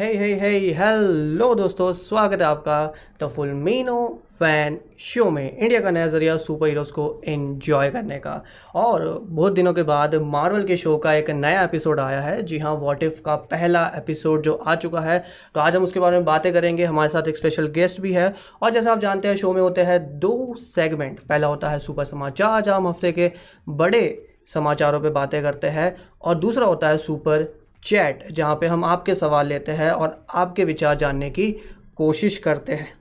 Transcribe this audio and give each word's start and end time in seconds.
हे 0.00 0.06
हे 0.16 0.32
हे 0.34 0.50
hello 0.74 1.54
दोस्तों, 1.54 1.92
स्वागत 1.92 2.40
है 2.40 2.46
आपका 2.46 2.92
द 3.22 3.28
फुल 3.28 3.48
मीनो 3.48 4.22
फ़ैन 4.38 4.78
शो 4.98 5.30
में 5.30 5.58
इंडिया 5.58 5.80
का 5.80 5.90
नया 5.90 6.06
ज़रिया 6.06 6.36
सुपर 6.36 6.68
हीरोज़ 6.68 6.92
को 6.92 7.22
एंजॉय 7.24 7.90
करने 7.90 8.18
का। 8.18 8.42
और 8.74 9.18
बहुत 9.22 9.52
दिनों 9.52 9.74
के 9.74 9.82
बाद 9.82 10.14
मार्वल 10.14 10.64
के 10.64 10.76
शो 10.76 10.96
का 10.98 11.12
एक 11.14 11.30
नया 11.30 11.64
एपिसोड 11.64 12.00
आया 12.00 12.20
है। 12.20 12.42
जी 12.42 12.58
हाँ 12.58 12.72
वॉट 12.74 13.02
इफ़ 13.02 13.20
का 13.22 13.36
पहला 13.36 13.86
एपिसोड 13.96 14.42
जो 14.42 14.54
आ 14.54 14.74
चुका 14.74 15.00
है। 15.00 15.24
तो 15.54 15.60
आज 15.60 15.76
हम 15.76 15.84
उसके 15.84 16.00
बारे 16.00 16.16
में 16.16 16.24
बातें 16.24 16.52
करेंगे। 16.52 16.84
हमारे 16.84 17.08
साथ 17.08 17.28
एक 17.28 17.36
स्पेशल 17.36 17.66
गेस्ट 17.68 18.00
भी 18.00 18.12
है। 18.12 18.34
और 18.62 18.70
जैसा 18.70 18.92
आप 18.92 18.98
जानते 18.98 19.28
हैं 19.28 19.36
शो 19.36 19.52
में 19.52 19.62
होते 19.62 19.80
हैं 19.80 20.18
दो 20.18 20.54
सेगमेंट 20.58 21.20
पहला 21.20 21.46
होता 21.46 21.68
है 21.68 21.78
सुपर 21.78 22.04
समाचार, 22.04 22.60
जहाँ 22.62 22.76
हम 22.76 22.88
हफ़्ते 22.88 23.12
के 23.12 23.32
बड़े 23.68 24.26
समाचारों 24.54 25.00
पर 25.00 25.10
बातें 25.10 25.42
करते 25.42 25.66
हैं। 25.68 25.96
और 26.22 26.34
दूसरा 26.34 26.66
होता 26.66 26.88
है 26.88 26.98
सुपर 26.98 27.59
चैट, 27.82 28.26
जहाँ 28.32 28.54
पे 28.56 28.66
हम 28.66 28.84
आपके 28.84 29.14
सवाल 29.14 29.46
लेते 29.46 29.72
हैं 29.72 29.90
और 29.90 30.24
आपके 30.34 30.64
विचार 30.64 30.94
जानने 30.94 31.30
की 31.30 31.50
कोशिश 31.96 32.38
करते 32.38 32.72
हैं। 32.72 32.92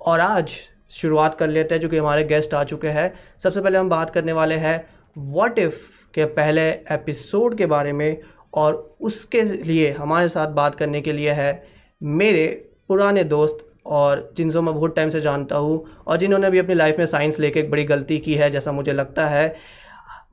और 0.00 0.20
आज 0.20 0.52
शुरुआत 0.90 1.34
कर 1.34 1.48
लेते 1.48 1.74
हैं, 1.74 1.82
जो 1.82 1.88
कि 1.88 1.96
हमारे 1.96 2.24
गेस्ट 2.24 2.54
आ 2.54 2.62
चुके 2.64 2.88
हैं। 2.88 3.12
सबसे 3.38 3.60
पहले 3.60 3.78
हम 3.78 3.88
बात 3.88 4.10
करने 4.10 4.32
वाले 4.32 4.54
हैं 4.54 4.84
व्हाट 5.16 5.58
इफ़ 5.58 5.82
के 6.14 6.24
पहले 6.24 6.68
एपिसोड 6.92 7.56
के 7.58 7.66
बारे 7.66 7.92
में 7.92 8.20
और 8.54 8.96
उसके 9.00 9.42
लिए 9.42 9.90
हमारे 9.92 10.28
साथ 10.28 10.48
बात 10.48 10.74
करने 10.74 11.00
के 11.00 11.12
लिए 11.12 11.30
है 11.30 11.66
मेरे 12.02 12.46
पुराने 12.88 13.24
दोस्त 13.24 13.66
और 13.86 14.32
जिनको 14.36 14.62
मैं 14.62 14.74
बहुत 14.74 14.94
टाइम 14.96 15.10
से 15.10 15.20
जानता 15.20 15.56
हूँ 15.56 15.84
और 16.06 16.16
जिन्होंने 16.16 16.50
भी 16.50 16.58
अपनी 16.58 16.74
लाइफ 16.74 16.98
में 16.98 17.06
साइंस 17.06 17.38
लेके 17.40 17.60
एक 17.60 17.70
बड़ी 17.70 17.84
गलती 17.84 18.18
की 18.18 18.34
है, 18.34 18.50
जैसा 18.50 18.72
मुझे 18.72 18.92
लगता 18.92 19.26
है। 19.26 19.56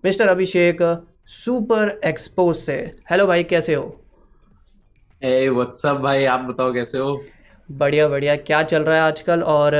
मिस्टर 0.05 0.27
अभिषेक 0.27 0.81
सुपर 1.29 1.89
एक्सपोज 2.05 2.55
से। 2.55 2.73
हेलो 3.11 3.25
भाई 3.27 3.43
कैसे 3.43 3.73
हो? 3.73 3.83
ए 5.21 5.47
व्हाट्सअप 5.49 5.97
भाई? 5.97 6.25
आप 6.25 6.39
बताओ 6.39 6.73
कैसे 6.73 6.97
हो? 6.97 7.13
बढ़िया 7.69 8.07
बढ़िया। 8.07 8.35
क्या 8.35 8.61
चल 8.63 8.83
रहा 8.83 8.95
है 8.95 9.01
आजकल? 9.01 9.43
और 9.43 9.75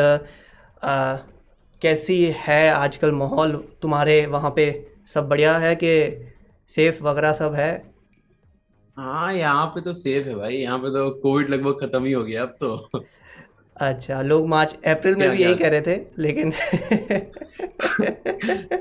आ, 0.83 1.15
कैसी 1.81 2.23
है 2.37 2.69
आजकल 2.69 3.11
माहौल? 3.11 3.55
तुम्हारे 3.81 4.25
वहाँ 4.25 4.51
पे 4.55 4.65
सब 5.13 5.27
बढ़िया 5.29 5.57
है 5.57 5.75
कि 5.75 5.93
सेफ़ 6.69 7.03
वगैरह 7.03 7.33
सब 7.33 7.53
है? 7.53 7.71
हाँ 8.97 9.33
यहाँ 9.33 9.65
पे 9.65 9.81
तो 9.81 9.93
सेफ़ 9.93 10.27
है 10.27 10.35
भाई। 10.35 10.55
यहाँ 10.55 10.77
पे 10.79 10.89
तो 10.89 11.09
कोविड 11.21 11.49
लगभग 11.49 11.79
खत्म 11.81 12.03
ही 12.05 12.11
हो 12.11 12.23
गया 12.23 12.41
अब 12.41 12.55
तो। 12.59 13.05
अच्छा 13.81 14.21
लोग 14.21 14.47
मार्च 14.47 14.75
अप्रैल 14.87 15.15
में 15.15 15.29
भी 15.29 15.43
यही 15.43 15.55
कह 15.55 15.69
रहे 15.69 15.81
थे 15.81 15.95
लेकिन 16.19 16.53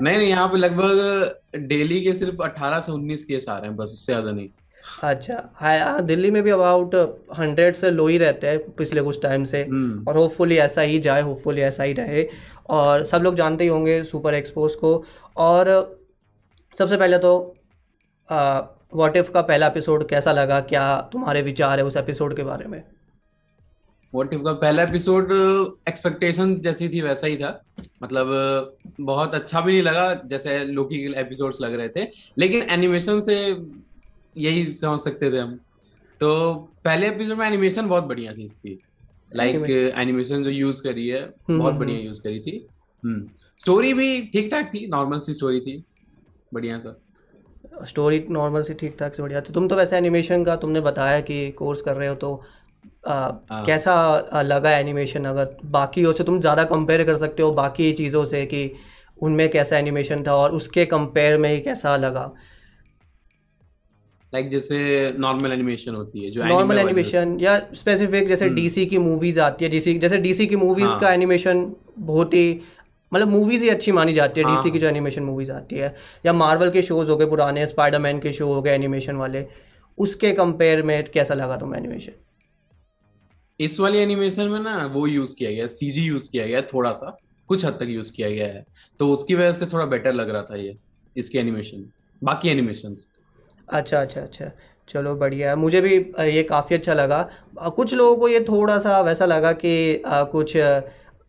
नहीं 0.01 0.17
नहीं 0.17 0.27
यहाँ 0.29 0.47
पे 0.47 0.57
लगभग 0.57 1.57
डेली 1.67 2.01
के 2.01 2.13
सिर्फ़ 2.13 2.41
18 2.43 2.79
से 2.81 2.91
19 2.91 3.23
केस 3.23 3.47
आ 3.49 3.57
रहे 3.57 3.67
हैं 3.67 3.75
बस 3.77 3.91
उससे 3.93 4.11
ज़्यादा 4.13 4.31
नहीं। 4.31 4.47
अच्छा 5.03 5.43
हाँ 5.55 6.03
दिल्ली 6.05 6.31
में 6.31 6.41
भी 6.43 6.49
अबाउट 6.51 6.95
हंड्रेड 7.37 7.75
से 7.75 7.91
लो 7.91 8.07
ही 8.07 8.17
रहते 8.17 8.47
हैं 8.47 8.59
पिछले 8.75 9.01
कुछ 9.01 9.21
टाइम 9.21 9.43
से। 9.45 9.61
हम्म। 9.63 10.05
और 10.09 10.17
होपफुली 10.17 10.57
ऐसा 10.59 10.81
ही 10.81 10.99
जाए 10.99 11.21
होपफुली 11.21 11.61
ऐसा 11.61 11.83
ही 11.83 11.93
रहे। 11.93 12.25
और 12.69 13.03
सब 13.05 13.21
लोग 13.23 13.35
जानते 13.35 13.63
ही 13.63 13.69
होंगे 13.69 14.01
सुपर 14.03 14.33
एक्सपोज 14.33 14.75
को। 14.75 14.93
और 15.39 15.69
सबसे 16.73 16.97
पहले 16.97 17.17
तो 17.17 17.33
वॉट 18.93 19.17
इफ़ 19.17 19.31
का 19.31 19.41
पहला 19.41 19.67
एपिसोड 19.67 20.07
कैसा 20.09 20.31
लगा? 20.33 20.59
क्या 20.61 21.09
तुम्हारे 21.11 21.41
विचार 21.41 21.79
है 21.79 21.85
उस 21.85 21.97
एपिसोड 21.97 22.35
के 22.35 22.43
बारे 22.43 22.65
में? 22.65 22.83
वॉट 24.13 24.33
इफ़ 24.33 24.41
का 24.41 24.53
पहला 24.53 24.83
एपिसोड 24.83 25.31
एक्सपेक्टेशन 25.89 26.55
जैसी 26.59 26.89
थी 26.89 27.01
वैसा 27.01 27.27
ही 27.27 27.37
था। 27.37 27.63
मतलब 28.03 28.77
बहुत 29.01 29.35
अच्छा 29.35 29.61
भी 29.61 29.71
नहीं 29.71 29.83
लगा 29.83 30.21
जैसे 30.25 30.65
लोकी 30.65 30.97
के 30.97 31.19
एपिसोड्स 31.19 31.61
लग 31.61 31.73
रहे 31.73 31.89
थे। 31.89 32.07
लेकिन 32.37 32.63
एनिमेशन 32.69 33.21
से 33.21 33.57
यही 34.37 34.65
समझ 34.65 34.99
सकते 34.99 35.31
थे 35.31 35.37
हम। 35.37 35.59
तो 36.19 36.53
पहले 36.85 37.07
एपिसोड 37.07 37.37
में 37.37 37.47
एनिमेशन 37.47 37.87
बहुत 37.87 38.03
बढ़िया 38.03 38.33
थी 38.33 38.45
इसकी। 38.45 38.79
लाइक 39.35 39.55
like, 39.55 39.69
एनिमेशन 39.69 40.43
जो 40.43 40.49
यूज़ 40.49 40.83
करी 40.83 41.07
है 41.07 41.21
हम्म, 41.21 41.59
बहुत 41.59 41.73
हम्म, 41.73 41.83
बढ़िया 41.83 41.99
यूज़ 41.99 42.27
हम्म। 42.27 42.39
करी 42.39 42.39
थी। 42.39 42.67
स्टोरी 43.59 43.93
भी 43.93 44.21
ठीक 44.21 44.51
ठाक 44.51 44.65
थी 44.65 44.87
नॉर्मल 44.87 45.19
सी 45.19 45.33
स्टोरी 45.33 45.59
थी। 45.59 45.83
बढ़िया 46.53 46.79
सा 46.79 47.01
स्टोरी 47.85 48.25
नॉर्मल 48.29 48.63
सी 48.63 48.73
ठीक 48.73 48.95
ठाक 48.99 49.15
से 49.15 49.23
बढ़िया 49.23 49.41
थी। 49.41 49.53
तुम 49.53 49.67
तो 49.67 49.75
वैसे 49.75 49.97
एनिमेशन 49.97 50.43
का 50.43 50.55
तुमने 50.55 50.81
बताया 50.81 51.21
कि 51.21 51.51
कोर्स 51.51 51.81
कर 51.81 51.95
रहे 51.95 52.07
हो 52.07 52.15
तो 52.15 52.41
आ, 53.07 53.13
हाँ। 53.13 53.63
कैसा 53.65 54.41
लगा 54.43 54.71
एनिमेशन 54.71 55.25
अगर 55.25 55.55
बाकी 55.71 56.05
से 56.13 56.23
तुम 56.23 56.39
ज़्यादा 56.39 56.63
कंपेयर 56.65 57.03
कर 57.03 57.17
सकते 57.17 57.43
हो 57.43 57.51
बाकी 57.53 57.91
चीज़ों 57.93 58.25
से 58.25 58.45
कि 58.45 58.71
उनमें 59.17 59.49
कैसा 59.49 59.77
एनिमेशन 59.77 60.23
था 60.23 60.35
और 60.35 60.51
उसके 60.51 60.85
कंपेयर 60.87 61.37
में 61.37 61.49
ही 61.49 61.59
कैसा 61.61 61.95
लगा 61.97 62.31
लाइक 64.33 64.45
like 64.45 64.51
जैसे 64.51 65.13
नॉर्मल 65.19 65.51
एनिमेशन 65.51 65.95
होती 65.95 66.23
है 66.23 66.29
जो 66.31 66.43
नॉर्मल 66.43 66.77
एनिमेशन 66.77 67.37
या 67.39 67.57
स्पेसिफिक 67.75 68.27
जैसे 68.27 68.47
डीसी 68.49 68.81
हम्म। 68.81 68.89
की 68.89 68.97
मूवीज़ 68.99 69.39
आती 69.39 69.65
है 69.65 69.71
डीसी 69.71 69.97
जैसे 69.99 70.17
डीसी 70.17 70.47
की 70.47 70.55
मूवीज़ 70.55 70.87
हाँ. 70.87 70.99
का 70.99 71.11
एनिमेशन 71.13 71.65
बहुत 71.99 72.33
ही 72.33 72.61
मतलब 73.11 73.27
मूवीज़ 73.27 73.63
ही 73.63 73.69
अच्छी 73.69 73.91
मानी 73.91 74.13
जाती 74.13 74.41
है 74.41 74.47
डीसी 74.47 74.61
हाँ। 74.61 74.71
की 74.71 74.79
जो 74.79 74.87
एनिमेशन 74.87 75.23
मूवीज़ 75.23 75.51
आती 75.51 75.75
है 75.75 75.93
या 76.25 76.33
मार्वल 76.35 76.69
के 76.69 76.81
शोज़ 76.81 77.09
हो 77.09 77.17
गए 77.17 77.25
पुराने 77.25 77.65
स्पाइडरमैन 77.67 78.19
के 78.19 78.31
शो 78.31 78.47
हो 78.47 78.61
गए 78.61 78.75
एनिमेशन 78.75 79.15
वाले 79.15 79.45
उसके 79.97 80.31
कंपेयर 80.33 80.83
में 80.83 81.03
कैसा 81.09 81.33
लगा 81.33 81.57
तुम्हें 81.57 81.79
एनिमेशन 81.79 82.13
इस 83.61 83.79
वाली 83.79 83.97
एनिमेशन 83.99 84.47
में 84.49 84.59
ना 84.61 84.75
वो 84.93 85.05
यूज़ 85.07 85.35
किया 85.37 85.51
गया 85.51 85.67
सीजी 85.69 86.01
यूज़ 86.03 86.31
किया 86.31 86.45
गया 86.47 86.61
थोड़ा 86.73 86.91
सा 86.93 87.17
कुछ 87.49 87.65
हद 87.65 87.73
तक 87.79 87.87
यूज़ 87.89 88.11
किया 88.13 88.29
गया 88.29 88.47
है। 88.47 88.65
तो 88.99 89.11
उसकी 89.13 89.35
वजह 89.35 89.53
से 89.53 89.65
थोड़ा 89.73 89.85
बेटर 89.87 90.13
लग 90.13 90.29
रहा 90.29 90.41
था 90.43 90.57
ये 90.57 90.75
इसकी 91.15 91.37
एनिमेशन 91.37 91.85
बाकी 92.21 92.49
एनिमेशन 92.49 92.95
अच्छा 93.67 94.01
अच्छा 94.01 94.21
अच्छा। 94.21 94.51
चलो 94.87 95.13
बढ़िया 95.15 95.55
मुझे 95.55 95.81
भी 95.81 95.95
ये 96.29 96.43
काफ़ी 96.43 96.75
अच्छा 96.75 96.93
लगा। 96.93 97.21
कुछ 97.75 97.93
लोगों 97.93 98.15
को 98.17 98.27
ये 98.27 98.39
थोड़ा 98.49 98.77
सा 98.79 98.99
वैसा 99.01 99.25
लगा 99.25 99.51
कि 99.55 100.01
कुछ 100.05 100.57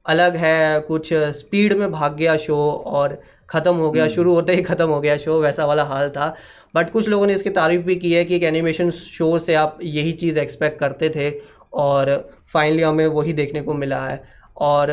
अलग 0.07 0.37
है 0.37 0.81
कुछ 0.81 1.13
स्पीड 1.39 1.73
में 1.79 1.91
भाग 1.93 2.17
गया 2.17 2.37
शो 2.37 2.57
और 2.87 3.21
ख़त्म 3.51 3.75
हो 3.75 3.91
गया 3.91 4.03
हम्म। 4.05 4.15
शुरू 4.15 4.35
होते 4.35 4.55
ही 4.55 4.63
ख़त्म 4.63 4.87
हो 4.89 5.01
गया 5.01 5.17
शो 5.19 5.41
वैसा 5.41 5.65
वाला 5.67 5.85
हाल 5.85 6.09
था। 6.11 6.35
बट 6.75 6.91
कुछ 6.91 7.09
लोगों 7.09 7.27
ने 7.27 7.35
इसकी 7.35 7.51
तारीफ़ 7.53 7.83
भी 7.87 7.97
की 7.97 8.13
है 8.13 8.25
कि 8.25 8.37
एक 8.37 8.43
एनिमेशन 8.43 8.91
शो 8.91 9.39
से 9.39 9.55
आप 9.55 9.79
यही 9.85 10.13
चीज़ 10.23 10.39
एक्सपेक्ट 10.39 10.79
करते 10.81 11.11
थे। 11.17 11.31
और 11.73 12.11
फाइनली 12.47 12.83
हमें 12.83 13.07
वही 13.09 13.33
देखने 13.33 13.63
को 13.63 13.75
मिला 13.75 14.01
है 14.01 14.23
और 14.61 14.93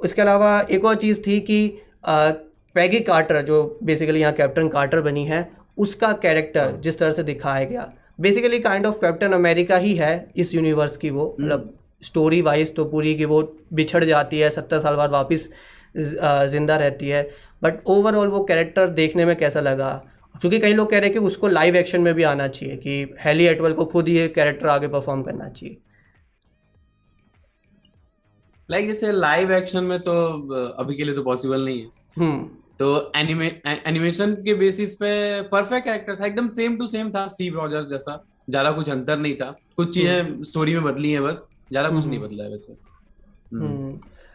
उसके 0.00 0.22
अलावा 0.22 0.60
एक 0.70 0.84
और 0.84 0.94
चीज़ 0.96 1.20
थी 1.20 1.38
कि 1.40 1.66
पैगी 2.06 3.00
कार्टर 3.00 3.42
जो 3.42 3.64
बेसिकली 3.82 4.20
यहाँ 4.20 4.32
कैप्टन 4.32 4.68
कार्टर 4.68 5.00
बनी 5.00 5.24
है 5.24 5.48
उसका 5.78 6.12
कैरेक्टर 6.22 6.60
हाँ। 6.60 6.80
जिस 6.80 6.98
तरह 6.98 7.12
से 7.12 7.22
दिखाया 7.22 7.64
गया 7.64 7.92
basically 8.20 8.58
kind 8.58 8.86
of 8.86 8.96
captain 8.96 9.32
America 9.32 9.76
ही 9.76 9.94
है 9.94 10.12
इस 10.36 10.54
यूनिवर्स 10.54 10.96
की 10.96 11.10
वो 11.10 11.24
हम्म। 11.28 11.44
मतलब 11.44 11.74
स्टोरी 12.02 12.40
वाइज 12.42 12.74
तो 12.74 12.84
पूरी 12.84 13.14
की 13.14 13.24
वो 13.24 13.42
बिछड़ 13.72 14.04
जाती 14.04 14.38
है 14.38 14.50
सत्तर 14.50 14.78
साल 14.80 14.96
बाद 14.96 15.10
वापस 15.10 15.48
ज़िंदा 15.96 16.76
रहती 16.76 17.08
है 17.08 17.28
बट 17.62 17.78
ओवरऑल 17.86 18.28
वो 18.28 18.42
कैरेक्टर 18.44 18.86
देखने 18.90 19.24
में 19.24 19.34
कैसा 19.36 19.60
लगा 19.60 19.90
क्योंकि 20.34 20.58
कई 20.58 20.72
लोग 20.72 20.90
कह 20.90 20.98
रहे 20.98 21.08
हैं 21.08 21.12
कि 21.12 21.24
उसको 21.26 21.48
लाइव 21.48 21.76
एक्शन 21.76 22.00
में 22.00 22.12
भी 22.14 22.22
आना 22.24 22.46
चाहिए 22.48 22.76
कि 22.76 23.14
हेली 23.20 23.44
एटवल 23.44 23.72
को 23.72 23.84
खुद 23.84 24.08
ये 24.08 24.26
कैरेक्टर 24.28 24.68
आगे 24.68 24.88
परफॉर्म 24.88 25.22
करना 25.22 25.48
चाहिए 25.48 25.76
लाइक 28.68 28.86
जैसे 28.86 29.12
लाइव 29.12 29.52
एक्शन 29.52 29.84
में 29.84 29.98
तो 30.00 30.12
अभी 30.78 30.94
के 30.94 31.04
लिए 31.04 31.14
तो 31.14 31.22
पॉसिबल 31.22 31.64
नहीं 31.64 31.80
है। 31.80 31.88
हम्म। 32.18 32.48
तो 32.78 33.12
एनिमे 33.16 33.46
एनिमेशन 33.66 34.34
के 34.44 34.54
बेसिस 34.54 34.94
पे 34.94 35.10
परफेक्ट 35.48 35.84
कैरेक्टर 35.84 36.16
था 36.20 36.26
एकदम 36.26 36.48
सेम 36.50 36.76
टू 36.76 36.86
सेम 36.86 37.10
था 37.10 37.26
स्टीव 37.28 37.58
रॉजर्स 37.60 37.88
जैसा। 37.88 38.22
ज़्यादा 38.50 38.70
कुछ 38.72 38.88
अंतर 38.90 39.18
नहीं 39.18 39.34
था। 39.34 39.56
कुछ 39.76 39.94
चीज़ें 39.94 40.42
स्टोरी 40.44 40.72
हम्म। 40.72 40.84
में 40.84 40.94
बदली 40.94 41.10
हैं 41.10 41.22
बस 41.22 41.48
ज़्यादा 41.68 41.88
कुछ 41.88 42.06
नहीं 42.06 42.18
हम्म। 42.18 42.28
बदला 42.28 42.44
है 42.44 42.50
वैसे। 42.50 42.72
हम्म। 43.52 43.92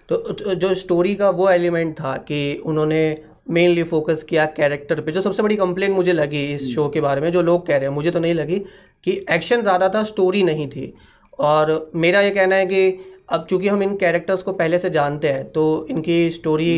तो 0.10 0.56
जो 0.56 0.74
स्टोरी 0.76 1.16
का 1.16 1.30
वो 1.32 1.50
एलिमेंट 1.50 1.94
था 2.00 2.16
कि 2.28 2.40
उन्होंने 2.66 3.02
मेनली 3.50 3.84
फोकस 3.84 4.24
किया 4.24 4.46
कैरेक्टर 4.54 5.02
पे 5.02 5.12
जो 5.12 5.22
सबसे 5.22 5.44
बड़ी 5.44 5.56
कंप्लेंट 5.56 5.96
मुझे 5.96 6.14
लगी 6.14 6.44
इस 6.46 6.74
शो 6.76 6.88
के 6.90 7.02
बारे 7.02 7.22
में 7.22 7.32
जो 7.32 7.42
लोग 7.42 7.66
कह 7.68 7.78
रहे 7.78 7.88
हैं 7.88 7.94
मुझे 7.96 8.12
तो 8.12 8.20
नहीं 8.20 8.34
लगी 8.34 8.60
कि 9.04 9.12
एक्शन 9.32 9.62
ज़्यादा 9.62 9.90
था 9.90 10.04
स्टोरी 10.04 10.44
नहीं 10.44 10.68
थी। 10.70 10.94
और 11.40 11.92
मेरा 11.96 12.22
ये 12.22 12.32
कहना 12.32 12.56
है 12.56 12.66
कि 12.66 13.17
अब 13.30 13.46
चूँकि 13.50 13.68
हम 13.68 13.84
इन 13.84 13.96
कैरेक्टर्स 13.98 14.42
को 14.44 14.54
पहले 14.54 14.78
से 14.80 14.90
जानते 14.90 15.32
हैं 15.32 15.50
तो 15.52 15.64
इनकी 15.90 16.30
स्टोरी 16.32 16.72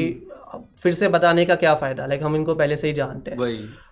हम्म। 0.54 0.64
फिर 0.82 0.94
से 0.94 1.08
बताने 1.10 1.46
का 1.46 1.56
क्या 1.56 1.74
फ़ायदा? 1.76 2.06
लाइक 2.06 2.24
हम 2.24 2.36
इनको 2.36 2.56
पहले 2.56 2.76
से 2.78 2.88
ही 2.88 2.94
जानते 2.94 3.32
हैं। 3.32 3.38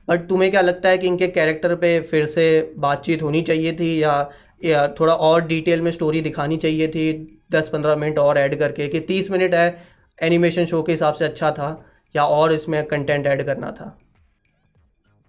बट 0.09 0.27
तुम्हें 0.29 0.49
क्या 0.51 0.61
लगता 0.61 0.89
है 0.89 0.97
कि 0.97 1.07
इनके 1.07 1.27
कैरेक्टर 1.27 1.75
पे 1.75 1.99
फिर 2.01 2.25
से 2.25 2.45
बातचीत 2.77 3.21
होनी 3.21 3.41
चाहिए 3.41 3.73
थी 3.73 4.03
या 4.03 4.29
या 4.65 4.87
थोड़ा 4.99 5.13
और 5.13 5.45
डिटेल 5.47 5.81
में 5.81 5.91
स्टोरी 5.91 6.21
दिखानी 6.21 6.57
चाहिए 6.57 6.87
थी 6.87 7.05
दस 7.51 7.69
पंद्रह 7.69 7.95
मिनट 7.95 8.19
और 8.19 8.37
ऐड 8.37 8.57
करके 8.59 8.87
कि 8.87 8.99
तीस 8.99 9.31
मिनट 9.31 9.53
है 9.53 9.67
एनिमेशन 10.19 10.65
शो 10.65 10.81
के 10.83 10.91
हिसाब 10.91 11.13
से 11.13 11.25
अच्छा 11.25 11.51
था 11.51 11.69
या 12.15 12.23
और 12.25 12.53
इसमें 12.53 12.83
कंटेंट 12.85 13.27
ऐड 13.27 13.45
करना 13.45 13.71
था? 13.71 13.97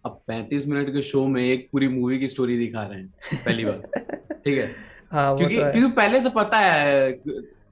अब 0.05 0.21
पैंतीस 0.27 0.67
मिनट 0.67 0.93
के 0.93 1.03
शो 1.03 1.27
में 1.27 1.43
एक 1.43 1.69
पूरी 1.73 1.89
मूवी 1.89 2.19
की 2.19 2.29
स्टोरी 2.29 2.59
दिखा 2.59 2.83
रहे 2.83 2.99
हैं 2.99 3.41
पहली 3.45 3.65
बार 3.65 3.83
ठीक 4.45 4.59
है? 4.59 4.71
हाँ, 5.13 5.37
क्योंकि 5.37 5.57
तो 5.57 5.71
क्योंकि 5.73 5.91
पहले 5.97 6.21
से 6.21 6.31
पता 6.31 6.59
है 6.59 7.11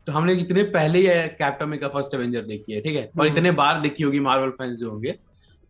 तो 0.06 0.12
हमने 0.12 0.32
इतने 0.32 0.62
पहले 0.72 0.98
ही 0.98 1.06
कैप्टन 1.28 1.64
अमेरिका 1.64 1.88
फ़र्स्ट 1.88 2.14
एवेंजर 2.14 2.42
देखी 2.42 2.72
है 2.72 2.80
ठीक 2.80 2.96
है? 2.96 3.02
और 3.02 3.26
हम्म। 3.26 3.36
इतने 3.36 3.50
बार 3.52 3.80
देखी 3.80 4.02
होगी 4.02 4.20
मार्वल 4.20 4.50
फैंस 4.50 4.78
जो 4.78 4.90
होंगे 4.90 5.14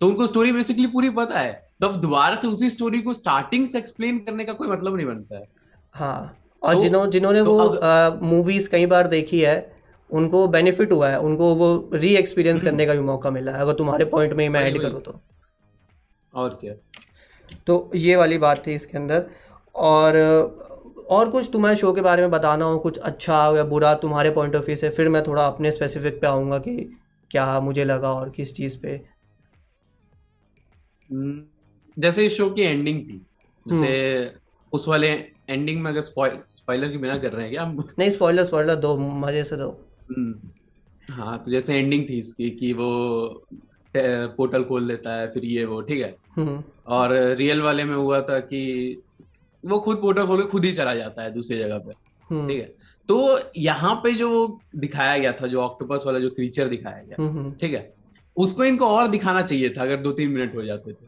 तो 0.01 0.07
उनको 0.09 0.27
स्टोरी 0.27 0.53
बेसिकली 0.53 0.87
पूरी 0.87 1.11
पता 1.11 1.39
है। 1.39 1.53
तो 1.81 1.89
अब 1.89 2.01
दोबारा 2.01 2.35
से 2.37 2.49
उसी 2.49 2.69
स्टोरी 2.71 3.01
को 3.03 3.15
स्टार्टिंग 3.15 3.67
से 3.67 3.79
एक्सप्लेन 3.79 4.19
करने 4.19 4.45
का 4.45 4.53
कोई 4.53 4.69
मतलब 4.69 4.97
नहीं 4.97 5.07
बनता 5.07 5.37
है। 5.37 5.49
हाँ 5.95 6.37
और 6.63 6.75
तो- 6.75 6.83
जिन्हों 6.83 7.07
जिन्होंने 7.11 7.45
तो 7.45 7.55
वो 7.55 8.27
मूवीज़ 8.27 8.69
कई 8.71 8.87
बार 8.87 9.07
देखी 9.07 9.41
है 9.41 9.57
उनको 10.11 10.47
बेनिफिट 10.49 10.93
हुआ 10.93 11.09
है 11.09 11.21
उनको 11.21 11.55
वो 11.55 11.69
री 11.95 12.15
एक्सपीरियंस 12.17 12.63
करने 12.63 12.87
का 12.87 12.95
भी 12.95 13.01
मौका 13.01 13.31
मिला 13.31 13.53
है 13.53 13.61
अगर 13.61 13.73
तुम्हारे 13.73 14.05
पॉइंट 14.05 14.33
में 14.33 14.45
ही 14.45 14.49
मैं 14.49 14.65
ऐड 14.65 14.81
करूँ 14.83 15.01
तो। 15.01 15.21
और 16.33 16.59
क्या? 16.61 16.75
तो 17.67 17.91
ये 17.95 18.17
वाली 18.17 18.39
बात 18.39 18.67
थी 18.67 18.75
इसके 18.75 18.99
अंदर 18.99 19.27
और 19.75 20.15
और 21.07 21.31
कुछ 21.31 21.49
तुम्हारे 21.53 21.77
शो 21.77 21.93
के 21.93 22.01
बारे 22.01 22.23
में 22.23 22.31
बताना 22.31 22.65
हो 22.65 22.79
कुछ 22.79 22.99
अच्छा 22.99 23.37
या 23.57 23.65
बुरा 23.65 23.95
तुम्हारे 23.95 24.31
पॉइंट 24.31 24.57
ऑफ़ 24.57 24.65
व्यू 24.65 24.77
से 24.77 24.89
फिर 24.91 25.09
मैं 25.09 25.23
थोड़ा 25.27 25.47
अपने 25.47 25.71
स्पेसिफिक 25.71 26.21
पे 26.21 26.27
आऊँगा 26.27 26.59
कि 26.59 26.77
क्या 27.31 27.59
मुझे 27.61 27.85
लगा 27.85 28.13
और 28.13 28.31
किस 28.31 28.55
चीज़ 28.57 28.79
पे। 28.83 28.89
हम्म, 31.11 31.43
जैसे 31.97 32.27
इस 32.27 32.37
शो 32.37 32.49
की 32.51 32.63
एंडिंग 32.63 33.01
थी 33.01 33.21
जैसे 33.67 34.35
उस 34.73 34.89
वाले 34.89 35.09
एंडिंग 35.51 35.81
में 35.83 35.91
अगर 35.91 36.01
स्पॉइलर 36.01 36.89
की 36.89 36.99
बिना 36.99 37.17
कर 37.19 37.33
रहे 37.33 37.43
हैं 37.43 37.51
क्या 37.53 37.63
हम? 37.63 37.85
नहीं 37.99 38.11
स्पॉइलर 38.11 38.45
स्पॉइलर 38.45 38.75
दो 38.77 38.97
मज़े 38.99 39.45
से 39.45 39.57
दो। 39.57 39.69
हम्म, 40.11 40.35
हाँ 41.09 41.39
तो 41.45 41.51
जैसे 41.51 41.75
एंडिंग 41.75 42.09
थी 42.09 42.19
इसकी 42.19 42.51
कि 42.51 42.73
वो 42.73 42.91
पोर्टल 43.95 44.65
खोल 44.65 44.87
लेता 44.87 45.15
है 45.15 45.31
फिर 45.33 45.45
ये 45.45 45.65
वो 45.65 45.81
ठीक 45.83 46.01
है। 46.03 46.15
हम्म। 46.37 46.63
और 46.87 47.13
रियल 47.39 47.63
वाले 47.63 47.85
में 47.85 47.95
हुआ 47.95 48.21
था 48.23 48.39
कि 48.41 48.63
वो 49.67 49.79
खुद 49.79 49.97
पोर्टल 49.97 50.27
खोल 50.27 50.43
के 50.43 50.49
खुद 50.49 50.65
ही 50.65 50.73
चला 50.73 50.95
जाता 50.95 51.23
है 51.23 51.31
दूसरी 51.31 51.59
जगह 51.59 51.79
पे। 51.79 51.93
हम्म। 52.31 52.49
ठीक 52.49 52.59
है? 52.59 52.75
तो 53.09 53.39
यहाँ 53.57 53.95
पे 53.95 54.13
जो 54.13 54.61
दिखाया 54.77 55.19
गया 55.19 55.33
था 55.33 55.47
जो 55.47 55.61
ऑक्टोपस 55.61 56.03
वाला 56.07 56.19
जो 56.19 56.31
क्रीचर 56.31 56.69
दिखाया 56.69 57.03
गया 57.03 57.23
हम्म, 57.23 57.39
हम्म, 57.39 57.53
ठीक 57.53 57.75
है? 57.75 57.95
उसको 58.37 58.65
इनको 58.65 58.89
और 58.89 59.09
दिखाना 59.09 59.43
चाहिए 59.43 59.71
था 59.71 59.83
अगर 59.83 59.97
दो 59.97 60.13
तीन 60.13 60.31
मिनट 60.31 60.55
हो 60.55 60.63
जाते 60.63 60.93
थे 60.93 61.07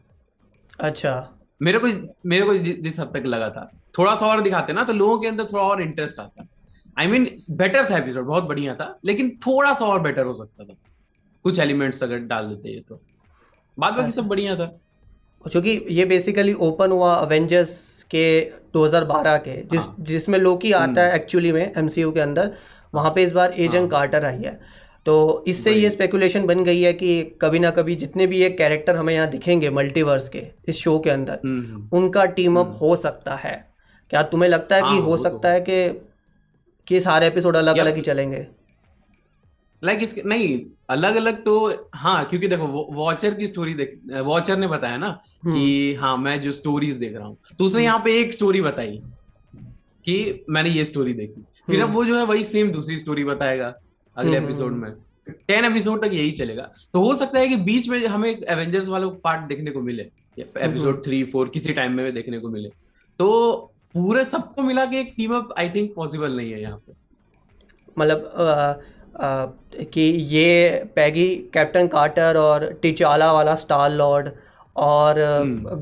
अच्छा। 0.79 1.35
मेरे 1.61 1.79
को 1.79 1.87
मेरे 2.25 2.45
को 2.45 2.57
जि, 2.57 2.73
जिस 2.73 2.99
हद 2.99 3.11
तक 3.13 3.23
लगा 3.25 3.49
था। 3.49 3.71
थोड़ा 3.97 4.15
सा 4.15 4.25
और 4.25 4.41
दिखाते 4.41 4.73
ना 4.73 4.83
तो 4.83 4.93
लोगों 4.93 5.19
के 5.19 5.27
अंदर 5.27 5.43
थोड़ा 5.43 5.63
और 5.63 5.81
इंटरेस्ट 5.81 6.19
आता। 6.19 6.47
आई 6.97 7.07
मीन 7.07 7.35
बेटर 7.51 7.89
था 7.89 7.97
एपिसोड 7.97 8.25
बहुत 8.25 8.43
बढ़िया 8.43 8.75
था 8.75 8.99
लेकिन 9.05 9.29
थोड़ा 9.47 9.73
सा 9.73 9.85
और 9.85 10.01
बेटर 10.01 10.25
हो 10.25 10.33
सकता 10.33 10.63
था। 10.63 10.73
कुछ 11.43 11.59
एलिमेंट्स 11.59 12.03
अगर 12.03 12.19
डाल 12.19 12.47
देते 12.47 12.69
ये 12.69 12.83
तो। 12.89 13.01
बाद 13.79 13.93
बाकी 13.93 14.11
सब 14.11 14.27
बढ़िया 14.27 14.55
था। 14.55 14.65
क्योंकि 15.45 15.85
ये 15.89 16.05
बेसिकली 16.05 16.53
ओपन 16.53 16.91
हुआ 16.91 17.13
अवेंजर्स 17.15 17.98
के 18.11 18.51
2012 18.73 19.37
के 19.37 19.61
जिस 19.67 19.81
हाँ। 19.81 19.95
जिसमें 19.99 20.39
लोकी 20.39 20.71
आता 20.71 21.01
है 21.01 21.15
एक्चुअली 21.15 21.51
में 21.51 21.71
एमसीयू 21.77 22.11
के 22.11 22.19
अंदर 22.19 22.51
वहाँ 22.93 23.11
पे 23.15 23.23
इस 23.23 23.31
बार 23.31 23.53
एजेंट 23.53 23.81
हाँ। 23.81 23.89
कार्टर 23.89 24.25
आई 24.25 24.41
है। 24.41 24.59
तो 25.05 25.43
इससे 25.47 25.71
ये 25.71 25.89
स्पेकुलेशन 25.89 26.45
बन 26.45 26.63
गई 26.63 26.81
है 26.81 26.93
कि 26.93 27.23
कभी 27.41 27.59
ना 27.59 27.71
कभी 27.71 27.95
जितने 27.95 28.27
भी 28.27 28.37
ये 28.37 28.49
कैरेक्टर 28.49 28.95
हमें 28.95 29.13
यहाँ 29.13 29.27
दिखेंगे 29.27 29.69
मल्टीवर्स 29.69 30.29
के 30.29 30.43
इस 30.67 30.77
शो 30.77 30.99
के 30.99 31.09
अंदर 31.09 31.39
हम्म 31.45 31.65
हम्म। 31.65 31.97
उनका 31.97 32.25
टीम 32.25 32.59
अप 32.59 32.77
हो 32.81 32.95
सकता 32.95 33.35
है। 33.35 33.69
क्या 34.09 34.21
तुम्हें 34.23 34.49
लगता 34.49 34.75
है 34.75 34.81
कि 34.81 34.87
हाँ, 34.87 35.01
हो 35.01 35.17
तो 35.17 35.23
सकता 35.23 35.49
है 35.49 35.61
कि 35.61 35.89
कि 36.87 36.99
सारे 37.01 37.27
एपिसोड 37.27 37.55
अलग 37.55 37.77
अलग 37.77 37.95
ही 37.95 38.01
चलेंगे? 38.01 38.47
लाइक 39.81 40.03
इसके 40.03 40.21
नहीं 40.25 40.59
अलग 40.89 41.15
अलग 41.15 41.43
तो 41.43 41.53
हाँ 41.95 42.23
क्योंकि 42.25 42.47
देखो 42.47 42.67
वॉचर 42.93 43.33
की 43.33 43.47
स्टोरी 43.47 43.73
देख 43.73 43.99
वॉचर 44.23 44.57
ने 44.57 44.67
बताया 44.67 44.97
ना 44.97 45.07
हम्म। 45.45 45.53
कि 45.53 45.93
हाँ 45.93 46.15
मैं 46.17 46.39
जो 46.41 46.51
स्टोरीज 46.51 46.95
देख 46.95 47.15
रहा 47.15 47.27
हूँ। 47.27 47.37
तो 47.59 47.65
उसने 47.65 47.83
यहाँ 47.83 47.99
पे 48.05 48.19
एक 48.21 48.33
स्टोरी 48.33 48.61
बताई 48.61 48.97
कि 50.05 50.45
मैंने 50.49 50.69
ये 50.69 50.85
स्टोरी 50.85 51.13
देखी। 51.13 51.45
फिर 51.67 51.79
अब 51.79 51.85
हम्म। 51.85 51.95
वो 51.95 52.05
जो 52.05 52.17
है 52.17 52.23
वही 52.25 52.43
सेम 52.43 52.71
दूसरी 52.71 52.99
स्टोरी 52.99 53.23
बताएगा 53.23 53.73
अगले 54.17 54.37
एपिसोड 54.37 54.71
हम्म, 54.71 54.81
में। 54.81 54.93
टेन 55.47 55.65
एपिसोड 55.65 56.01
तक 56.01 56.13
यही 56.13 56.31
चलेगा। 56.31 56.69
तो 56.93 56.99
हो 56.99 57.13
सकता 57.15 57.39
है 57.39 57.47
कि 57.47 57.55
बीच 57.63 57.89
में 57.89 58.05
हमें 58.07 58.29
एवेंजर्स 58.29 58.87
वाला 58.87 59.07
पार्ट 59.23 59.47
देखने 59.47 59.71
को 59.71 59.81
मिले। 59.81 60.09
एपिसोड 60.37 61.03
थ्री 61.05 61.23
फोर 61.23 61.49
किसी 61.49 61.73
टाइम 61.73 61.93
में 61.93 62.13
देखने 62.13 62.39
को 62.39 62.49
मिले। 62.49 62.69
तो 63.19 63.55
पूरे 63.93 64.23
सबको 64.25 64.61
मिला 64.61 64.85
के 64.85 64.99
एक 64.99 65.13
team 65.17 65.35
up 65.35 65.53
I 65.57 65.69
think 65.69 65.93
possible 65.95 66.35
नहीं 66.37 66.51
है 66.51 66.61
यहाँ 66.61 66.77
पे। 66.77 66.93
मतलब 67.97 68.33
कि 69.93 70.01
ये 70.29 70.83
पैगी 70.95 71.27
कैप्टन 71.53 71.87
कार्टर 71.87 72.37
और 72.37 72.65
टिचाला 72.81 73.31
वाला 73.33 73.55
स्टार 73.55 73.89
लॉर्ड 73.91 74.29
और। 74.75 75.15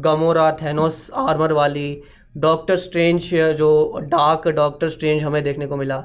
गमोरा 0.03 0.51
थेनोस 0.51 1.09
आर्मर 1.15 1.51
वाली 1.51 2.01
डॉक्टर 2.37 2.77
स्ट्रेंज 2.77 3.29
जो 3.57 3.99
डार्क 4.03 4.47
डॉक्टर 4.47 4.89
स्ट्रेंज 4.89 5.23
हमें 5.23 5.43
देखने 5.43 5.67
को 5.67 5.75
मिला 5.75 6.03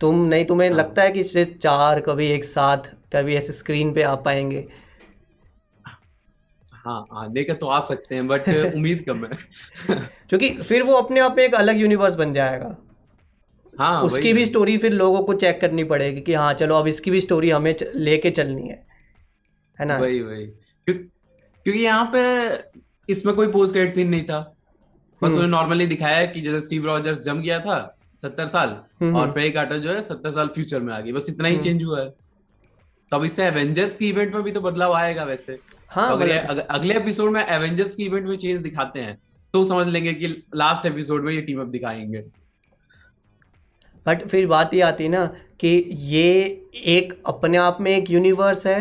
तुम 0.00 0.24
नहीं 0.24 0.44
तुम्हें 0.44 0.68
हाँ। 0.68 0.78
लगता 0.78 1.02
है 1.02 1.10
कि 1.12 1.20
इससे 1.20 1.44
चार 1.62 2.00
कभी 2.00 2.26
एक 2.26 2.44
साथ 2.44 2.90
कभी 3.12 3.36
ऐसे 3.36 3.52
स्क्रीन 3.52 3.92
पे 3.92 4.02
आ 4.02 4.14
पाएँगे 4.14 4.66
हाँ 6.72 7.04
आने 7.12 7.44
का 7.44 7.54
तो 7.54 7.66
आ 7.66 7.80
सकते 7.80 8.14
हैं 8.14 8.26
बट 8.28 8.48
उम्मीद 8.74 9.04
कम 9.08 9.24
है 9.24 9.30
क्योंकि 10.28 10.50
फिर 10.50 10.82
वो 10.82 10.94
अपने 10.94 11.20
आप 11.20 11.36
में 11.36 11.44
एक 11.44 11.54
अलग 11.54 11.80
यूनिवर्स 11.80 12.14
बन 12.14 12.32
जाएगा 12.32 12.76
हाँ 13.80 14.02
उसकी 14.02 14.32
भी 14.32 14.46
स्टोरी 14.46 14.78
फिर 14.78 14.92
लोगों 14.92 15.22
को 15.22 15.34
चेक 15.34 15.60
करनी 15.60 15.84
पड़ेगी 15.84 16.20
कि 16.20 16.34
हाँ 16.34 16.52
चलो 16.54 16.74
अब 16.74 16.86
इसकी 16.86 17.10
भी 17.10 17.20
स्टोरी 17.20 17.50
हमें 17.50 17.74
लेके 17.94 18.30
चलनी 18.30 18.68
है। 18.68 18.86
है 19.80 19.86
ना? 19.86 19.98
वही 19.98 20.20
वही। 20.20 20.46
क्यों, 20.46 20.94
क्योंकि 20.94 21.80
यहाँ 21.80 22.10
पे 22.14 23.12
इसमें 23.12 23.34
कोई 23.34 23.46
पोस्ट 23.46 23.72
क्रेडिट 23.72 23.94
सीन 23.94 24.08
नहीं 24.08 24.24
था। 24.24 24.40
बस 25.22 25.26
हम्म। 25.26 25.34
उन्हें 25.34 25.48
नॉर्मली 25.48 25.86
दिखाया 25.86 26.26
कि 26.26 26.40
जैसे 26.40 26.60
स्टीव 26.60 26.86
रॉजर्स 26.86 27.18
जम 27.18 27.40
गया 27.42 27.58
था 27.60 27.96
सत्तर 28.22 28.46
साल 28.46 28.68
हम्म, 28.68 29.16
और 29.16 29.22
हम्म। 29.22 29.32
पेई 29.32 29.50
कार्टर 29.50 29.78
जो 29.78 29.92
है 29.92 30.02
सत्तर 30.02 30.30
साल 30.30 30.48
फ्यूचर 30.48 30.80
में 30.80 30.92
आ 30.94 31.00
गई। 31.00 31.12
बस 31.12 31.26
इतना 31.28 31.48
ही 31.48 31.54
हम्म। 31.54 31.64
चेंज 31.64 31.82
हुआ 31.82 32.00
है। 32.00 32.08
तो 33.10 33.16
अब 33.16 33.24
इससे 33.24 33.44
एवेंजर्स 33.44 33.96
की 33.96 34.08
इवेंट 34.08 34.34
में 34.34 34.42
भी 34.42 34.50
तो 34.50 34.60
बदलाव 34.60 34.92
आएगा 34.92 35.24
वैसे। 35.24 35.58
हाँ 35.88 36.08
तो 36.08 36.16
अगर 36.16 36.58
अगले 36.70 36.96
एपिसोड 36.96 37.30
में 37.30 37.44
एवेंजर्स 37.46 37.94
की 37.94 38.04
इवेंट 38.04 38.26
में 38.26 38.36
चेंज 38.36 38.60
दिखाते 38.60 39.00
हैं। 39.00 39.18
तो 39.54 39.64
समझ 39.64 39.86
लेंगे 39.86 40.14
कि 40.14 40.26
लास्ट 40.54 40.86
एपिसोड 40.86 41.24
में 41.24 41.32
ये 41.32 41.40
टीम 41.40 41.60
अप 41.60 41.66
दिखाएँगे। 41.66 42.24
बट 44.06 44.26
फिर 44.28 44.46
बात 44.46 44.74
ये 44.74 44.80
आती 44.80 45.04
है 45.04 45.10
ना 45.10 45.24
कि 45.60 45.68
ये 45.90 46.32
एक 46.86 47.12
अपने 47.26 47.58
आप 47.58 47.78
में 47.80 47.90
एक 47.90 48.10
यूनिवर्स 48.10 48.66
है 48.66 48.78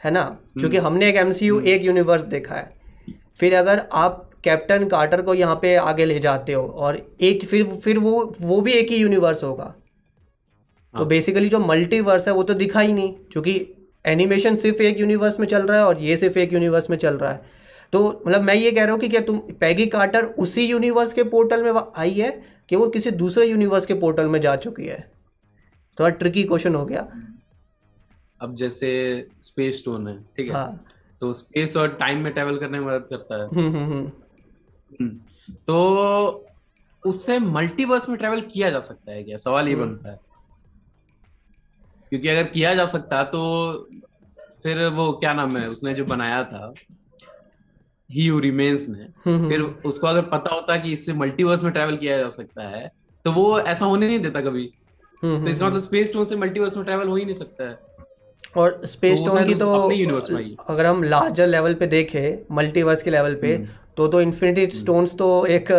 है 0.00 0.10
ना? 0.10 0.22
क्योंकि 0.58 0.76
हमने 0.76 1.08
एक 1.08 1.16
एमसीयू 1.16 1.60
एक 1.60 1.82
यूनिवर्स 1.82 2.22
देखा 2.24 2.54
है। 2.54 2.70
फिर 3.38 3.54
अगर 3.54 3.82
आप 3.92 4.28
कैप्टन 4.44 4.86
कार्टर 4.88 5.22
को 5.22 5.34
यहाँ 5.34 5.54
पे 5.62 5.74
आगे 5.76 6.04
ले 6.04 6.18
जाते 6.20 6.52
हो 6.52 6.62
और 6.66 6.98
एक 7.20 7.44
फिर 7.44 7.64
फिर 7.76 7.98
वो 7.98 8.34
वो 8.40 8.60
भी 8.60 8.72
एक 8.72 8.90
ही 8.90 8.96
यूनिवर्स 8.96 9.42
होगा। 9.44 9.64
तो 9.64 10.98
हाँ। 10.98 11.06
बेसिकली 11.06 11.48
जो 11.48 11.58
मल्टीवर्स 11.58 12.26
है 12.28 12.34
वो 12.34 12.42
तो 12.42 12.54
दिखा 12.54 12.80
ही 12.80 12.92
नहीं 12.92 13.12
क्योंकि 13.32 13.54
एनिमेशन 14.04 14.56
सिर्फ़ 14.56 14.82
एक 14.82 15.00
यूनिवर्स 15.00 15.38
में 15.40 15.46
चल 15.46 15.62
रहा 15.62 15.76
है 15.78 15.84
और 15.84 16.00
ये 16.00 16.16
सिर्फ़ 16.16 16.38
एक 16.38 16.52
यूनिवर्स 16.52 16.90
में 16.90 16.96
चल 16.96 17.14
रहा 17.14 17.30
है। 17.32 17.40
तो 17.92 18.22
मतलब 18.26 18.42
मैं 18.42 18.54
ये 18.54 18.70
कह 18.70 18.84
रहा 18.84 18.92
हूँ 18.92 19.00
कि 19.00 19.08
क्या 19.08 19.20
तुम 19.20 19.38
पैगी 19.60 19.86
कार्टर 19.86 20.24
उसी 20.38 20.66
यूनिवर्स 20.66 21.12
के 21.12 21.22
पोर्टल 21.24 21.62
में 21.62 21.80
आई 21.96 22.10
है? 22.10 22.30
कि 22.72 22.76
वो 22.76 22.88
किसी 22.88 23.10
दूसरे 23.10 23.46
यूनिवर्स 23.46 23.86
के 23.86 23.94
पोर्टल 23.94 24.26
में 24.26 24.40
जा 24.40 24.56
चुकी 24.56 24.84
है। 24.84 25.12
थोड़ा 26.00 26.10
ट्रिकी 26.10 26.44
क्वेश्चन 26.44 26.74
हो 26.74 26.86
गया। 26.86 27.00
अब 28.40 28.54
जैसे 28.54 28.90
स्पेस 29.40 29.78
स्टोन 29.78 30.08
है 30.08 30.22
ठीक 30.22 30.46
है? 30.46 30.52
हाँ। 30.52 30.84
तो 31.20 31.32
स्पेस 31.32 31.76
और 31.76 31.88
टाइम 31.88 32.18
में 32.18 32.32
ट्रेवल 32.32 32.58
करने 32.58 32.80
में 32.80 32.86
मदद 32.86 33.06
करता 33.10 33.42
है। 33.42 33.48
हम्म 33.48 33.76
हम्म 33.76 34.12
हम्म। 35.00 35.20
तो 35.66 36.46
उससे 37.06 37.38
मल्टीवर्स 37.38 38.08
में 38.08 38.18
ट्रेवल 38.18 38.40
किया 38.40 38.70
जा 38.70 38.80
सकता 38.80 39.12
है 39.12 39.22
क्या? 39.22 39.36
सवाल 39.36 39.68
ये। 39.68 39.74
बनता 39.74 40.10
है। 40.10 40.20
क्योंकि 42.08 42.28
अगर 42.28 42.44
किया 42.44 42.74
जा 42.74 42.86
सकता 42.86 43.24
तो 43.24 43.42
फिर 44.62 44.88
वो 44.88 45.12
क्या 45.12 45.32
नाम 45.32 45.56
है? 45.56 45.68
उसने 45.68 45.94
जो 45.94 46.04
बनाया 46.04 46.44
था 46.44 46.74
ही 48.12 48.26
हु 48.26 48.38
रिमेन्स 48.38 48.88
ने 48.88 49.06
हम्म, 49.24 49.48
फिर 49.48 49.60
हम्म, 49.60 49.88
उसको 49.88 50.06
अगर 50.06 50.22
पता 50.22 50.54
होता 50.54 50.76
कि 50.76 50.92
इससे 50.92 51.12
मल्टीवर्स 51.12 51.62
में 51.64 51.72
ट्रेवल 51.72 51.96
किया 51.96 52.18
जा 52.18 52.28
सकता 52.28 52.68
है 52.68 52.92
तो 53.24 53.32
वो 53.32 53.58
ऐसा 53.60 53.86
होने 53.86 54.06
नहीं 54.06 54.18
देता 54.18 54.40
कभी। 54.40 54.70
हम्म, 55.22 55.44
तो 55.44 55.50
इसका 55.50 55.66
मतलब 55.66 55.80
स्पेस 55.80 56.08
स्टोन 56.08 56.24
से 56.24 56.36
मल्टीवर्स 56.36 56.76
में 56.76 56.84
ट्रेवल 56.84 57.08
हो 57.08 57.16
ही 57.16 57.24
नहीं 57.24 57.34
सकता 57.34 57.64
है। 57.64 57.78
और 58.56 58.80
स्पेस 58.84 59.18
तो 59.18 59.24
वो 59.24 59.30
स्टोन 59.30 59.46
की 59.46 59.54
तो 59.54 59.90
universe 59.90 60.30
में। 60.30 60.56
अगर 60.68 60.86
हम 60.86 61.02
लार्जर 61.02 61.46
लेवल 61.46 61.74
पे 61.74 61.86
देखें 61.86 62.54
मल्टीवर्स 62.56 63.02
के 63.02 63.10
लेवल 63.10 63.34
पे। 63.34 63.56
तो 63.96 64.08
तो 64.08 64.20
इन्फिनिटी 64.20 64.66
स्टोन्स 64.78 65.14
तो 65.16 65.46
एक 65.46 65.70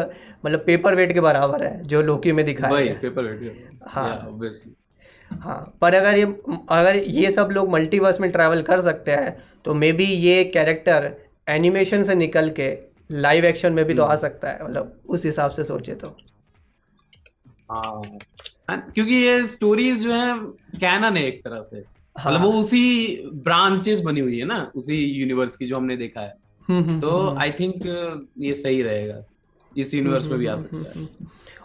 मतलब 0.45 0.59
पेपर 0.59 0.95
वेट 0.95 1.13
के 1.13 1.21
बराबर 1.21 1.63
है 1.63 1.83
जो 1.83 2.01
लोकी 2.01 2.31
में 2.31 2.45
दिखाया 2.45 2.77
है 2.77 2.99
पेपर 2.99 3.23
वेट 3.23 3.79
हाँ। 3.87 4.09
ऑब्वियसली 4.27 4.75
हाँ 5.31 5.77
पर 5.81 5.93
अगर 5.93 6.17
ये 6.17 6.23
अगर 6.69 6.95
ये 6.95 7.31
सब 7.31 7.49
लोग 7.51 7.69
मल्टीवर्स 7.69 8.19
में 8.19 8.31
ट्रैवल 8.31 8.61
कर 8.61 8.81
सकते 8.81 9.11
हैं 9.11 9.43
तो 9.65 9.73
मे 9.73 9.91
बी 9.91 10.03
ये 10.03 10.43
कैरेक्टर 10.43 11.11
एनिमेशन 11.49 12.03
से 12.03 12.15
निकल 12.15 12.49
के 12.49 12.77
लाइव 13.11 13.45
एक्शन 13.45 13.73
में 13.73 13.85
भी 13.85 13.93
तो 13.93 14.03
आ 14.03 14.15
सकता 14.15 14.49
है 14.49 14.65
मतलब 14.65 14.99
उस 15.05 15.25
हिसाब 15.25 15.51
से 15.51 15.63
सोचे 15.63 15.95
तो। 15.95 16.17
हाँ। 17.71 18.01
हाँ, 18.69 18.91
क्योंकि 18.95 19.15
ये 19.15 19.47
स्टोरीज 19.47 20.03
जो 20.03 20.13
है 20.13 20.37
कैनन 20.79 21.17
है 21.17 21.27
एक 21.27 21.43
तरह 21.43 21.61
से। 21.61 21.83
हाँ। 22.17 22.33
मतलब 22.33 22.45
वो 22.45 22.53
उसी 22.53 23.21
ब्रांचेस 23.33 23.99
बनी 23.99 24.19
हुई 24.19 24.39
है 24.39 24.45
ना 24.45 24.71
उसी 24.75 25.05
यूनिवर्स 25.05 25.55
की 25.57 25.67
जो 25.67 25.77
हमने 25.77 25.97
देखा 25.97 26.21
है। 26.21 26.33
हम्म, 26.69 26.83
हम्म, 26.83 26.99
तो 26.99 27.17
हम्म, 27.17 27.39
आई 27.39 27.51
थिंक 27.51 27.75
ये 28.39 28.53
सही 28.53 28.81
रहेगा। 28.81 29.23
इस 29.77 29.93
यूनिवर्स 29.93 30.27
में 30.27 30.39
भी 30.39 30.45
आ 30.45 30.57
सकता 30.57 30.99
है। 30.99 31.07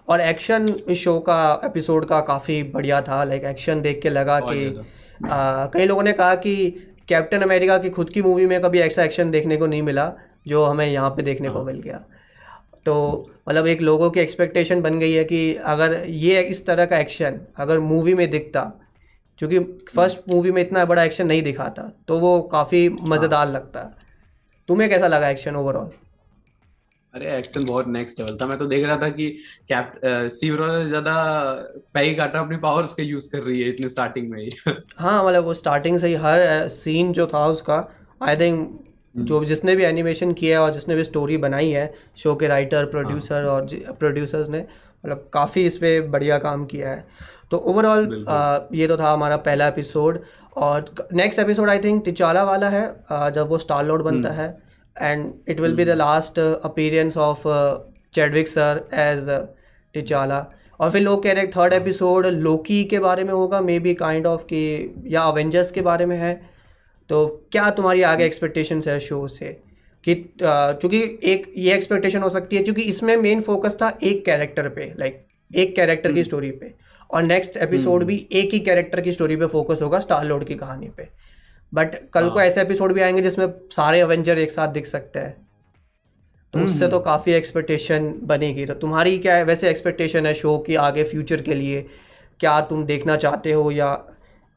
और 0.08 0.20
एक्शन 0.20 0.94
शो 0.94 1.18
का 1.20 1.60
एपिसोड 1.64 2.06
का 2.06 2.20
काफ़ी 2.20 2.62
बढ़िया 2.62 3.02
था 3.02 3.24
लाइक 3.24 3.44
एक्शन 3.44 3.80
देख 3.80 4.02
के 4.02 4.08
लगा 4.08 4.40
कि 4.40 4.84
आ, 5.26 5.66
कई 5.66 5.86
लोगों 5.86 6.02
ने 6.02 6.12
कहा 6.12 6.34
कि 6.34 6.87
कैप्टन 7.08 7.42
अमेरिका 7.42 7.78
की 7.78 7.90
खुद 7.90 8.10
की 8.10 8.22
मूवी 8.22 8.46
में 8.46 8.60
कभी 8.60 8.80
ऐसा 8.80 9.02
एक्शन 9.02 9.30
देखने 9.30 9.56
को 9.56 9.66
नहीं 9.66 9.82
मिला 9.82 10.12
जो 10.46 10.64
हमें 10.64 10.86
यहाँ 10.86 11.10
पे 11.10 11.22
देखने 11.22 11.48
को 11.48 11.54
हाँ। 11.54 11.64
मिल 11.64 11.80
गया। 11.80 12.00
तो 12.86 12.94
मतलब 13.48 13.66
एक 13.66 13.80
लोगों 13.80 14.10
की 14.10 14.20
एक्सपेक्टेशन 14.20 14.80
बन 14.82 14.98
गई 14.98 15.12
है 15.12 15.24
कि 15.24 15.54
अगर 15.66 15.94
ये 16.06 16.40
इस 16.42 16.64
तरह 16.66 16.86
का 16.86 16.98
एक्शन 16.98 17.40
अगर 17.56 17.78
मूवी 17.78 18.14
में 18.14 18.30
दिखता 18.30 18.62
क्योंकि 19.40 19.58
फ़र्स्ट 19.94 20.28
मूवी 20.28 20.50
में 20.50 20.60
इतना 20.62 20.84
बड़ा 20.84 21.04
एक्शन 21.04 21.26
नहीं 21.26 21.42
दिखाता 21.42 21.82
तो 22.08 22.18
वो 22.18 22.40
काफ़ी 22.52 22.88
मज़ेदार 22.88 23.48
लगता। 23.48 23.82
तुम्हें 24.68 24.88
कैसा 24.90 25.06
लगा 25.06 25.28
एक्शन 25.28 25.56
ओवरऑल 25.56 25.90
अरे 27.14 27.36
एक्शन 27.36 27.64
बहुत 27.64 27.86
नेक्स्ट 27.88 28.18
लेवल 28.20 28.36
था। 28.40 28.46
मैं 28.46 28.56
तो 28.58 28.66
देख 28.66 28.84
रहा 28.86 28.96
था 28.96 29.08
कि 29.10 29.28
कैप 29.68 29.92
स्टीव 30.32 30.56
रॉजर 30.56 30.86
ज़्यादा 30.88 31.14
पैई 31.94 32.14
काटा 32.14 32.40
अपनी 32.40 32.56
पावर्स 32.56 32.92
का 32.94 33.02
यूज़ 33.02 33.30
कर 33.32 33.42
रही 33.42 33.60
है 33.60 33.68
इतने 33.68 33.88
स्टार्टिंग 33.88 34.28
में 34.30 34.38
ही। 34.40 34.50
हाँ 34.98 35.24
मतलब 35.26 35.44
वो 35.44 35.54
स्टार्टिंग 35.54 35.98
से 35.98 36.08
ही 36.08 36.14
हर 36.16 36.68
सीन 36.68 37.12
जो 37.12 37.26
था 37.26 37.46
उसका 37.46 37.86
आई 38.22 38.36
थिंक 38.36 38.78
जो 39.14 39.44
जिसने 39.44 39.76
भी 39.76 39.84
एनिमेशन 39.84 40.32
किया 40.32 40.58
है 40.58 40.64
और 40.64 40.72
जिसने 40.72 40.94
भी 40.94 41.04
स्टोरी 41.04 41.36
बनाई 41.38 41.70
है 41.70 41.92
शो 42.16 42.34
के 42.34 42.48
राइटर 42.48 42.84
प्रोड्यूसर 42.86 43.44
हाँ। 43.44 43.52
और 43.52 43.94
प्रोड्यूसर्स 43.98 44.48
ने 44.48 44.58
मतलब 44.58 45.28
काफ़ी 45.32 45.64
इस 45.66 45.76
पर 45.76 46.06
बढ़िया 46.10 46.38
काम 46.38 46.64
किया 46.66 46.90
है। 46.90 47.06
तो 47.50 47.56
ओवरऑल 47.56 48.24
ये 48.74 48.88
तो 48.88 48.96
था 48.96 49.12
हमारा 49.12 49.36
पहला 49.42 49.68
एपिसोड 49.68 50.22
और 50.56 50.94
next 51.12 51.40
episode 51.40 51.70
I 51.70 51.78
think 51.78 52.04
T'Challa 52.04 52.44
वाला 52.44 52.68
है 52.68 52.86
जब 53.32 53.48
वो 53.48 53.58
स्टार 53.58 53.84
लोड 53.86 54.02
बनता 54.02 54.32
हम्म। 55.00 55.06
है 55.06 55.12
and 55.12 55.32
it 55.48 55.60
will 55.60 55.74
be 55.76 55.84
the 55.84 55.88
last 55.88 56.38
appearance 56.38 57.16
of 57.16 57.42
Chadwick 58.14 58.48
sir 58.48 58.88
as 58.94 59.48
T'Challa 59.94 60.46
और 60.80 60.90
फिर 60.90 61.02
लोग 61.02 61.22
कह 61.22 61.32
रहे 61.32 61.42
हैं 61.42 61.50
थर्ड 61.50 61.72
एपिसोड 61.72 62.26
लोकी 62.26 62.84
के 62.84 62.98
बारे 62.98 63.24
में 63.24 63.32
होगा 63.34 63.60
मे 63.60 63.78
बी 63.78 63.94
काइंड 63.94 64.26
ऑफ़ 64.26 64.42
कि 64.42 64.94
या 65.06 65.20
अवेंजर्स 65.20 65.70
के 65.70 65.80
बारे 65.80 66.06
में 66.06 66.16
है। 66.16 66.50
तो 67.08 67.48
क्या 67.52 67.70
तुम्हारी 67.70 68.02
आगे 68.02 68.24
एक्सपेक्टेशन 68.24 68.82
है 68.88 69.00
शो 69.00 69.28
से? 69.28 69.60
कि 70.04 70.14
चूँकि 70.42 71.18
एक 71.24 71.54
ये 71.56 71.74
एक्सपेक्टेशन 71.74 72.18
हो 72.18 72.28
सकती 72.28 72.56
है 72.56 72.62
क्योंकि 72.62 72.82
इसमें 72.82 73.16
मेन 73.16 73.40
फोकस 73.40 73.76
था 73.82 73.98
एक 74.02 74.24
कैरेक्टर 74.24 74.68
पे 74.68 74.94
लाइक 74.98 75.26
एक 75.56 75.76
कैरेक्टर 75.76 76.12
की 76.12 76.24
स्टोरी 76.24 76.48
हम्म। 76.48 76.58
पे। 76.58 76.74
और 77.10 77.22
नेक्स्ट 77.22 77.56
एपिसोड। 77.56 78.04
भी 78.04 78.28
एक 78.32 78.52
ही 78.52 78.60
कैरेक्टर 78.60 79.00
की 79.00 79.12
स्टोरी 79.12 79.36
पे 79.36 79.46
फोकस 79.46 79.82
होगा 79.82 80.00
स्टार 80.00 80.24
लोड 80.24 80.44
की 80.44 80.54
कहानी 80.54 80.88
पे। 80.88 81.08
बट 81.72 81.94
कल 82.10 82.28
को 82.30 82.38
हाँ। 82.38 82.46
ऐसे 82.46 82.60
एपिसोड 82.60 82.92
भी 82.92 83.00
आएँगे 83.00 83.22
जिसमें 83.22 83.46
सारे 83.70 84.00
अवेंजर 84.00 84.38
एक 84.38 84.50
साथ 84.50 84.68
दिख 84.68 84.86
सकते 84.86 85.18
हैं। 85.18 85.36
तो 86.54 86.58
उससे 86.58 86.84
हम्म। 86.84 86.90
तो 86.90 87.00
काफ़ी 87.00 87.32
एक्सपेक्टेशन 87.32 88.12
बनेगी। 88.22 88.66
तो 88.66 88.74
तुम्हारी 88.74 89.18
क्या 89.18 89.34
है? 89.36 89.44
वैसे 89.44 89.70
एक्सपेक्टेशन 89.70 90.26
है 90.26 90.34
शो 90.34 90.58
की 90.58 90.74
आगे 90.74 91.04
फ्यूचर 91.04 91.42
के 91.42 91.54
लिए। 91.54 91.86
क्या 92.40 92.60
तुम 92.60 92.84
देखना 92.84 93.16
चाहते 93.16 93.52
हो 93.52 93.70
या 93.70 93.94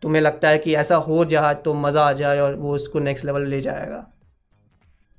तुम्हें 0.02 0.22
लगता 0.22 0.50
है 0.50 0.58
कि 0.58 0.76
ऐसा 0.76 0.96
हो 0.96 1.26
जाए 1.26 1.56
तो 1.56 1.74
मज़ा 1.74 2.04
आ 2.04 2.14
जाए 2.14 2.40
और 2.40 2.56
वो 2.56 2.76
उसको 2.76 3.00
नेक्स्ट 3.00 3.26
लेवल 3.26 3.48
ले 3.48 3.62
जाएगा? 3.62 4.06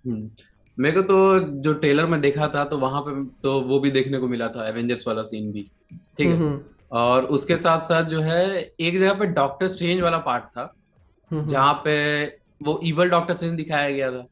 हम्म। 0.04 0.30
मेरे 0.78 0.94
को 0.94 1.02
तो 1.02 1.38
जो 1.62 1.72
ट्रेलर 1.72 2.06
में 2.06 2.20
देखा 2.20 2.48
था 2.48 2.64
तो 2.64 2.78
वहाँ 2.78 3.00
पे 3.00 3.24
तो 3.42 3.60
वो 3.60 3.78
भी 3.78 3.90
देखने 3.90 4.18
को 4.18 4.28
मिला 4.28 4.48
था 4.48 4.68
एवेंजर्स 4.68 5.06
वाला 5.08 5.22
सीन 5.22 5.50
भी। 5.52 5.62
ठीक 5.92 6.26
है? 6.26 6.36
हम्म, 6.36 6.60
और 6.92 7.24
उसके 7.24 7.56
साथ 7.56 7.80
साथ 7.80 8.04
जो 8.04 8.20
है 8.20 8.72
एक 8.80 8.98
जगह 8.98 9.12
पे 9.12 9.26
डॉक्टर 9.26 9.68
स्ट्रेंज 9.68 10.00
वाला 10.00 10.18
पार्ट 10.18 10.44
था। 10.44 10.72
जहाँ 11.32 11.72
पे 11.84 12.24
वो 12.62 12.78
इवल 12.84 13.08
डॉक्टर 13.10 13.34
स्ट्रेंज 13.34 13.54
दिखाया 13.54 13.90
गया 13.90 14.10
था। 14.12 14.26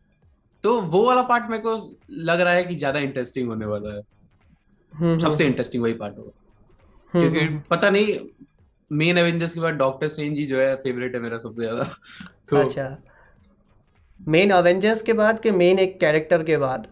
तो 0.65 0.81
वो 0.81 1.05
वाला 1.07 1.23
पार्ट 1.23 1.51
मेरे 1.51 1.63
को 1.63 1.77
लग 2.11 2.41
रहा 2.41 2.53
है 2.53 2.65
कि 2.65 2.75
ज़्यादा 2.75 2.99
इंटरेस्टिंग 2.99 3.49
होने 3.49 3.67
वाला 3.67 3.95
है। 3.95 5.19
सबसे 5.19 5.47
इंटरेस्टिंग 5.47 5.83
वही 5.83 5.93
पार्ट 5.93 6.19
होगा। 6.19 6.31
क्योंकि 7.15 7.47
पता 7.71 7.91
नहीं 7.91 8.19
मेन 8.91 9.19
एवेंजर्स 9.19 9.55
के 9.55 9.61
बाद 9.61 9.75
डॉक्टर 9.75 10.09
स्ट्रेंज 10.09 10.39
ही 10.39 10.47
जो 10.47 10.61
है 10.61 10.75
फेवरेट 10.77 11.15
है 11.15 11.21
मेरा 11.21 11.39
सबसे 11.39 11.63
ज़्यादा। 11.63 11.85
तो 12.49 12.57
अच्छा। 12.57 12.97
मेन 14.21 14.51
एवेंजर्स 14.51 15.03
के 15.03 15.13
बाद 15.13 15.41
के 15.41 15.51
मेन 15.51 15.79
एक 15.79 15.99
कैरेक्टर 16.01 16.43
के 16.43 16.57
बाद? 16.57 16.87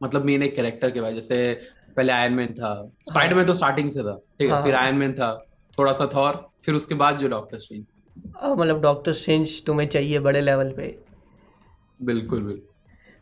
मतलब 0.00 0.24
मेन 0.24 0.42
एक 0.42 0.56
कैरेक्टर 0.56 0.90
के 0.90 1.00
बाद 1.00 1.14
जैसे 1.14 1.38
पहले 1.96 2.12
आयरन 2.12 2.34
मैन 2.34 2.54
था। 2.54 2.72
स्पाइडरमैन 3.02 3.38
हाँ। 3.38 3.46
तो 3.46 3.54
स्टार्टिंग 3.54 3.88
से 3.88 4.02
था 4.02 4.14
ठीक 4.14 4.48
है? 4.48 4.54
हाँ। 4.54 4.62
फिर 4.62 4.74
आयरन 4.74 4.96
मैन 4.96 5.12
था 5.12 5.34
थोड़ा 5.78 5.92
सा 5.92 6.10
थॉर 6.14 6.46
फिर 6.64 6.74
उसके 6.74 6.94
बाद 6.94 7.18
जो 7.18 7.28
डॉक्टर 7.28 7.58
स्ट्रेंज 7.58 7.84
मतलब 8.36 8.80
डॉक्टर 8.82 9.12
स्ट्रेंज 9.12 9.62
तुम्हें 9.66 9.86
चाहिए 9.88 10.18
बड़े 10.18 10.40
लेवल 10.40 10.72
पे। 10.72 10.86
बिल्कुल 12.00 12.42
बिल्कुल। 12.42 12.62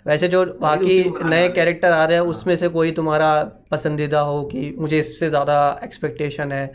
वैसे 0.07 0.29
जो 0.29 0.45
बाकी 0.61 1.03
नए 1.25 1.49
कैरेक्टर 1.49 1.93
आ 1.93 2.05
रहे 2.05 2.17
हैं 2.17 2.25
उसमें 2.25 2.55
से 2.57 2.69
कोई 2.69 2.91
तुम्हारा 2.93 3.29
पसंदीदा 3.71 4.21
हो 4.21 4.43
कि 4.45 4.71
मुझे 4.79 4.99
इससे 4.99 5.29
ज़्यादा 5.29 5.59
एक्सपेक्टेशन 5.85 6.53
है? 6.53 6.67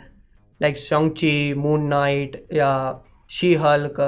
Like 0.60 0.76
Shang Chi 0.76 1.54
moon 1.54 1.82
knight 1.88 2.46
या 2.52 2.70
शी 3.30 3.54
हल्क 3.54 4.00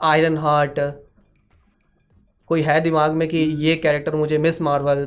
आयरन 0.00 0.38
हार्ट 0.38 0.80
कोई 2.50 2.62
है 2.62 2.80
दिमाग 2.80 3.12
में 3.12 3.28
कि 3.28 3.38
ये 3.38 3.74
कैरेक्टर 3.76 4.14
मुझे 4.16 4.38
मिस 4.38 4.60
मार्वल 4.62 5.04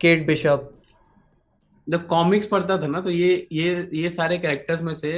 केट 0.00 0.26
बिशप 0.26 0.68
जब 1.86 2.06
कॉमिक्स 2.06 2.46
पढ़ता 2.46 2.76
था 2.78 2.86
ना 2.86 3.00
तो 3.00 3.10
ये 3.10 3.46
ये 3.52 3.88
ये 3.94 4.10
सारे 4.10 4.38
कैरेक्टर्स 4.38 4.82
में 4.82 4.92
से 4.94 5.12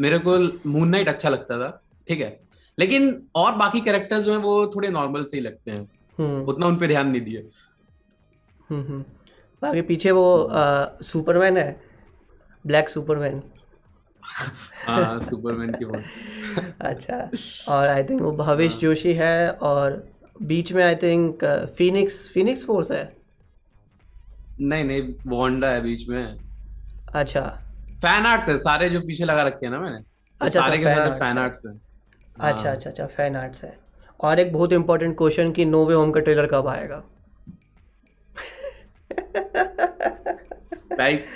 मेरे 0.00 0.18
को 0.18 0.38
मून 0.70 0.88
नाइट 0.88 1.08
अच्छा 1.08 1.28
लगता 1.28 1.58
था 1.58 1.82
ठीक 2.08 2.20
है। 2.20 2.40
लेकिन 2.78 3.22
और 3.34 3.54
बाकी 3.54 3.80
कैरेक्टर्स 3.80 4.24
जो 4.24 4.32
है 4.32 4.38
वो 4.38 4.66
थोड़े 4.66 4.88
नॉर्मल 4.88 5.24
से 5.24 5.36
ही 5.36 5.42
लगते 5.42 5.70
हैं। 5.70 5.90
हम्म। 6.18 6.42
उतना 6.42 6.66
उन 6.66 6.76
पे 6.76 6.86
ध्यान 6.88 7.08
नहीं 7.08 7.22
दिए। 7.22 7.38
हम्म, 8.70 8.82
हम्म। 8.82 9.04
बाकी 9.62 9.82
पीछे 9.82 10.10
वो 10.10 10.48
सुपरमैन 11.02 11.56
है 11.56 11.80
ब्लैक 12.66 12.88
सुपरमैन 12.88 13.42
हाँ 14.86 15.20
सुपरमैन 15.20 15.72
की 15.72 15.84
वो। 15.84 16.02
अच्छा 16.80 17.30
और 17.68 17.88
आई 17.88 18.04
थिंक 18.04 18.22
वो 18.22 18.32
भविष्य 18.32 18.74
हाँ। 18.74 18.80
जोशी 18.80 19.12
है 19.12 19.50
और 19.50 20.08
बीच 20.42 20.72
में 20.72 20.84
I 20.84 20.94
think 20.96 21.44
Phoenix 21.78 22.28
Phoenix 22.28 22.64
force 22.66 22.90
है। 22.90 23.16
नहीं 24.60 24.84
नहीं 24.84 25.14
वोंडा 25.26 25.68
है 25.68 25.80
बीच 25.80 26.08
में। 26.08 26.36
अच्छा। 27.14 27.60
फ़ैन 28.04 28.26
आर्ट्स 28.26 28.48
है 28.48 28.56
सारे 28.58 28.88
जो 28.90 29.00
पीछे 29.00 29.24
लगा 29.24 29.42
रखे 29.42 29.66
हैं 29.66 29.72
ना 29.72 29.78
मैंने। 29.80 29.98
अच्छा 30.40 30.60
सारे 30.60 30.76
अच्छा, 30.76 30.88
के 30.88 30.94
सारे 30.96 31.18
फ़ैन 31.18 31.38
आर्ट्स 31.38 31.66
हैं। 31.66 31.72
अच्छा 32.40 32.64
हाँ। 32.64 32.76
अच्छा 32.76 32.90
अच्छा 32.90 33.06
फ़ैन 33.06 33.36
आर्ट्स 33.36 33.64
है। 33.64 33.76
और 34.20 34.40
एक 34.40 34.52
बहुत 34.52 34.72
इंपॉर्टेंट 34.72 35.16
क्वेश्चन 35.18 35.52
कि 35.52 35.64
नो 35.64 35.84
वे 35.86 35.94
होम 35.94 36.10
का 36.10 36.20
ट्रेलर 36.20 36.46
कब 36.46 36.66
आएगा? 36.68 37.02
लाइक 41.00 41.26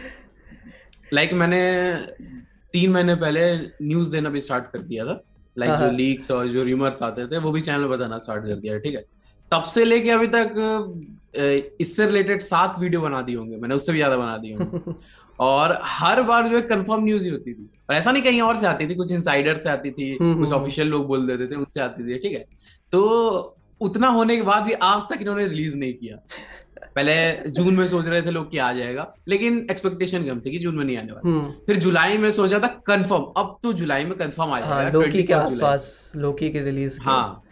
लाइक 1.12 1.32
मैंने 1.32 1.60
तीन 2.74 2.90
महीने 2.92 3.14
पहले 3.14 3.42
न्यूज़ 3.82 4.12
देना 4.12 4.30
भी 4.30 4.40
स्टार्ट 4.40 4.64
कर 4.72 4.82
दिया 4.82 5.04
था। 5.04 5.20
लाइक 5.56 5.70
like 5.70 5.80
हाँ, 5.80 5.88
जो 5.90 5.96
लीक्स 5.96 6.30
हाँ। 6.30 6.38
और 6.38 6.48
जो 6.48 6.62
रिमर्स 6.64 7.02
आते 7.02 7.26
थे 7.26 7.38
वो 7.38 7.50
भी 7.52 7.62
चैनल 7.62 7.86
बताना 7.86 8.18
स्टार्ट 8.18 8.44
कर 8.44 8.56
दिया 8.56 8.78
ठीक 8.78 8.94
है? 8.94 9.04
तब 9.52 9.62
से 9.62 9.84
लेके 9.84 10.10
अभी 10.10 10.26
तक 10.26 11.74
इससे 11.80 12.06
रिलेटेड 12.06 12.40
सात 12.42 12.78
वीडियो 12.78 13.00
बना 13.00 13.22
दिए 13.22 13.36
होंगे। 13.36 13.56
मैंने 13.56 13.74
उससे 13.74 13.92
भी 13.92 13.98
ज़्यादा 13.98 14.16
बना 14.16 14.36
दिए 14.36 14.54
होंगे। 14.54 14.92
और 15.40 15.78
हर 15.84 16.22
बार 16.22 16.48
जो 16.48 16.56
है 16.56 16.62
कंफर्म 16.62 17.04
न्यूज़ 17.04 17.24
ही 17.24 17.30
होती 17.30 17.54
थी। 17.54 17.68
और 17.90 17.96
ऐसा 17.96 18.12
नहीं 18.12 18.22
कहीं 18.22 18.40
और 18.42 18.56
से 18.58 18.66
आती 18.66 18.88
थी 18.88 18.94
कुछ 18.94 19.12
इनसाइडर 19.12 19.56
से 19.56 19.70
आती 19.70 19.90
थी 19.90 20.16
हम्म, 20.20 20.38
कुछ 20.40 20.52
ऑफिशियल 20.52 20.86
हम्म, 20.86 20.96
हम्म। 20.96 21.02
लोग 21.02 21.08
बोल 21.08 21.26
देते 21.26 21.46
थे 21.52 21.58
उनसे 21.58 21.80
आती 21.80 22.06
थी 22.08 22.18
ठीक 22.18 22.32
है? 22.32 22.44
तो 22.92 23.54
उतना 23.80 24.08
होने 24.08 24.36
के 24.36 24.42
बाद 24.42 24.62
भी 24.62 24.72
आज 24.72 25.02
तक 25.10 25.18
इन्होंने 25.20 25.46
रिलीज़ 25.46 25.76
नहीं 25.76 25.94
किया। 25.94 26.16
पहले 26.96 27.50
जून 27.50 27.74
में 27.74 27.86
सोच 27.88 28.06
रहे 28.06 28.22
थे 28.22 28.30
लोग 28.30 28.50
कि 28.50 28.58
आ 28.58 28.72
जाएगा 28.72 29.12
लेकिन 29.28 29.66
एक्सपेक्टेशन 29.70 30.24
कम 30.26 30.40
थी 30.40 30.50
कि 30.50 30.58
जून 30.58 30.74
में 30.76 30.84
नहीं 30.84 30.96
आने 30.98 31.12
वाला। 31.12 31.40
फिर 31.66 31.76
जुलाई 31.76 32.18
में 32.18 32.30
सोचा 32.30 32.58
था 32.58 32.66
कंफर्म 32.86 33.22
अब 33.36 33.58
तो 33.62 33.72
जुलाई 33.72 34.04
में 34.04 34.16
कंफर्म 34.18 34.50
आ 34.50 34.60
जाएगा 34.60 34.74
हाँ, 34.74 34.90
लोकी 34.90 35.22
के 35.22 35.34
आसपास 35.34 36.12
लोकी 36.16 36.50
की 36.50 36.60
रिलीज़ 36.60 37.00
हाँ 37.02 37.42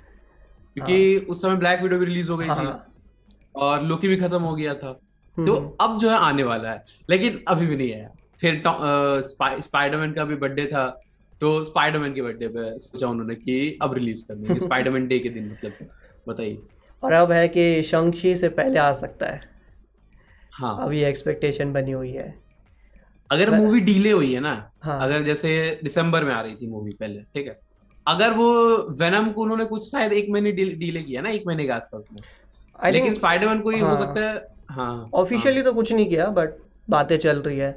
क्योंकि 0.77 1.17
हाँ. 1.17 1.27
उस 1.27 1.43
समय 1.43 1.57
ब्लैक 1.57 1.83
विडो 1.83 1.99
भी 1.99 2.07
रिलीज़ 2.07 2.31
हो 2.31 2.37
गई 2.37 2.47
हाँ. 2.47 2.65
थी 2.65 3.61
और 3.61 3.83
लोकी 3.85 4.09
भी 4.09 4.17
खत्म 4.17 4.43
हो 4.43 4.55
गया 4.55 4.75
था। 4.75 4.99
तो 5.39 5.77
अब 5.81 5.99
जो 5.99 6.11
है 6.11 6.17
आने 6.17 6.43
वाला 6.43 6.71
है। 6.71 6.85
लेकिन 7.11 7.45
अभी 7.49 7.67
भी 7.67 7.77
नहीं 7.77 7.95
आया 7.95 8.11
फिर 8.41 8.63
स्पाइडरमैन 8.67 10.13
का 10.13 10.25
भी 10.25 10.35
बर्थडे 10.35 10.67
था। 10.67 11.01
तो 11.41 11.65
स्पाइडरमैन 11.65 12.15
के 12.15 12.23
बर्थडे 12.23 12.49
पे 12.49 12.79
सोचा 12.79 13.09
उन्होंने 13.09 13.35
कि 13.35 13.79
अब 13.83 13.95
रिलीज़ 13.95 14.29
कर 14.29 14.35
देंगे। 14.35 14.61
स्पाइडरमैन 14.67 15.07
डे 15.09 15.19
के 15.19 15.29
दिन 15.29 15.51
मतलब 15.51 15.73
बताइए। 16.29 16.59
और 17.05 17.13
अब 17.13 17.33
है 17.33 17.49
कि 17.49 17.83
शंक्षी 17.83 18.37
से 18.37 18.49
पहले 18.49 18.79
आ 18.79 18.93
सकता 18.93 19.27
है। 19.27 19.41
हाँ। 20.53 20.85
अभी 20.85 21.03
एक्सपेक्टेशन 21.03 21.73
बनी 21.73 21.91
हुई 21.91 22.11
है। 22.11 22.39
अगर 23.31 23.51
मूवी 23.51 23.81
डीले 23.81 24.11
हुई 24.11 24.35
है 24.35 24.41
ना 24.41 24.71
हाँ. 24.83 25.03
अगर 25.03 25.23
जैसे 25.23 25.81
दिसंबर 25.85 26.25
में 26.25 26.33
आ 26.35 26.41
रही 26.41 26.55
थी 26.55 26.67
मूवी 26.67 26.93
पहले 26.93 27.21
ठीक 27.21 27.47
है? 27.47 27.61
अगर 28.09 28.31
वो 28.31 28.77
वेनम 28.91 29.29
को 29.31 29.43
उन्होंने 29.43 29.65
कुछ 29.65 29.91
शायद 29.91 30.13
एक 30.13 30.27
महीने 30.31 30.53
डीले 30.53 31.03
किया 31.03 31.23
ना 31.23 31.31
एक 31.31 31.45
महीने 31.47 31.65
के 31.65 31.71
आसपास 31.71 32.03
में। 32.13 32.93
लेकिन 32.93 33.13
स्पाइडरमैन 33.13 33.61
को 33.61 33.71
ही 33.71 33.81
हाँ, 33.81 33.91
हो। 33.91 33.97
सकता 33.97 34.21
है 34.21 34.56
हाँ 34.69 35.11
ऑफिशियली 35.15 35.57
हाँ. 35.57 35.65
तो 35.65 35.73
कुछ 35.73 35.93
नहीं 35.93 36.09
किया 36.09 36.27
बट 36.31 36.59
बातें 36.91 37.17
चल 37.19 37.41
रही 37.43 37.59
है। 37.59 37.71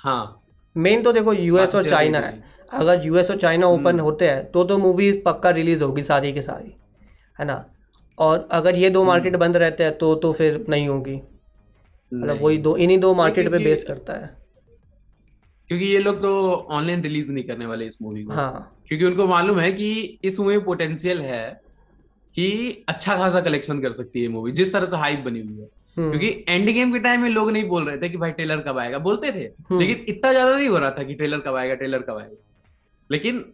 हाँ। 0.00 0.42
मेन 0.76 1.02
तो 1.02 1.12
देखो 1.12 1.32
यूएस 1.32 1.74
और 1.74 1.88
चाइना 1.88 2.18
है। 2.18 2.42
अगर 2.72 3.06
यूएस 3.06 3.30
और 3.30 3.36
चाइना 3.36 3.66
ओपन 3.66 3.86
हम्म। 3.86 4.00
होते 4.00 4.28
हैं 4.30 4.50
तो 4.50 4.64
तो 4.64 4.78
मूवी 4.78 5.10
पक्का 5.20 5.50
रिलीज़ 5.50 5.82
होगी 5.84 6.02
सारी 6.02 6.32
की 6.32 6.42
सारी 6.42 6.74
है 7.38 7.44
ना? 7.46 7.64
और 8.18 8.48
अगर 8.52 8.74
ये 8.74 8.90
दो 8.90 9.04
मार्केट 9.04 9.32
हम्म। 9.32 9.40
बंद 9.40 9.56
रहते 9.56 9.84
हैं 9.84 9.98
तो 9.98 10.14
तो 10.14 10.32
फिर 10.32 10.64
नहीं 10.68 10.88
होगी। 10.88 11.20
मतलब 12.12 12.42
वही 12.42 12.58
दो 12.58 12.76
इन्हीं 12.76 12.98
दो 12.98 13.14
मार्केट 13.14 13.50
पे 13.50 13.58
बेस 13.58 13.84
करता 13.84 14.12
है। 14.12 14.34
क्योंकि 15.68 15.84
ये 15.84 15.98
लोग 15.98 16.22
तो 16.22 16.52
ऑनलाइन 16.70 17.02
रिलीज़ 17.02 17.30
नहीं 17.30 17.44
करने 17.44 17.66
वाले 17.66 17.86
इस 17.86 17.98
मूवी 18.02 18.22
को। 18.24 18.32
हाँ। 18.32 18.72
क्योंकि 18.88 19.04
उनको 19.04 19.26
मालूम 19.26 19.58
है 19.60 19.72
कि 19.72 20.18
इस 20.24 20.40
मूवी 20.40 20.56
में 20.56 20.64
पोटेंशियल 20.64 21.20
है 21.20 21.60
कि 22.36 22.84
अच्छा 22.88 23.16
खासा 23.16 23.40
कलेक्शन 23.40 23.80
कर 23.80 23.92
सकती 23.92 24.22
है 24.22 24.28
मूवी 24.28 24.52
जिस 24.52 24.72
तरह 24.72 24.86
से 24.86 24.96
हाइप 24.96 25.20
बनी 25.20 25.40
हुई 25.40 25.58
है। 25.58 25.68
हम्म। 25.96 26.10
क्योंकि 26.10 26.44
एंड 26.48 26.70
गेम 26.70 26.92
के 26.92 26.98
टाइम 26.98 27.20
में 27.20 27.28
लोग 27.30 27.50
नहीं 27.50 27.64
बोल 27.68 27.84
रहे 27.84 27.98
थे 27.98 28.08
कि 28.08 28.16
भाई 28.16 28.30
ट्रेलर 28.30 28.60
कब 28.60 28.78
आएगा 28.78 28.98
बोलते 28.98 29.32
थे। 29.32 29.44
हम्म। 29.62 29.78
लेकिन 29.80 30.04
इतना 30.08 30.32
ज़्यादा 30.32 30.56
नहीं 30.56 30.68
हो 30.68 30.78
रहा 30.78 30.90
था 30.90 31.02
कि 31.02 31.14
ट्रेलर 31.14 31.38
कब 31.38 31.54
आएगा 31.56 31.74
ट्रेलर 31.74 31.98
कब 31.98 32.18
आएगा। 32.18 32.36
लेकिन 33.10 33.44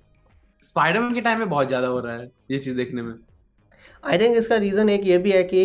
स्पाइडरमैन 0.62 1.14
के 1.14 1.20
टाइम 1.20 1.38
में 1.38 1.48
बहुत 1.48 1.68
ज़्यादा 1.68 1.86
हो 1.88 2.00
रहा 2.00 2.16
है 2.16 2.30
ये 2.50 2.58
चीज़ 2.58 2.76
देखने 2.76 3.02
में। 3.02 3.14
आई 4.04 4.18
थिंक 4.18 4.36
इसका 4.36 4.56
रीज़न 4.56 4.88
एक 4.88 5.06
ये 5.06 5.18
भी 5.18 5.32
है 5.32 5.42
कि 5.44 5.62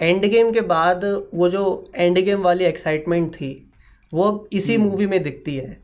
एंड 0.00 0.24
गेम 0.26 0.52
के 0.52 0.60
बाद 0.68 1.04
वो 1.34 1.48
जो 1.48 1.62
एंड 1.94 2.18
गेम 2.18 2.42
वाली 2.42 2.64
एक्साइटमेंट 2.64 3.32
थी 3.34 3.52
वो 4.12 4.24
अब 4.24 4.48
इसी 4.52 4.74
हम्म। 4.74 4.88
मूवी 4.88 5.06
में 5.06 5.22
दिखती 5.22 5.56
है 5.56 5.80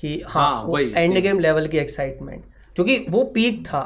कि 0.00 0.20
हाँ, 0.28 0.42
हाँ, 0.44 0.62
वही, 0.64 0.92
एंड 0.96 1.18
गेम 1.18 1.38
लेवल 1.40 1.68
की 1.68 1.78
एक्साइटमेंट 1.78 2.44
क्योंकि 2.76 2.98
वो 3.08 3.22
पीक 3.34 3.64
था 3.66 3.82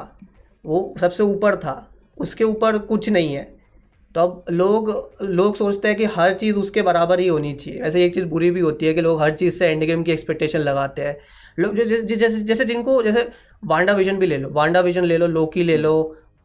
वो 0.65 0.93
सबसे 0.99 1.23
ऊपर 1.23 1.55
था। 1.55 1.75
उसके 2.17 2.43
ऊपर 2.43 2.77
कुछ 2.79 3.09
नहीं 3.09 3.33
है। 3.33 3.43
तो 4.15 4.21
अब 4.21 4.43
लोग 4.51 4.89
लोग 5.21 5.55
सोचते 5.55 5.87
हैं 5.87 5.97
कि 5.97 6.05
हर 6.11 6.33
चीज़ 6.33 6.57
उसके 6.57 6.81
बराबर 6.81 7.19
ही 7.19 7.27
होनी 7.27 7.53
चाहिए। 7.53 7.81
वैसे 7.81 8.03
एक 8.05 8.13
चीज़ 8.15 8.25
बुरी 8.25 8.51
भी 8.51 8.59
होती 8.59 8.85
है 8.85 8.93
कि 8.93 9.01
लोग 9.01 9.21
हर 9.21 9.33
चीज़ 9.33 9.57
से 9.57 9.67
एंड 9.67 9.83
गेम 9.83 10.03
की 10.03 10.11
एक्सपेक्टेशन 10.11 10.59
लगाते 10.59 11.01
हैं। 11.01 11.17
लोग 11.57 11.75
जैसे 11.75 12.01
जैसे 12.05 12.39
जैसे 12.41 12.65
जिनको 12.65 13.01
जैसे 13.03 13.27
वांडा 13.63 13.93
विजन 13.93 14.17
भी 14.17 14.27
ले 14.27 14.37
लो। 14.37 14.49
वांडा 14.53 14.79
विजन 14.81 15.05
ले 15.05 15.17
लो 15.17 15.27
लोकी 15.29 15.63
ले 15.63 15.77
लो 15.77 15.93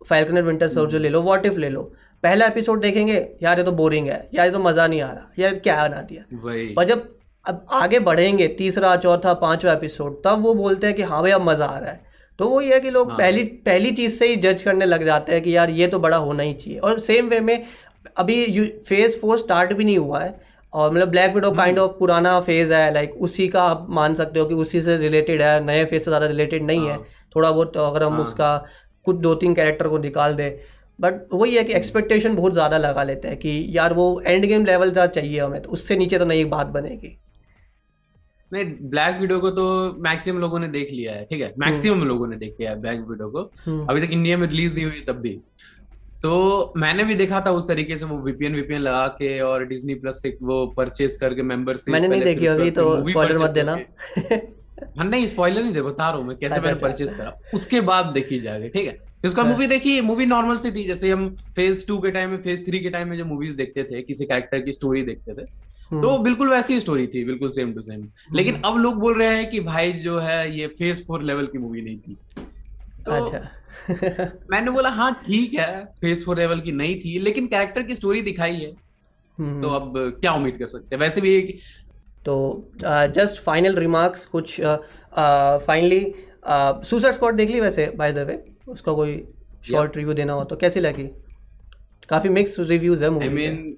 फैल्कन 0.02 0.36
एंड 0.36 0.46
विंटर 0.46 0.68
सोल्जर 0.68 0.98
ले 0.98 1.08
लो 1.08 1.22
वॉट 1.22 1.46
इफ़ 1.46 1.58
ले 1.58 1.68
लो। 1.68 1.82
पहला 2.22 2.46
एपिसोड 2.46 2.80
देखेंगे 2.80 3.14
यार 3.42 3.58
ये 3.58 3.64
तो 3.64 3.72
बोरिंग 3.72 4.06
है 4.06 4.28
यार 4.34 4.46
ये 4.46 4.52
तो 4.52 4.58
मज़ा 4.58 4.86
नहीं 4.86 5.00
आ 5.00 5.10
रहा 5.10 5.30
यार 5.38 5.54
क्या 5.56 5.88
बना 5.88 6.02
दिया। 6.02 6.22
और 6.74 6.84
जब 6.84 7.08
अब 7.44 7.66
आगे 7.72 7.98
बढ़ेंगे 8.00 8.48
तीसरा 8.58 8.96
चौथा 8.98 9.32
पांचवा 9.36 9.72
एपिसोड 9.72 10.22
तब 10.24 10.42
वो 10.42 10.54
बोलते 10.54 10.86
हैं 10.86 10.96
कि 10.96 11.02
हाँ 11.02 11.22
भाई 11.22 11.30
अब 11.30 11.42
मज़ा 11.42 11.66
आ 11.66 11.78
रहा 11.78 11.90
है। 11.90 12.09
तो 12.40 12.48
वो 12.48 12.60
ये 12.60 12.74
है 12.74 12.80
कि 12.80 12.90
लोग 12.90 13.08
हाँ। 13.10 13.18
पहली 13.18 13.42
पहली 13.64 13.90
चीज़ 13.92 14.14
से 14.18 14.26
ही 14.26 14.36
जज 14.38 14.62
करने 14.62 14.84
लग 14.86 15.04
जाते 15.04 15.32
हैं 15.32 15.42
कि 15.42 15.56
यार 15.56 15.70
ये 15.70 15.86
तो 15.86 15.98
बड़ा 15.98 16.16
होना 16.18 16.42
ही 16.42 16.54
चाहिए 16.54 16.78
और 16.80 16.98
सेम 17.00 17.28
वे 17.28 17.40
में 17.40 17.66
अभी 18.16 18.44
फ़ेज़ 18.88 19.18
फोर 19.20 19.38
स्टार्ट 19.38 19.72
भी 19.72 19.84
नहीं 19.84 19.98
हुआ 19.98 20.20
है 20.20 20.34
और 20.72 20.90
मतलब 20.90 21.08
ब्लैक 21.08 21.34
विडो 21.34 21.50
काइंड 21.52 21.78
ऑफ़ 21.78 21.92
पुराना 21.98 22.40
फ़ेज़ 22.40 22.72
है 22.72 22.92
लाइक 22.94 23.14
उसी 23.20 23.48
का 23.48 23.62
आप 23.64 23.86
मान 23.90 24.14
सकते 24.14 24.40
हो 24.40 24.46
कि 24.46 24.54
उसी 24.56 24.80
से 24.80 24.96
रिलेटेड 24.96 25.42
है 25.42 25.64
नए 25.64 25.84
फ़ेज़ 25.84 26.02
से 26.02 26.10
ज़्यादा 26.10 26.26
रिलेटेड 26.26 26.62
नहीं 26.62 26.86
है 26.86 26.92
हाँ। 26.92 27.04
थोड़ा 27.36 27.50
बहुत 27.50 27.76
अगर 27.78 28.02
हम 28.02 28.12
हाँ। 28.12 28.22
उसका 28.22 28.56
कुछ 29.06 29.16
दो 29.18 29.34
तीन 29.34 29.54
कैरेक्टर 29.54 29.88
को 29.88 29.98
निकाल 29.98 30.34
दें 30.34 30.50
बट 30.98 31.22
वही 31.32 31.56
है 31.56 31.64
कि 31.64 31.72
एक्सपेक्टेशन 31.74 32.36
बहुत 32.36 32.52
ज़्यादा 32.52 32.78
लगा 32.78 33.02
लेते 33.02 33.28
हैं 33.28 33.36
कि 33.36 33.64
यार 33.70 33.92
वो 33.94 34.12
एंड 34.26 34.46
गेम 34.46 34.64
लेवल 34.64 34.92
ज़्यादा 34.92 35.10
चाहिए 35.12 35.40
हमें 35.40 35.60
तो 35.62 35.70
उससे 35.70 35.96
नीचे 35.96 36.18
तो 36.18 36.24
नहीं 36.24 36.44
बात 36.50 36.66
बनेगी 36.74 37.16
नहीं 38.52 38.64
ब्लैक 38.90 39.16
वीडियो 39.20 39.38
को 39.40 39.50
तो 39.50 39.64
मैक्सिमम 40.02 40.38
लोगों 40.40 40.58
ने 40.58 40.68
देख 40.68 40.90
लिया 40.92 41.12
है 41.14 41.24
ठीक 41.24 41.40
है? 41.40 41.52
मैक्सिमम 41.58 42.04
लोगों 42.04 42.26
ने 42.26 42.36
देख 42.36 42.56
लिया 42.60 42.70
है 42.70 42.80
ब्लैक 42.80 43.00
वीडियो 43.08 43.28
को। 43.30 43.50
हम्म। 43.66 43.86
अभी 43.90 44.00
तक 44.00 44.12
इंडिया 44.12 44.36
में 44.38 44.46
रिलीज़ 44.46 44.74
नहीं 44.74 44.84
हुई 44.84 45.04
तब 45.08 45.20
भी। 45.20 45.38
तो 46.22 46.72
मैंने 46.76 47.04
भी 47.04 47.14
देखा 47.14 47.40
था 47.40 47.50
उस 47.50 47.68
तरीके 47.68 47.96
से 47.98 48.04
वो 48.04 48.18
वीपीएन 48.22 48.54
वीपीएन 48.54 48.80
लगा 48.80 49.06
के 49.18 49.38
और 49.40 49.64
डिज्नी 49.66 49.94
प्लस 50.00 50.22
से 50.22 50.36
वो 50.42 50.66
परचेस 50.76 51.16
करके 51.16 51.42
मेंबरशिप 51.42 51.92
मैंने 51.92 52.08
नहीं 52.08 52.22
देखी 52.22 52.46
अभी 52.46 52.70
तो 52.70 52.82
स्पॉइलर 53.04 53.38
मत 53.38 53.50
देना। 53.50 53.76
हाँ 54.96 55.06
नहीं 55.06 55.26
स्पॉइलर 55.26 55.62
नहीं 55.62 55.72
दे 55.74 55.82
बता 55.82 56.08
रहा 56.08 56.18
हूँ 56.18 56.26
मैं 56.26 56.36
कैसे 56.36 56.54
अच्छा, 56.54 56.60
मैंने 56.60 56.74
अच्छा, 56.74 56.86
परचेस 56.86 57.14
करा। 57.14 57.32
उसके 57.54 57.80
बाद 57.88 58.06
देखी 58.14 58.40
जाएगी 58.40 58.68
ठीक 58.68 58.86
है? 58.86 58.98
उसका 59.24 59.42
हाँ। 59.42 59.50
मूवी 59.50 59.66
देखी 59.66 60.00
मूवी 60.00 60.26
नॉर्मल 60.26 60.56
सी 60.56 60.70
थी 60.72 60.84
जैसे 60.86 61.10
हम 61.10 61.28
फ़ेज़ 61.56 61.86
टू 61.86 61.98
के 62.00 62.10
टाइम 62.10 62.30
में 62.30 62.42
फ़ेज़ 62.42 62.60
थ्री 62.66 62.78
के 62.80 62.90
टाइम 62.90 63.08
में 63.08 63.16
जो 63.18 63.24
मूवीज़ 63.24 63.56
देखते 63.56 63.84
थे 63.84 64.02
किसी 64.02 64.24
कैरेक्टर 64.26 64.60
की 64.60 64.72
स्टोरी 64.72 65.02
देखते 65.02 65.34
थे। 65.34 65.46
तो 65.92 66.18
बिल्कुल 66.18 66.50
वैसी 66.50 66.80
स्टोरी 66.80 67.06
थी 67.06 67.24
बिल्कुल 67.24 67.50
सेम 67.50 67.72
टू 67.74 67.80
सेम 67.80 68.06
लेकिन 68.32 68.60
अब 68.64 68.76
लोग 68.76 68.98
बोल 69.00 69.18
रहे 69.18 69.36
हैं 69.36 69.50
कि 69.50 69.60
भाई 69.60 69.92
जो 69.92 70.18
है 70.18 70.58
ये 70.58 70.66
फ़ेज़ 70.78 71.02
फोर 71.04 71.22
लेवल 71.22 71.46
की 71.46 71.58
मूवी 71.58 71.82
नहीं 71.82 71.98
थी। 71.98 72.16
तो 73.06 73.12
अच्छा। 73.12 73.48
मैंने 74.50 74.70
बोला 74.70 74.88
हाँ 74.90 75.12
ठीक 75.26 75.54
है 75.54 75.84
फ़ेज़ 76.00 76.24
फोर 76.24 76.38
लेवल 76.38 76.60
की 76.60 76.72
नहीं 76.72 77.00
थी 77.00 77.18
लेकिन 77.18 77.46
कैरेक्टर 77.46 77.82
की 77.82 77.94
स्टोरी 77.94 78.22
दिखाई 78.22 78.54
है। 78.54 78.70
हम्म। 79.38 79.60
तो 79.62 79.68
अब 79.70 79.92
क्या 80.20 80.32
उम्मीद 80.32 80.56
कर 80.56 80.66
सकते 80.66 80.94
हैं? 80.94 81.00
वैसे 81.00 81.20
भी 81.20 81.34
एक 81.34 81.58
तो 82.24 82.36
जस्ट 82.84 83.42
फाइनल 83.42 83.76
रिमार्क्स 83.76 84.24
कुछ 84.26 84.60
फाइनली 84.60 86.00
सुसाइड 86.46 87.14
स्पॉट 87.14 87.34
देख 87.34 87.50
ली 87.50 87.60
वैसे 87.60 87.92
बाय 87.96 88.12
द 88.12 88.26
वे 88.28 88.42
उसका 88.68 88.92
कोई 88.92 89.22
शॉर्ट 89.70 89.96
रिव्यू 89.96 90.14
देना 90.14 90.32
हो 90.32 90.44
तो 90.44 90.56
कैसी 90.56 90.80
लगी? 90.80 91.04
काफ़ी 92.08 92.28
मिक्स 92.28 92.58
रिव्यूज़ 92.60 93.04
है 93.04 93.10
आई 93.10 93.14
मूवी 93.14 93.28
मीन 93.28 93.76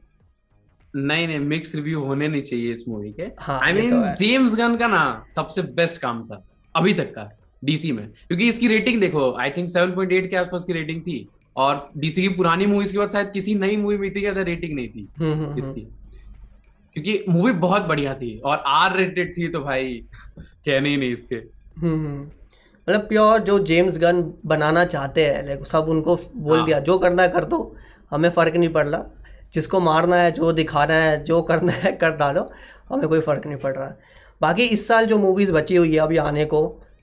नहीं 0.94 1.26
नहीं 1.28 1.38
मिक्स 1.38 1.74
रिव्यू 1.74 2.00
होने 2.00 2.28
नहीं 2.28 2.42
चाहिए 2.42 2.72
इस 2.72 2.84
मूवी 2.88 3.12
के 3.12 3.28
आई 3.52 3.72
मीन। 3.72 4.12
जेम्स 4.14 4.54
गन 4.56 4.76
का 4.76 4.86
ना 4.86 5.24
सबसे 5.34 5.62
बेस्ट 5.62 5.98
काम 5.98 6.22
था 6.28 6.44
अभी 6.74 6.94
तक 6.94 7.14
का 7.14 7.30
डीसी 7.64 7.92
में 7.92 8.06
क्योंकि 8.08 8.48
इसकी 8.48 8.68
रेटिंग 8.68 9.00
देखो 9.00 9.30
आई 9.40 9.50
थिंक 9.50 9.70
7.8 9.70 10.28
के 10.28 10.36
आसपास 10.36 10.64
की 10.64 10.72
रेटिंग 10.72 11.00
थी 11.02 11.26
और 11.56 11.90
डीसी 11.98 12.22
की 12.22 12.28
पुरानी 12.28 12.66
मूवीज़ 12.66 12.92
के 12.92 12.98
बाद 12.98 13.10
शायद 13.10 13.30
किसी 13.30 13.54
नई 13.54 13.76
मूवी 13.76 13.96
में 13.96 14.06
इतनी 14.08 14.20
ज़्यादा 14.20 14.42
रेटिंग 14.42 14.74
नहीं 14.74 14.88
थी 14.88 15.08
हम्म, 15.18 15.32
हम्म, 15.32 15.44
हम्म। 15.44 15.58
इसकी 15.58 15.80
क्योंकि 16.96 17.24
मूवी 17.28 17.52
बहुत 17.52 17.82
बढ़िया 17.82 18.14
थी 18.14 18.36
और 18.38 18.62
आर 18.66 18.96
रेटेड 18.96 19.36
थी 19.36 19.48
तो 19.48 19.60
भाई 19.60 19.94
कहने 20.38 20.88
ही 20.88 20.96
नहीं 20.96 21.12
इसके। 21.12 21.36
मतलब 22.88 23.00
प्योर 23.00 23.40
जो 23.40 23.58
जेम्स 23.64 23.98
गन 23.98 24.22
बनाना 24.46 24.84
चाहते 24.84 25.24
हैं 25.24 25.42
लाइक 25.46 25.66
सब 25.66 25.88
उनको 25.88 26.16
बोल 26.16 26.56
हाँ। 26.56 26.66
दिया 26.66 26.80
जो 26.80 26.98
करना 26.98 27.22
है 27.22 27.28
कर 27.28 27.44
दो 27.44 27.76
हमें 28.10 28.30
फ़र्क 28.30 28.56
नहीं 28.56 28.68
पड़ 28.68 28.86
रहा 28.88 29.21
जिसको 29.52 29.80
मारना 29.80 30.16
है 30.16 30.30
जो 30.32 30.52
दिखाना 30.52 30.94
है 30.94 31.22
जो 31.24 31.40
करना 31.42 31.72
है 31.72 31.92
कर 31.92 32.10
डालो। 32.16 32.50
हमें 32.88 33.08
कोई 33.08 33.20
फ़र्क 33.20 33.46
नहीं 33.46 33.56
पड़ 33.56 33.74
रहा। 33.76 33.92
बाकी 34.40 34.64
इस 34.66 34.86
साल 34.88 35.06
जो 35.06 35.18
मूवीज़ 35.18 35.52
बची 35.52 35.76
हुई 35.76 35.92
है 35.92 35.98
अभी 35.98 36.16
आने 36.18 36.44
को 36.44 36.60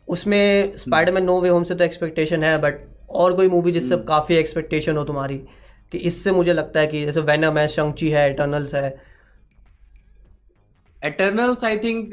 उसमें 0.08 0.78
स्पाइडरमैन 0.78 1.24
नो 1.24 1.40
वे 1.42 1.50
होम 1.50 1.64
से 1.64 1.76
तो 1.76 1.84
एक्सपेक्टेशन 1.84 2.44
है 2.44 2.58
बट 2.62 2.80
और 3.10 3.34
कोई 3.34 3.48
मूवी 3.50 3.72
जिससे 3.72 3.98
काफ़ी 4.08 4.36
एक्सपेक्टेशन 4.36 4.98
हो 4.98 5.04
तुम्हारी 5.04 5.38
कि 5.92 5.98
इससे 5.98 6.32
मुझे 6.32 6.54
लगता 6.54 6.80
है 6.80 6.88
कि 6.88 7.06
जैसे 7.06 7.22
वैनम 7.22 7.58
है 7.58 7.68
शंची 7.68 8.10
है 8.10 8.30
इटर्नल्स 8.32 8.76
है। 8.76 8.90
एटर्नल्स 11.02 11.64
आई 11.64 11.78
थिंक 11.78 12.10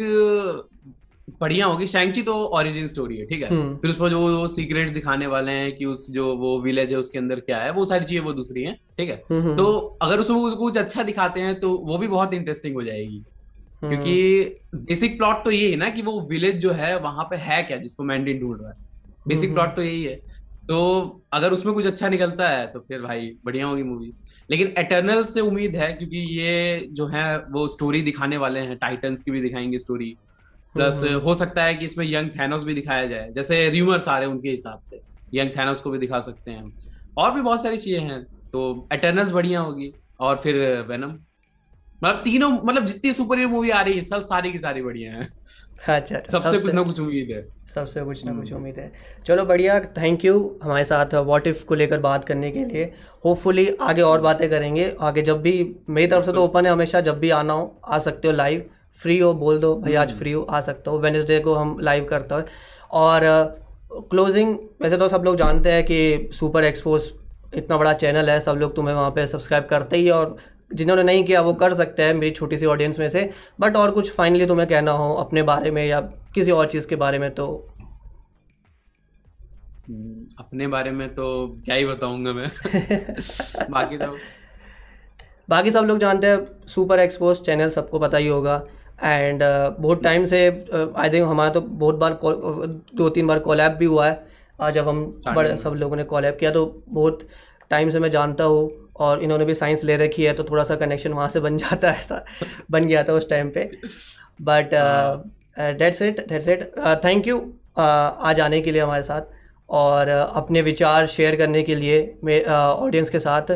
बढ़िया 1.40 1.66
होगी। 1.66 1.86
शैंगची 1.86 2.22
तो 2.22 2.34
ओरिजिन 2.34 2.86
स्टोरी 2.88 3.16
है 3.16 3.26
ठीक 3.26 3.42
है? 3.42 3.48
हम्म। 3.48 3.76
फिर 3.76 3.90
उस 3.90 3.96
पर 3.96 4.10
जो 4.10 4.20
वो 4.20 4.48
सीक्रेट्स 4.48 4.92
दिखाने 4.92 5.26
वाले 5.26 5.52
हैं 5.52 5.76
कि 5.76 5.84
उस 5.84 6.10
जो 6.10 6.34
वो 6.36 6.60
विलेज 6.60 6.92
है 6.92 6.98
उसके 6.98 7.18
अंदर 7.18 7.40
क्या 7.40 7.58
है 7.58 7.70
वो 7.72 7.84
सारी 7.84 8.04
चीज़ें 8.04 8.24
वो 8.24 8.32
दूसरी 8.32 8.62
हैं 8.62 8.74
ठीक 8.98 9.08
है? 9.10 9.22
हम्म, 9.30 9.42
हम्म, 9.42 9.56
तो 9.56 9.98
अगर 10.02 10.20
उसमें 10.20 10.56
कुछ 10.56 10.78
अच्छा 10.78 11.02
दिखाते 11.02 11.40
हैं 11.40 11.58
तो 11.60 11.70
वो 11.78 11.98
भी 11.98 12.08
बहुत 12.08 12.34
इंटरेस्टिंग 12.34 12.74
हो 12.74 12.82
जाएगी। 12.82 13.22
क्योंकि 13.80 14.58
बेसिक 14.74 15.16
प्लॉट 15.18 15.44
तो 15.44 15.50
यही 15.50 15.70
है 15.70 15.76
ना 15.76 15.88
कि 15.90 16.02
वो 16.02 16.20
विलेज 16.20 16.56
जो 16.56 16.70
है 16.72 16.98
वहाँ 16.98 17.24
पे 17.24 17.36
है 17.36 17.62
क्या 17.62 17.76
जिसको 17.76 18.04
मैंडिन 18.04 18.38
ढूंढ 18.38 18.60
रहा 18.60 18.70
है। 18.70 18.76
बेसिक। 19.28 19.52
प्लॉट 19.54 19.76
तो 19.76 19.82
यही 19.82 20.04
है। 20.04 20.14
तो 20.68 20.78
अगर 21.32 21.52
उसमें 21.52 21.74
कुछ 21.74 21.86
अच्छा 21.86 22.08
निकलता 22.08 22.48
है 22.48 22.66
तो 22.66 22.80
फिर 22.80 23.02
भाई 23.02 23.30
बढ़िया 23.44 23.66
होगी 23.66 23.82
मूवी 23.82 24.12
लेकिन 24.50 24.72
एटर्नल 24.78 25.24
से 25.24 25.40
उम्मीद 25.40 25.76
है 25.76 25.92
क्योंकि 25.92 26.18
ये 26.40 26.86
जो 26.92 27.06
है 27.06 27.38
वो 27.38 27.68
स्टोरी 27.68 28.00
दिखाने 28.02 28.36
वाले 28.36 28.60
हैं 28.60 28.76
टाइटन्स 28.76 29.22
की 29.22 29.30
भी 29.30 29.40
दिखाएँगे 29.40 29.78
स्टोरी 29.78 30.16
प्लस 30.76 31.02
हम्म। 31.02 31.20
हो 31.20 31.34
सकता 31.34 31.64
है 31.64 31.74
कि 31.74 31.84
इसमें 31.84 32.04
यंग 32.06 32.30
थैनोस 32.30 32.64
भी 32.64 32.74
दिखाया 32.74 33.06
जाए। 33.06 33.28
जैसे 33.32 33.68
र्यूमर्स 33.70 34.08
आ 34.08 34.18
रहे 34.18 34.28
हैं 34.28 34.34
उनके 34.34 34.50
हिसाब 34.50 34.82
से। 34.82 35.00
यंग 35.34 35.50
थैनोस 35.50 35.80
को 35.80 35.90
भी 35.90 35.98
दिखा 35.98 36.20
सकते 36.20 36.50
हैं 36.50 36.72
और 37.18 37.34
भी 37.34 37.40
बहुत 37.40 37.62
सारी 37.62 37.78
चीज़ें 37.78 38.00
हैं। 38.00 38.22
तो 38.52 38.88
एटर्नल्स 38.92 39.32
बढ़िया 39.32 39.60
होगी। 39.60 39.92
और 40.20 40.36
फिर 40.36 40.56
वेनम 40.88 41.18
मतलब 42.04 42.20
तीनों 42.24 42.50
मतलब 42.64 42.86
जितनी 42.86 43.12
सुपर 43.12 43.38
हीरो 43.38 43.48
मूवी 43.48 43.70
आ 43.70 43.80
रही 43.80 43.94
है 43.94 44.00
सब 44.02 44.22
सारी 44.24 44.52
की 44.52 44.58
सारी 44.58 44.82
बढ़िया 44.82 45.12
है। 45.12 45.20
अच्छा 45.88 46.16
अच्छा, 46.16 46.38
सबसे 46.38 46.58
कुछ 46.58 46.74
ना 46.74 46.82
कुछ 46.82 47.00
उम्मीद 47.00 47.28
है। 47.30 47.42
सबसे 47.66 48.02
कुछ 48.04 48.24
ना 48.24 48.32
कुछ 48.32 48.46
हम्म। 48.46 48.56
उम्मीद 48.56 48.78
है। 48.78 48.92
चलो 49.26 49.44
बढ़िया। 49.44 49.78
थैंक 49.98 50.24
यू 50.24 50.58
हमारे 50.62 50.84
साथ 50.84 51.14
वॉट 51.14 51.46
इफ़ 51.46 51.64
को 51.64 51.74
लेकर 51.74 51.98
बात 52.00 52.24
करने 52.24 52.50
के 52.50 52.64
लिए। 52.64 52.84
होपफुली 53.24 53.68
आगे 53.80 54.02
और 54.02 54.20
बातें 54.20 54.48
करेंगे। 54.50 54.90
आगे 55.00 55.22
जब 55.22 55.40
भी 55.42 55.54
मेरी 55.88 56.06
तरफ़ 56.06 56.24
से 56.24 56.32
तो 56.32 56.44
ओपन 56.44 56.66
है 56.66 56.72
हमेशा। 56.72 57.00
जब 57.00 57.18
भी 57.18 57.30
आना 57.30 57.52
हो 57.52 57.80
आ 57.88 57.98
सकते 57.98 58.28
हो 58.28 58.34
लाइव 58.34 58.64
फ्री 58.98 59.18
हो 59.18 59.32
बोल 59.34 59.58
दो 59.58 59.74
भाई 59.76 59.94
आज 59.94 60.08
हम्म। 60.08 60.18
फ्री 60.18 60.32
हो 60.32 60.42
आ 60.42 60.60
सकता 60.60 60.90
हो 60.90 60.98
वेनसडे 60.98 61.38
को 61.40 61.54
हम 61.54 61.76
लाइव 61.80 62.04
करते 62.04 62.34
हैं। 62.34 62.44
और 62.92 63.22
क्लोजिंग 64.10 64.56
वैसे 64.82 64.96
तो 64.96 65.08
सब 65.08 65.22
लोग 65.24 65.36
जानते 65.36 65.72
हैं 65.72 65.84
कि 65.84 66.28
सुपर 66.32 66.64
एक्सपोज 66.64 67.12
इतना 67.54 67.76
बड़ा 67.76 67.92
चैनल 67.94 68.30
है 68.30 68.38
सब 68.40 68.56
लोग 68.60 68.74
तुम्हें 68.76 68.94
वहाँ 68.94 69.10
पे 69.10 69.26
सब्सक्राइब 69.26 69.64
करते 69.64 69.96
ही 69.96 70.08
और 70.10 70.36
जिन्होंने 70.70 71.02
नहीं 71.02 71.24
किया 71.24 71.40
वो 71.40 71.52
कर 71.54 71.74
सकते 71.74 72.02
हैं 72.02 72.14
मेरी 72.14 72.30
छोटी 72.30 72.58
सी 72.58 72.66
ऑडियंस 72.66 72.98
में 72.98 73.08
से। 73.08 73.30
बट 73.60 73.76
और 73.76 73.90
कुछ 73.90 74.10
फाइनली 74.12 74.46
तुम्हें 74.46 74.68
कहना 74.68 74.92
हो 74.92 75.12
अपने 75.14 75.42
बारे 75.42 75.70
में 75.70 75.84
या 75.86 76.00
किसी 76.34 76.50
और 76.50 76.66
चीज़ 76.66 76.86
के 76.88 76.96
बारे 76.96 77.18
में 77.18 77.30
तो। 77.34 77.46
हम्म, 79.88 80.24
अपने 80.38 80.66
बारे 80.66 80.90
में 80.90 81.08
तो 81.14 81.26
क्या 81.64 81.74
ही 81.74 81.84
बताऊँगा 81.84 82.32
मैं। 82.32 82.48
बाकी 83.70 83.98
तो 83.98 84.16
बाकी 85.48 85.70
सब 85.70 85.84
लोग 85.84 85.98
जानते 85.98 86.26
हैं 86.26 86.66
सुपर 86.68 86.98
एक्सपोज 86.98 87.40
चैनल 87.40 87.68
सबको 87.70 87.98
पता 87.98 88.18
ही 88.18 88.26
होगा। 88.28 88.62
एंड 88.98 89.42
बहुत 89.80 90.02
टाइम 90.02 90.24
से 90.24 90.46
आई 90.96 91.10
थिंक 91.10 91.26
हमारा 91.28 91.50
तो 91.50 91.60
बहुत 91.60 91.94
बार 91.94 92.18
दो 92.94 93.08
तीन 93.08 93.26
बार 93.26 93.38
कॉलैब 93.38 93.72
भी 93.72 93.84
हुआ 93.84 94.06
है। 94.06 94.26
आज 94.60 94.74
जब 94.74 94.88
हम 94.88 95.04
बड़े 95.28 95.56
सब 95.56 95.74
लोगों 95.74 95.96
ने 95.96 96.04
कॉलैब 96.04 96.36
किया 96.40 96.50
तो 96.50 96.64
बहुत 96.88 97.26
टाइम 97.70 97.90
से 97.90 97.98
मैं 98.00 98.10
जानता 98.10 98.44
हूँ 98.44 98.70
और 98.96 99.22
इन्होंने 99.22 99.44
भी 99.44 99.54
साइंस 99.54 99.82
ले 99.84 99.96
रखी 99.96 100.24
है 100.24 100.32
तो 100.32 100.44
थोड़ा 100.44 100.64
सा 100.64 100.76
कनेक्शन 100.76 101.12
वहाँ 101.12 101.28
से 101.28 101.40
बन 101.40 101.56
जाता 101.62 101.90
है 101.90 102.02
था 102.02 102.24
बन 102.70 102.86
गया 102.86 103.02
था 103.04 103.12
उस 103.12 103.28
टाइम 103.30 103.50
पे। 103.50 103.68
But 104.42 104.70
that's 105.78 106.02
it 106.02 106.20
that's 106.28 106.48
it 106.48 106.70
thank 107.04 107.26
you 107.28 107.38
आज 107.78 108.40
आने 108.40 108.60
के 108.60 108.72
लिए 108.72 108.82
हमारे 108.82 109.02
साथ 109.02 109.34
और 109.68 110.06
uh, 110.06 110.36
अपने 110.36 110.60
विचार 110.62 111.06
शेयर 111.06 111.36
करने 111.36 111.62
के 111.62 111.74
लिए 111.74 111.98
मे 112.24 112.40
ऑडियंस 112.44 113.10
के 113.10 113.18
साथ 113.20 113.52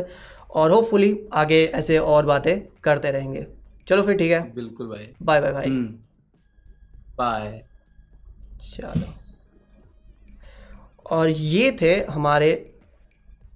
और 0.51 0.71
होपफुली 0.71 1.17
आगे 1.33 1.63
ऐसे 1.75 1.97
और 1.97 2.25
बातें 2.25 2.59
करते 2.83 3.11
रहेंगे। 3.11 3.45
चलो 3.91 4.03
फिर 4.03 4.15
ठीक 4.17 4.31
है। 4.31 4.39
बिल्कुल 4.55 4.87
भाई। 4.87 5.07
बाय 5.21 5.39
बाय 5.41 5.51
भाई 5.51 5.69
बाय 7.17 7.61
चलो। 8.63 9.13
और 11.11 11.29
ये 11.29 11.71
थे 11.81 11.93
हमारे 12.09 12.51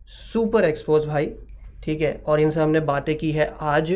सुपर 0.07 0.63
एक्सपोज 0.63 1.05
भाई 1.05 1.31
ठीक 1.83 2.01
है? 2.01 2.13
और 2.27 2.39
इनसे 2.39 2.59
हमने 2.59 2.79
बातें 2.79 3.15
की 3.17 3.31
है 3.31 3.47
आज 3.61 3.93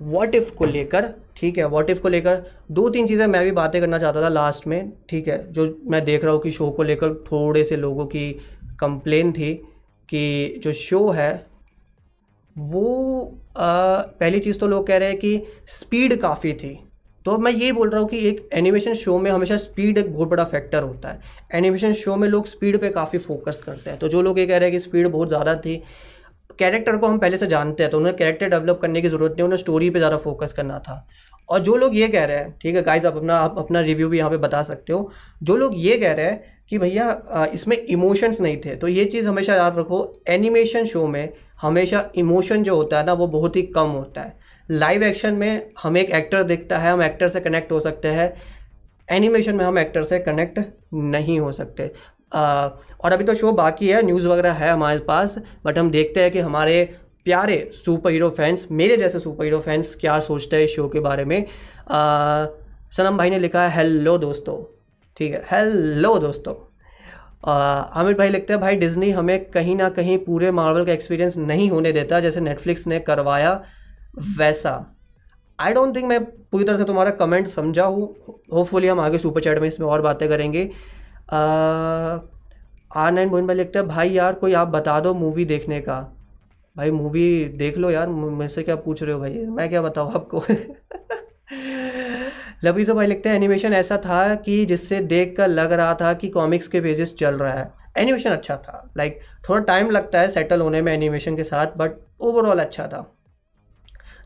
वॉट 0.00 0.34
इफ़ 0.34 0.54
को 0.54 0.64
लेकर 0.64 1.12
ठीक 1.36 1.58
है? 1.58 1.64
वॉट 1.64 1.90
इफ़ 1.90 2.00
को 2.00 2.08
लेकर 2.08 2.42
दो 2.70 2.88
तीन 2.90 3.06
चीज़ें 3.06 3.26
मैं 3.26 3.44
भी 3.44 3.50
बातें 3.52 3.80
करना 3.80 3.98
चाहता 3.98 4.22
था 4.22 4.28
लास्ट 4.28 4.66
में 4.66 4.92
ठीक 5.08 5.28
है? 5.28 5.52
जो 5.52 5.66
मैं 5.86 6.04
देख 6.04 6.24
रहा 6.24 6.32
हूँ 6.32 6.40
कि 6.40 6.50
शो 6.50 6.70
को 6.70 6.82
लेकर 6.82 7.14
थोड़े 7.32 7.64
से 7.64 7.76
लोगों 7.76 8.06
की 8.06 8.30
कंप्लेन 8.80 9.32
थी 9.32 9.52
कि 10.08 10.60
जो 10.64 10.72
शो 10.72 11.10
है 11.10 11.30
वो 12.56 13.38
आ, 13.56 13.98
पहली 14.20 14.38
चीज़ 14.40 14.58
तो 14.58 14.66
लोग 14.66 14.86
कह 14.86 14.96
रहे 14.96 15.08
हैं 15.08 15.18
कि 15.18 15.42
स्पीड 15.68 16.20
काफ़ी 16.20 16.52
थी। 16.54 16.78
तो 17.26 17.36
मैं 17.38 17.52
ये 17.52 17.70
बोल 17.72 17.90
रहा 17.90 18.00
हूँ 18.00 18.08
कि 18.08 18.18
एक 18.28 18.48
एनिमेशन 18.54 18.94
शो 18.94 19.18
में 19.18 19.30
हमेशा 19.30 19.56
स्पीड 19.58 19.98
एक 19.98 20.12
बहुत 20.12 20.28
बड़ा 20.28 20.44
फैक्टर 20.44 20.82
होता 20.82 21.08
है। 21.08 21.20
एनिमेशन 21.54 21.92
शो 21.94 22.16
में 22.16 22.28
लोग 22.28 22.46
स्पीड 22.46 22.80
पे 22.80 22.90
काफ़ी 22.90 23.18
फोकस 23.20 23.62
करते 23.66 23.90
हैं। 23.90 23.98
तो 23.98 24.08
जो 24.08 24.22
लोग 24.22 24.38
ये 24.38 24.46
कह 24.46 24.56
रहे 24.56 24.68
हैं 24.68 24.72
कि 24.72 24.80
स्पीड 24.80 25.08
बहुत 25.08 25.28
ज़्यादा 25.28 25.54
थी 25.56 25.82
कैरेक्टर 26.58 26.96
को 26.96 27.06
हम 27.06 27.18
पहले 27.18 27.36
से 27.36 27.46
जानते 27.46 27.82
हैं 27.82 27.90
तो 27.92 27.98
उन्हें 27.98 28.14
कैरेक्टर 28.16 28.48
डेवलप 28.50 28.78
करने 28.82 29.00
की 29.02 29.08
ज़रूरत 29.08 29.32
नहीं 29.32 29.44
उन्हें 29.44 29.58
स्टोरी 29.58 29.88
पे 29.90 29.98
ज़्यादा 29.98 30.16
फोकस 30.18 30.52
करना 30.52 30.78
था। 30.78 31.06
और 31.48 31.58
जो 31.60 31.76
लोग 31.76 31.96
ये 31.96 32.08
कह 32.08 32.24
रहे 32.24 32.36
हैं 32.36 32.56
ठीक 32.62 32.76
है 32.76 32.82
गाइज़ 32.82 33.06
आप 33.06 33.16
अपना 33.16 33.38
आप 33.38 33.58
अपना 33.58 33.80
रिव्यू 33.82 34.08
भी 34.08 34.18
यहाँ 34.18 34.30
पे 34.30 34.36
बता 34.38 34.62
सकते 34.64 34.92
हो। 34.92 35.10
जो 35.42 35.56
लोग 35.56 35.72
ये 35.76 35.96
कह 35.98 36.12
रहे 36.12 36.26
हैं 36.26 36.64
कि 36.70 36.78
भैया 36.78 37.48
इसमें 37.54 37.76
इमोशंस 37.76 38.40
नहीं 38.40 38.56
थे 38.56 38.76
तो 38.76 38.88
ये 38.88 39.04
चीज़ 39.06 39.28
हमेशा 39.28 39.54
याद 39.54 39.78
रखो 39.78 40.00
एनिमेशन 40.28 40.86
शो 40.86 41.06
में 41.06 41.28
हमेशा 41.62 42.10
इमोशन 42.14 42.62
जो 42.62 42.76
होता 42.76 42.98
है 42.98 43.06
ना 43.06 43.12
वो 43.12 43.26
बहुत 43.26 43.56
ही 43.56 43.62
कम 43.62 43.86
होता 43.86 44.20
है। 44.20 44.36
लाइव 44.70 45.02
एक्शन 45.02 45.34
में 45.34 45.70
हमें 45.82 46.00
एक 46.00 46.10
एक्टर 46.10 46.42
दिखता 46.42 46.78
है 46.78 46.92
हम 46.92 47.02
एक्टर 47.02 47.28
से 47.28 47.40
कनेक्ट 47.40 47.72
हो 47.72 47.80
सकते 47.80 48.08
हैं। 48.08 48.32
एनिमेशन 49.10 49.54
में 49.54 49.64
हम 49.64 49.78
एक्टर 49.78 50.02
से 50.02 50.18
कनेक्ट 50.18 50.60
नहीं 50.94 51.40
हो 51.40 51.52
सकते। 51.52 51.90
आ, 52.32 52.68
और 53.00 53.12
अभी 53.12 53.24
तो 53.24 53.34
शो 53.34 53.52
बाकी 53.52 53.88
है 53.88 54.02
न्यूज़ 54.02 54.28
वगैरह 54.28 54.52
है 54.52 54.70
हमारे 54.70 54.98
पास 54.98 55.38
बट 55.64 55.78
हम 55.78 55.90
देखते 55.90 56.22
हैं 56.22 56.30
कि 56.30 56.38
हमारे 56.38 56.84
प्यारे 57.24 57.70
सुपर 57.74 58.10
हीरो 58.10 58.30
फैंस 58.30 58.66
मेरे 58.70 58.96
जैसे 58.96 59.18
सुपर 59.18 59.44
हीरो 59.44 59.60
फैंस 59.60 59.94
क्या 59.94 60.20
सोचते 60.20 60.56
हैं 60.56 60.66
शो 60.66 60.88
के 60.88 61.00
बारे 61.00 61.24
में। 61.24 61.44
आ, 61.90 62.46
सनम 62.90 63.16
भाई 63.18 63.30
ने 63.30 63.38
लिखा 63.38 63.68
है 63.68 63.76
हेलो 63.76 64.18
दोस्तों। 64.18 64.62
ठीक 65.16 65.32
है 65.32 65.44
हेलो 65.50 66.18
दोस्तों। 66.18 66.65
आमिर 67.42 68.14
भाई 68.14 68.28
लिखते 68.28 68.52
हैं, 68.52 68.60
भाई 68.60 68.76
डिज्नी 68.76 69.10
हमें 69.10 69.50
कहीं 69.50 69.74
ना 69.76 69.88
कहीं 69.88 70.18
पूरे 70.18 70.50
मार्वल 70.50 70.84
का 70.84 70.92
एक्सपीरियंस 70.92 71.36
नहीं 71.38 71.68
होने 71.70 71.92
देता, 71.92 72.20
जैसे 72.20 72.40
नेटफ्लिक्स 72.40 72.86
ने 72.86 72.98
करवाया 73.00 73.52
वैसा। 74.38 74.72
आई 75.58 75.72
डोंट 75.72 75.94
थिंक 75.96 76.06
मैं 76.06 76.24
पूरी 76.24 76.64
तरह 76.64 76.76
से 76.76 76.84
तुम्हारा 76.84 77.10
कमेंट 77.10 77.46
समझा 77.46 77.84
हूँ। 77.84 78.06
होपफुली 78.52 78.88
हम 78.88 79.00
आगे 79.00 79.18
सुपर 79.18 79.40
चैट 79.42 79.58
में 79.58 79.68
इसमें 79.68 79.86
और 79.88 80.02
बातें 80.02 80.28
करेंगे। 80.28 80.70
आर 81.32 83.12
नाइन 83.12 83.28
मोहन 83.28 83.46
भाई 83.46 83.56
लिखते 83.56 83.78
हैं, 83.78 83.88
भाई 83.88 84.10
यार 84.10 84.34
कोई 84.34 84.52
आप 84.54 84.68
बता 84.68 84.98
दो 85.00 85.14
मूवी 85.14 85.44
देखने 85.44 85.80
का। 85.80 86.00
भाई 86.76 86.90
मूवी 86.90 87.44
देख 87.58 87.76
लो 87.78 87.90
यार 87.90 88.08
मुझसे 88.08 88.62
क्या 88.62 88.76
पूछ 88.76 89.02
रहे 89.02 89.12
हो 89.12 89.20
भाई? 89.20 89.34
मैं 89.34 89.68
क्या 89.68 89.82
बताऊँ 89.82 90.12
आपको? 90.14 90.40
लबीजो 92.64 92.94
भाई 92.94 93.06
लिखते 93.06 93.28
हैं 93.28 93.36
एनिमेशन 93.36 93.72
ऐसा 93.72 93.96
था 93.96 94.34
कि 94.34 94.64
जिससे 94.64 95.00
देख 95.00 95.34
कर 95.36 95.48
लग 95.48 95.72
रहा 95.72 95.94
था 95.94 96.12
कि 96.14 96.28
कॉमिक्स 96.28 96.68
के 96.68 96.80
पेजेस 96.80 97.14
चल 97.16 97.34
रहा 97.34 97.52
है। 97.52 97.72
एनिमेशन 97.96 98.30
अच्छा 98.30 98.56
था। 98.56 98.92
लाइक 98.96 99.20
like, 99.20 99.48
थोड़ा 99.48 99.60
टाइम 99.60 99.90
लगता 99.90 100.20
है 100.20 100.28
सेटल 100.28 100.60
होने 100.60 100.82
में 100.82 100.94
एनिमेशन 100.94 101.36
के 101.36 101.44
साथ 101.44 101.66
बट 101.66 101.90
ओवरऑल 102.20 102.58
अच्छा 102.58 102.86
था। 102.86 103.16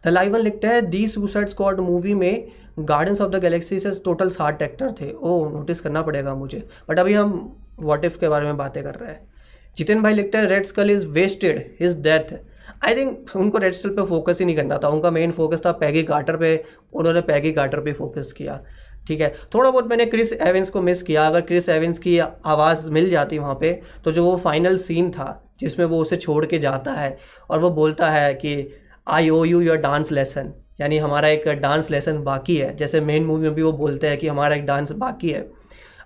द 0.05 0.09
लाइवन 0.09 0.41
लिखते 0.41 0.67
हैं 0.67 0.91
दी 0.91 1.09
सुसाइड 1.09 1.49
स्क्वाड 1.49 1.81
मूवी 1.81 2.15
में 2.15 2.49
गार्डन्स 2.79 3.21
ऑफ़ 3.21 3.31
द 3.31 3.37
गैलेक्सी 3.37 3.79
से 3.79 3.91
टोटल 4.05 4.31
साठ 4.31 4.63
एक्टर 4.63 4.93
थे। 4.93 5.13
ओ 5.13 5.49
नोटिस 5.49 5.81
करना 5.81 6.03
पड़ेगा 6.03 6.35
मुझे। 6.35 6.69
बट 6.89 6.99
अभी 6.99 7.15
हम 7.15 7.57
वॉट 7.81 8.05
इफ़ 8.05 8.19
के 8.19 8.29
बारे 8.29 8.45
में 8.45 8.57
बातें 8.57 8.83
कर 8.83 8.95
रहे 8.95 9.11
हैं। 9.11 9.33
जितिन 9.77 10.03
भाई 10.03 10.15
लिखते 10.15 10.39
हैं 10.39 10.45
red 10.45 10.65
skull 10.65 10.91
is 10.91 11.07
wasted 11.07 11.77
his 11.81 12.01
death 12.01 12.35
I 12.83 12.95
think 12.97 13.37
उनको 13.37 13.59
रेड 13.59 13.75
स्कल 13.75 13.91
पे 13.91 14.05
फोकस 14.07 14.39
ही 14.41 14.45
नहीं 14.45 14.57
करना 14.57 14.79
था। 14.79 14.89
उनका 14.89 15.11
मेन 15.11 15.33
फोकस 15.33 15.63
था 15.67 15.73
पैगी 15.75 16.03
कार्टर 16.03 16.37
पे। 16.37 16.63
उन्होंने 16.93 17.21
पैगी 17.23 17.53
कार्टर 17.53 17.81
पे 17.81 17.93
फोकस 17.93 18.33
किया। 18.33 18.61
ठीक 19.07 19.21
है? 19.21 19.35
थोड़ा 19.55 19.71
बहुत 19.71 19.87
मैंने 19.87 20.07
क्रिस 20.07 20.33
एवेंस 20.33 20.71
को 20.71 20.81
मिस 20.83 21.03
किया। 21.03 21.27
अगर 21.27 21.41
क्रिस 21.41 21.69
एवेंस 21.69 21.99
की 21.99 22.19
आवाज़ 22.19 22.91
मिल 22.91 23.11
जाती 23.11 23.39
वहाँ 23.39 23.55
पे 23.55 23.73
तो 24.05 24.13
जो 24.13 24.25
वो 24.25 24.37
फाइनल 24.37 24.79
सीन 24.79 25.11
था, 25.11 25.55
जिसमें 25.61 25.87
वो 25.87 26.01
उसे 26.03 26.17
छोड़ 26.17 26.45
के 26.47 26.59
जाता 26.59 26.93
है 26.93 27.17
और 27.51 27.61
वो 27.61 27.71
बोलता 27.71 28.11
है 28.11 28.35
कि 28.35 28.73
I 29.09 29.31
owe 29.31 29.45
you 29.45 29.61
your 29.61 29.77
dance 29.77 30.13
lesson 30.13 30.53
यानी 30.81 30.99
हमारा 30.99 31.29
एक 31.29 31.49
डांस 31.51 31.91
लेसन 31.91 32.23
बाकी 32.23 32.57
है। 32.57 32.75
जैसे 32.77 33.01
मेन 33.01 33.25
मूवी 33.25 33.43
में 33.43 33.55
भी 33.55 33.63
वो 33.63 33.73
बोलते 33.73 34.09
हैं 34.09 34.19
कि 34.19 34.29
हमारा 34.29 34.57
एक 34.57 34.65
डांस 34.67 34.93
बाकी 34.93 35.31
है। 35.31 35.49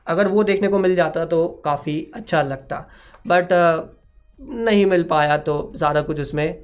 अगर 0.06 0.28
वो 0.28 0.44
देखने 0.44 0.68
को 0.68 0.78
मिल 0.78 0.94
जाता 0.96 1.24
तो 1.26 1.46
काफ़ी 1.64 1.98
अच्छा 2.14 2.42
लगता। 2.42 2.76
बट 3.26 3.52
नहीं 4.38 4.86
मिल 4.86 5.02
पाया 5.04 5.36
तो 5.38 5.72
ज़्यादा 5.76 6.00
कुछ 6.02 6.20
उसमें 6.20 6.54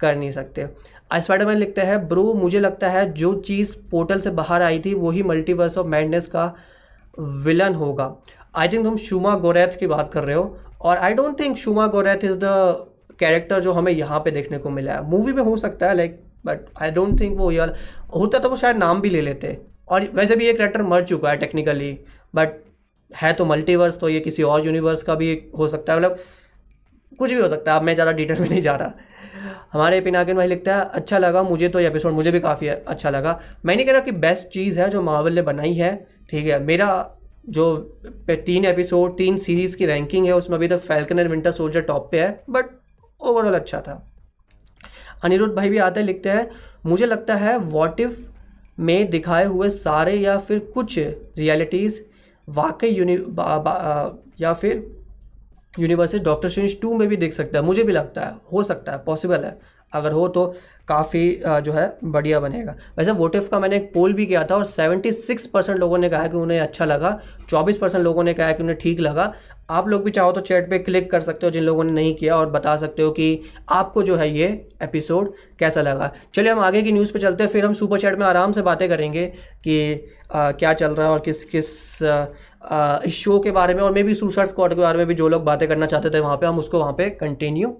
कर 0.00 0.16
नहीं 0.16 0.30
सकते। 0.30 0.66
स्पाइडरमैन 1.14 1.56
लिखते 1.56 1.80
हैं, 1.80 2.08
ब्रो, 2.08 2.32
मुझे 2.34 2.60
लगता 2.60 2.88
है 2.88 3.12
जो 3.14 3.32
चीज़ 3.42 3.76
पोर्टल 3.90 4.20
से 4.20 4.30
बाहर 4.32 4.62
आई 4.62 4.78
थी, 4.80 4.94
वही 4.96 5.22
मल्टीवर्स 5.22 5.78
ऑफ़ 5.78 5.86
मैडनेस 5.86 6.26
का 6.28 6.54
विलन 7.18 7.74
होगा। 7.74 8.14
आई 8.54 8.68
थिंक 8.68 8.84
तुम 8.84 8.96
शुमा 8.98 9.34
गोरैथ 9.38 9.78
की 9.78 9.86
बात 9.86 10.12
कर 10.12 10.24
रहे 10.24 10.36
हो, 10.36 10.56
और 10.80 10.96
I 10.96 11.14
don't 11.14 11.38
think 11.40 11.56
Shuma 11.58 11.86
Gorath 11.88 12.24
is 12.24 12.38
the 12.38 12.86
character 13.20 13.60
जो 13.60 13.72
हमें 13.72 13.92
यहाँ 13.92 14.20
पे 14.20 14.30
देखने 14.30 14.58
को 14.58 14.70
मिला 14.70 14.92
है। 14.92 15.08
मूवी 15.10 15.32
में 15.32 15.42
हो 15.42 15.56
सकता 15.58 15.88
है 15.88 15.96
like 15.96 16.20
but 16.46 16.60
I 16.82 16.90
don't 16.90 17.20
think 17.20 17.36
वो 17.38 17.50
यार, 17.52 17.74
होता 18.14 18.38
तो 18.38 18.48
वो 18.48 18.56
शायद 18.56 18.76
नाम 18.76 19.00
भी 19.00 19.10
ले 19.10 19.20
लेते। 19.20 19.58
और 19.88 20.08
वैसे 20.14 20.36
भी 20.36 20.46
ये 20.46 20.52
कैरेक्टर 20.52 20.82
मर 20.84 21.04
चुका 21.04 21.30
है 21.30 21.36
टेक्निकली 21.36 21.92
बट 22.34 22.52
है 23.10 23.32
तो 23.32 23.44
मल्टीवर्स 23.44 23.98
तो 24.00 24.08
ये 24.08 24.20
किसी 24.20 24.42
और 24.44 24.66
यूनिवर्स 24.66 25.02
का 25.02 25.14
भी 25.14 25.32
हो 25.58 25.68
सकता 25.68 25.92
है। 25.92 25.98
मतलब 25.98 26.18
कुछ 27.12 27.30
भी 27.30 27.40
हो 27.40 27.48
सकता 27.48 27.72
है, 27.72 27.78
अब 27.78 27.84
मैं 27.84 27.94
ज़्यादा 27.94 28.12
डिटेल 28.12 28.40
में 28.40 28.48
नहीं 28.48 28.60
जा 28.60 28.74
रहा। 28.76 28.92
हमारे 29.72 30.00
पिनाकिन 30.00 30.36
भाई 30.36 30.46
लिखता 30.48 30.76
है 30.76 30.84
अच्छा 30.94 31.18
लगा 31.18 31.42
मुझे 31.42 31.68
तो 31.68 31.80
एपिसोड 31.80 32.12
मुझे 32.12 32.30
भी 32.30 32.40
काफ़ी 32.40 32.68
अच्छा 32.68 33.10
लगा। 33.10 33.38
मैं 33.64 33.76
नहीं 33.76 33.86
कह 33.86 33.92
रहा 33.92 34.00
कि 34.00 34.12
बेस्ट 34.18 34.48
चीज़ 34.48 34.80
है 34.80 34.88
जो 34.90 35.02
मावल 35.02 35.32
ने 35.32 35.42
बनाई 35.42 35.72
है, 35.74 35.94
ठीक 36.30 36.46
है? 36.46 36.58
मेरा 36.60 37.16
जो 37.48 37.76
तीन 38.30 38.64
एपिसोड 38.64 39.16
तीन 39.18 39.38
सीरीज़ 39.38 39.76
की 39.76 39.86
रैंकिंग 39.86 40.26
है, 40.26 40.32
उसमें 40.32 40.56
अभी 40.56 40.68
तक 40.68 40.78
Falcon 40.80 41.18
and 41.18 41.30
winter 41.30 41.50
soldier 41.52 41.80
top 41.82 42.08
पे 42.12 42.20
है 42.20 42.30
बट 42.50 42.64
ओवरऑल 43.20 43.54
अच्छा 43.54 43.80
था। 43.80 44.02
अनिरुद्ध 45.24 45.54
भाई 45.54 45.68
भी 45.68 45.78
आते 45.78 46.02
लिखते 46.02 46.28
हैं, 46.28 46.50
मुझे 46.86 47.06
लगता 47.06 47.34
है 47.36 47.56
वॉट 47.58 48.00
इफ़ 48.00 48.18
में 48.80 49.10
दिखाए 49.10 49.44
हुए 49.44 49.68
सारे 49.68 50.14
या 50.14 50.38
फिर 50.38 50.58
कुछ 50.74 50.98
रियलिटीज़ 50.98 52.00
वाकई 52.48 52.88
यूनि 52.88 53.16
या 54.40 54.52
फिर 54.54 54.86
यूनिवर्सिटी 55.74 56.24
डॉक्टर 56.24 56.48
स्ट्रेंज 56.48 56.80
टू 56.80 56.96
में 56.98 57.06
भी 57.08 57.16
देख 57.16 57.32
सकता 57.32 57.58
है 57.58 57.64
मुझे 57.64 57.82
भी 57.82 57.92
लगता 57.92 58.20
है 58.20 58.34
हो 58.52 58.62
सकता 58.62 58.92
है 58.92 58.98
पॉसिबल 59.06 59.44
है। 59.44 59.58
अगर 59.92 60.12
हो 60.12 60.26
तो 60.28 60.46
काफ़ी 60.88 61.40
जो 61.46 61.72
है 61.72 61.86
बढ़िया 62.04 62.40
बनेगा। 62.40 62.74
वैसे 62.98 63.12
वोटिफ 63.12 63.48
का 63.48 63.58
मैंने 63.60 63.76
एक 63.76 63.92
पोल 63.94 64.12
भी 64.12 64.26
किया 64.26 64.44
था 64.44 64.56
और 64.56 64.64
76 64.66 65.46
परसेंट 65.46 65.78
लोगों 65.78 65.98
ने 65.98 66.08
कहा 66.08 66.22
है 66.22 66.28
कि 66.28 66.36
उन्हें 66.36 66.60
अच्छा 66.60 66.84
लगा 66.84 67.18
24 67.50 67.76
परसेंट 67.76 68.02
लोगों 68.04 68.24
ने 68.24 68.34
कहा 68.34 68.46
है 68.46 68.54
कि 68.54 68.62
उन्हें 68.62 68.78
ठीक 68.78 69.00
लगा। 69.00 69.32
आप 69.70 69.88
लोग 69.88 70.04
भी 70.04 70.10
चाहो 70.10 70.32
तो 70.32 70.40
चैट 70.40 70.68
पे 70.70 70.78
क्लिक 70.78 71.10
कर 71.10 71.20
सकते 71.20 71.46
हो 71.46 71.50
जिन 71.50 71.62
लोगों 71.62 71.84
ने 71.84 71.92
नहीं 71.92 72.14
किया 72.14 72.36
और 72.36 72.50
बता 72.50 72.76
सकते 72.76 73.02
हो 73.02 73.10
कि 73.10 73.40
आपको 73.70 74.02
जो 74.02 74.16
है 74.16 74.30
ये 74.30 74.46
एपिसोड 74.82 75.32
कैसा 75.58 75.82
लगा। 75.82 76.12
चलिए 76.34 76.52
हम 76.52 76.60
आगे 76.60 76.82
की 76.82 76.92
न्यूज़ 76.92 77.12
पे 77.12 77.18
चलते 77.18 77.44
हैं 77.44 77.50
फिर 77.50 77.64
हम 77.64 77.74
सुपर 77.74 78.00
चैट 78.00 78.18
में 78.18 78.26
आराम 78.26 78.52
से 78.52 78.62
बातें 78.62 78.88
करेंगे 78.88 79.26
कि 79.64 80.06
आ, 80.32 80.50
क्या 80.52 80.72
चल 80.72 80.94
रहा 80.94 81.06
है 81.06 81.12
और 81.12 81.20
किस 81.20 81.44
किस 81.44 82.02
आ, 82.02 82.24
इस 83.06 83.14
शो 83.14 83.38
के 83.40 83.50
बारे 83.50 83.74
में 83.74 83.82
और 83.82 83.92
मे 83.92 84.02
भी 84.02 84.14
सुसाइड 84.14 84.48
स्क्वाड 84.48 84.74
के 84.74 84.80
बारे 84.80 84.98
में 84.98 85.06
भी 85.06 85.14
जो 85.14 85.28
लोग 85.28 85.44
बातें 85.44 85.68
करना 85.68 85.86
चाहते 85.86 86.10
थे 86.10 86.20
वहाँ 86.20 86.36
पे 86.36 86.46
हम 86.46 86.58
उसको 86.58 86.78
वहाँ 86.78 86.92
पे 86.92 87.08
कंटिन्यू 87.10 87.76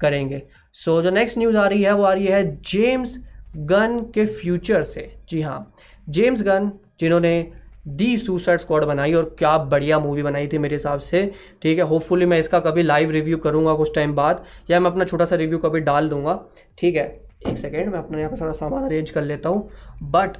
करेंगे। 0.00 0.42
सो 0.74 0.96
so, 0.96 1.02
जो 1.04 1.10
नेक्स्ट 1.10 1.38
न्यूज़ 1.38 1.56
आ 1.56 1.66
रही 1.66 1.82
है 1.82 1.92
वो 1.92 2.02
आ 2.02 2.12
रही 2.12 2.26
है 2.26 2.44
जेम्स 2.62 3.16
गन 3.56 3.98
के 4.14 4.26
फ्यूचर 4.26 4.82
से। 4.82 5.10
जी 5.28 5.40
हाँ 5.42 5.74
जेम्स 6.08 6.42
गन 6.42 6.70
जिन्होंने 7.00 7.52
दी 7.88 8.16
सुसाइड 8.16 8.60
स्क्वाड 8.60 8.84
बनाई 8.84 9.12
और 9.12 9.24
क्या 9.38 9.56
बढ़िया 9.58 9.98
मूवी 9.98 10.22
बनाई 10.22 10.48
थी 10.48 10.58
मेरे 10.58 10.74
हिसाब 10.74 10.98
से 11.00 11.22
ठीक 11.62 11.78
है। 11.78 11.84
होपफुली 11.84 12.26
मैं 12.26 12.38
इसका 12.38 12.60
कभी 12.60 12.82
लाइव 12.82 13.10
रिव्यू 13.10 13.36
करूँगा 13.38 13.74
कुछ 13.74 13.94
टाइम 13.94 14.14
बाद 14.14 14.44
या 14.70 14.80
मैं 14.80 14.90
अपना 14.90 15.04
छोटा 15.04 15.24
सा 15.24 15.36
रिव्यू 15.36 15.58
कभी 15.58 15.80
डाल 15.80 16.08
दूँगा 16.08 16.38
ठीक 16.78 16.96
है। 16.96 17.04
एक 17.48 17.58
सेकेंड 17.58 17.92
मैं 17.92 17.98
अपने 17.98 18.18
यहाँ 18.18 18.30
पर 18.30 18.36
सारा 18.36 18.52
सामान 18.52 18.84
अरेंज 18.84 19.10
कर 19.10 19.22
लेता 19.22 19.48
हूँ। 19.48 19.68
बट 20.02 20.36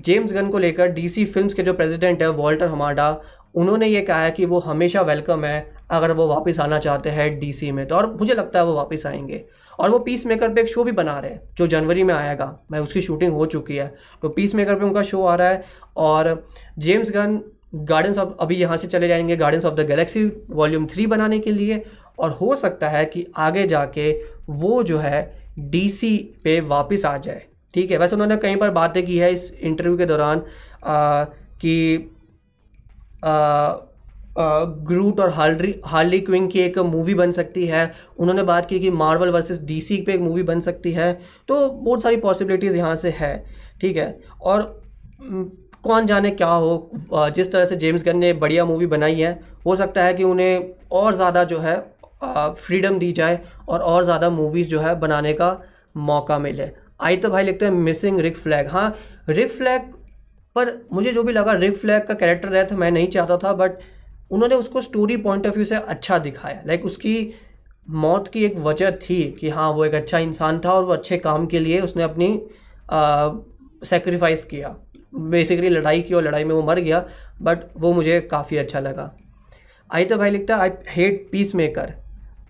जेम्स 0.00 0.32
गन 0.32 0.48
को 0.48 0.58
लेकर 0.58 0.86
डीसी 0.86 1.24
फिल्म्स 1.24 1.54
के 1.54 1.62
जो 1.62 1.72
प्रेसिडेंट 1.72 2.22
है 2.22 2.28
वॉल्टर 2.28 2.66
हमाडा 2.66 3.20
उन्होंने 3.54 3.86
ये 3.86 4.00
कहा 4.00 4.22
है 4.22 4.30
कि 4.30 4.46
वो 4.46 4.58
हमेशा 4.58 5.00
वेलकम 5.02 5.44
है 5.44 5.74
अगर 5.90 6.12
वो 6.12 6.26
वापस 6.26 6.60
आना 6.60 6.78
चाहते 6.78 7.10
हैं 7.10 7.38
डीसी 7.38 7.72
में। 7.72 7.86
तो 7.86 7.94
और 7.94 8.16
मुझे 8.16 8.34
लगता 8.34 8.58
है 8.58 8.64
वो 8.64 8.74
वापस 8.74 9.06
आएँगे। 9.06 9.44
और 9.78 9.90
वो 9.90 9.98
पीस 9.98 10.26
मेकर 10.26 10.54
पे 10.54 10.60
एक 10.60 10.68
शो 10.68 10.84
भी 10.84 10.92
बना 10.92 11.18
रहे 11.18 11.30
हैं, 11.30 11.40
जो 11.54 11.66
जनवरी 11.66 12.02
में 12.02 12.14
आएगा। 12.14 12.60
मैं 12.70 12.80
उसकी 12.80 13.00
शूटिंग 13.00 13.32
हो 13.32 13.46
चुकी 13.46 13.76
है। 13.76 13.94
तो 14.22 14.28
पीस 14.28 14.54
मेकर 14.54 14.74
पे 14.74 14.84
उनका 14.84 15.02
शो 15.02 15.22
आ 15.22 15.34
रहा 15.34 15.48
है 15.48 15.64
और 15.96 16.48
जेम्स 16.78 17.10
गन 17.10 17.40
गार्डन्स 17.74 18.18
ऑफ़ 18.18 18.28
अभी 18.40 18.54
यहाँ 18.54 18.76
से 18.76 18.88
चले 18.88 19.08
जाएँगे 19.08 19.36
guardians 19.36 19.64
of 19.64 19.74
the 19.74 19.86
galaxy 19.86 20.24
volume 20.50 20.86
three 20.86 21.06
बनाने 21.06 21.38
के 21.38 21.52
लिए। 21.52 21.84
और 22.18 22.30
हो 22.30 22.54
सकता 22.54 22.88
है 22.88 23.04
कि 23.04 23.26
आगे 23.36 23.66
जाके 23.66 24.22
वो 24.48 24.82
जो 24.82 24.98
है 24.98 25.46
डीसी 25.58 26.34
पे 26.44 26.60
वापस 26.60 27.04
आ 27.04 27.18
जाए। 27.18 27.42
ठीक 27.74 27.90
है, 27.90 27.98
वैसे 27.98 28.16
उन्होंने 28.16 28.36
कई 28.38 28.56
बार 28.56 28.70
बातें 28.72 29.04
की 29.06 29.18
है 29.18 29.32
इस 29.32 29.52
इंटरव्यू 29.52 29.96
के 29.98 30.06
दौरान 30.06 30.42
कि 31.60 32.10
ग्रूट 34.86 35.20
और 35.20 35.30
हार्ली 35.30 35.74
हार्ली 35.86 36.18
क्विंग 36.20 36.48
की 36.50 36.60
एक 36.60 36.78
मूवी 36.80 37.14
बन 37.14 37.32
सकती 37.32 37.66
है। 37.66 37.92
उन्होंने 38.18 38.42
बात 38.44 38.66
की 38.68 38.78
कि 38.80 38.90
मार्वल 38.92 39.30
वर्सेस 39.30 39.60
डीसी 39.62 39.96
पे 40.02 40.12
एक 40.14 40.20
मूवी 40.20 40.42
बन 40.44 40.60
सकती 40.62 40.92
है। 40.92 41.12
तो 41.48 41.68
बहुत 41.70 42.02
सारी 42.02 42.16
पॉसिबिलिटीज़ 42.18 42.76
यहाँ 42.76 42.94
से 42.96 43.10
है, 43.10 43.44
ठीक 43.80 43.96
है। 43.96 44.18
और 44.42 44.62
कौन 45.84 46.06
जाने 46.06 46.30
क्या 46.32 46.48
हो 46.48 46.90
जिस 47.34 47.52
तरह 47.52 47.64
से 47.64 47.76
जेम्स 47.76 48.04
गन 48.04 48.16
ने 48.18 48.32
बढ़िया 48.34 48.64
मूवी 48.64 48.86
बनाई 48.88 49.14
है, 49.14 49.38
हो 49.66 49.76
सकता 49.76 50.04
है 50.04 50.14
कि 50.14 50.24
उन्हें 50.24 50.74
और 50.92 51.14
ज़्यादा 51.14 51.44
जो 51.44 51.58
है 51.58 51.76
फ्रीडम 52.56 52.98
दी 52.98 53.12
जाए 53.12 53.40
और 53.68 53.80
और 53.82 54.04
ज़्यादा 54.04 54.30
मूवीज़ 54.30 54.68
जो 54.68 54.80
है 54.80 54.98
बनाने 55.00 55.32
का 55.32 55.56
मौका 55.98 56.38
मिले। 56.38 56.70
आई 57.00 57.16
तो 57.16 57.30
भाई 57.30 57.44
लिखते 57.44 57.64
हैं 57.64 57.72
मिसिंग 57.72 58.18
रिक 58.20 58.36
फ्लैग 58.36 58.68
हाँ 58.68 58.94
रिक 59.28 59.50
फ्लैग 59.50 59.82
पर 60.56 60.72
मुझे 60.92 61.12
जो 61.12 61.22
भी 61.22 61.32
लगा 61.32 61.52
रिक 61.54 61.76
फ्लैग 61.76 62.06
का 62.06 62.14
कैरेक्टर 62.14 62.48
रहा 62.48 62.64
था, 62.64 62.76
मैं 62.76 62.90
नहीं 62.90 63.08
चाहता 63.08 63.36
था 63.36 63.52
बट 63.52 63.78
उन्होंने 64.30 64.54
उसको 64.54 64.80
स्टोरी 64.80 65.16
पॉइंट 65.16 65.46
ऑफ़ 65.46 65.54
व्यू 65.54 65.64
से 65.64 65.74
अच्छा 65.74 66.18
दिखाया। 66.18 66.62
लाइक 66.66 66.84
उसकी 66.84 67.34
मौत 67.88 68.28
की 68.28 68.44
एक 68.44 68.56
वजह 68.58 68.90
थी 69.00 69.22
कि 69.40 69.48
हाँ 69.48 69.70
वो 69.72 69.84
एक 69.84 69.94
अच्छा 69.94 70.18
इंसान 70.18 70.58
था 70.64 70.72
और 70.72 70.84
वो 70.84 70.92
अच्छे 70.92 71.18
काम 71.18 71.46
के 71.46 71.58
लिए 71.58 71.80
उसने 71.80 72.02
अपनी 72.02 72.28
सेक्रीफाइस 73.86 74.44
किया। 74.44 74.74
बेसिकली 75.14 75.68
लड़ाई 75.68 76.00
की 76.02 76.14
और 76.14 76.22
लड़ाई 76.22 76.44
में 76.44 76.54
वो 76.54 76.62
मर 76.62 76.80
गया 76.80 77.04
बट 77.42 77.58
वो 77.76 77.92
मुझे 77.92 78.20
काफ़ी 78.20 78.56
अच्छा 78.56 78.80
लगा। 78.80 79.10
आई 79.90 80.04
तो 80.04 80.16
भाई 80.16 80.30
लिखता 80.30 80.56
आई 80.56 80.70
हेट 80.88 81.28
पीस 81.32 81.54
मेकर 81.54 81.94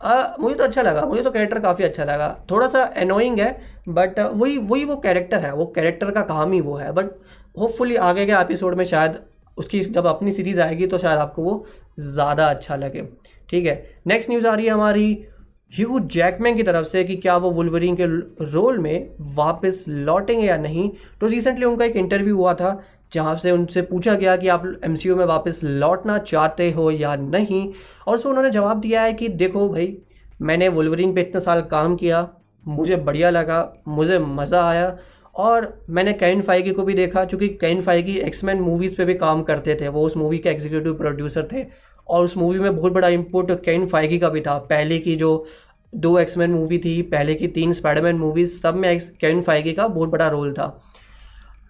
मुझे 0.01 0.55
तो 0.55 0.65
अच्छा 0.65 0.83
लगा, 0.83 1.03
मुझे 1.03 1.23
तो 1.23 1.31
कैरेक्टर 1.31 1.61
काफ़ी 1.61 1.85
अच्छा 1.85 2.05
लगा। 2.05 2.29
थोड़ा 2.51 2.67
सा 2.69 2.83
एनोइंग 2.97 3.41
है 3.41 3.51
बट 3.91 4.19
वही 4.21 4.59
वही 4.59 4.85
वो 4.85 4.97
कैरेक्टर 4.99 5.39
है, 5.39 5.53
वो 5.55 5.67
कैरेक्टर 5.67 6.11
का 6.11 6.23
काम 6.25 6.53
ही 6.53 6.61
वो 6.61 6.77
है। 6.77 6.93
बट 6.93 7.11
होपफुली 7.59 7.97
आगे 8.03 8.27
के 8.27 8.33
एपिसोड 8.35 8.75
में 8.75 8.85
शायद 8.85 9.19
उसकी 9.59 9.81
जब 9.83 10.07
अपनी 10.07 10.33
सीरीज़ 10.33 10.61
आएगी 10.61 10.87
तो 10.87 10.99
शायद 10.99 11.19
आपको 11.19 11.43
वो 11.43 11.65
ज़्यादा 12.01 12.47
अच्छा 12.47 12.77
लगे। 12.77 13.03
ठीक 13.49 13.67
है 13.67 13.83
नेक्स्ट 14.07 14.31
न्यूज़ 14.31 14.47
आ 14.47 14.55
रही 14.55 14.67
है 14.67 14.73
हमारी 14.73 15.27
ह्यू 15.73 15.99
जैकमैन 16.09 16.57
की 16.57 16.63
तरफ़ 16.63 16.87
से 16.89 17.03
कि 17.05 17.17
क्या 17.17 17.37
वो 17.37 17.51
वुलवरिन 17.51 17.97
के 17.97 18.05
रोल 18.45 18.79
में 18.79 19.11
वापस 19.35 19.85
लौटेंगे 19.89 20.47
या 20.47 20.57
नहीं। 20.59 20.91
तो 21.21 21.27
रिसेंटली 21.27 21.65
उनका 21.65 21.85
एक 21.85 21.97
इंटरव्यू 21.97 22.37
हुआ 22.37 22.55
था 22.55 22.71
जहाँ 23.13 23.37
से 23.39 23.51
उनसे 23.51 23.83
पूछा 23.83 24.15
गया 24.15 24.37
कि 24.37 24.49
आप 24.49 24.65
एमसीयू 24.85 25.17
में 25.17 25.25
वापस 25.25 25.61
लौटना 25.65 26.19
चाहते 26.19 26.71
हो 26.71 26.91
या 26.91 27.15
नहीं, 27.17 27.73
और 28.09 28.15
उसमें 28.15 28.31
उन्होंने 28.31 28.51
जवाब 28.51 28.81
दिया 28.81 29.03
है 29.03 29.13
कि 29.13 29.29
देखो 29.29 29.69
भाई, 29.69 29.97
मैंने 30.43 30.69
वुलवरिन 30.69 31.15
पे 31.15 31.21
इतने 31.21 31.41
साल 31.41 31.63
काम 31.63 31.97
किया, 31.97 32.29
मुझे 32.65 32.97
बढ़िया 32.97 33.31
लगा, 33.31 33.73
मुझे 33.89 34.19
मज़ा 34.19 34.63
आया, 34.69 34.97
और 35.35 35.85
मैंने 35.91 36.13
कैन 36.13 36.41
फाइगी 36.43 36.71
को 36.71 36.83
भी 36.83 36.95
देखा, 36.95 37.25
चूँकि 37.25 37.49
कैन 37.49 37.81
फाइगी 37.83 38.17
एक्समैन 38.19 38.61
मूवीज़ 38.61 38.97
पे 38.97 39.05
भी 39.05 39.15
काम 39.15 39.43
करते 39.43 39.75
थे, 39.81 39.89
वो 39.89 40.03
उस 40.03 40.17
मूवी 40.17 40.39
के 40.39 40.49
एग्जीक्यूटिव 40.49 40.95
प्रोड्यूसर 40.95 41.49
थे, 41.53 41.65
और 42.07 42.25
उस 42.25 42.37
मूवी 42.37 42.59
में 42.59 42.77
बहुत 42.77 42.93
बड़ा 42.93 43.09
इम्पोर्ट 43.09 43.51
कैन 43.65 43.87
फाइगी 43.87 44.19
का 44.19 44.29
भी 44.29 44.41
था। 44.41 44.59
पहले 44.59 44.99
की 44.99 45.17
जो 45.17 45.47
दो 45.93 46.19
एक्समैन 46.19 46.51
मूवी 46.51 46.79
थी, 46.79 47.01
पहले 47.03 47.35
की 47.35 47.49
तीन 47.49 47.73
स्पाइडरमैन 47.73 48.17
मूवीज़ 48.17 48.59
सब 48.61 48.75
में 48.75 48.99
कैन 49.21 49.43
फाइगी 49.43 49.73
का 49.73 49.87
बहुत 49.89 50.09
बड़ा 50.09 50.29
रोल 50.29 50.53
था। 50.53 50.67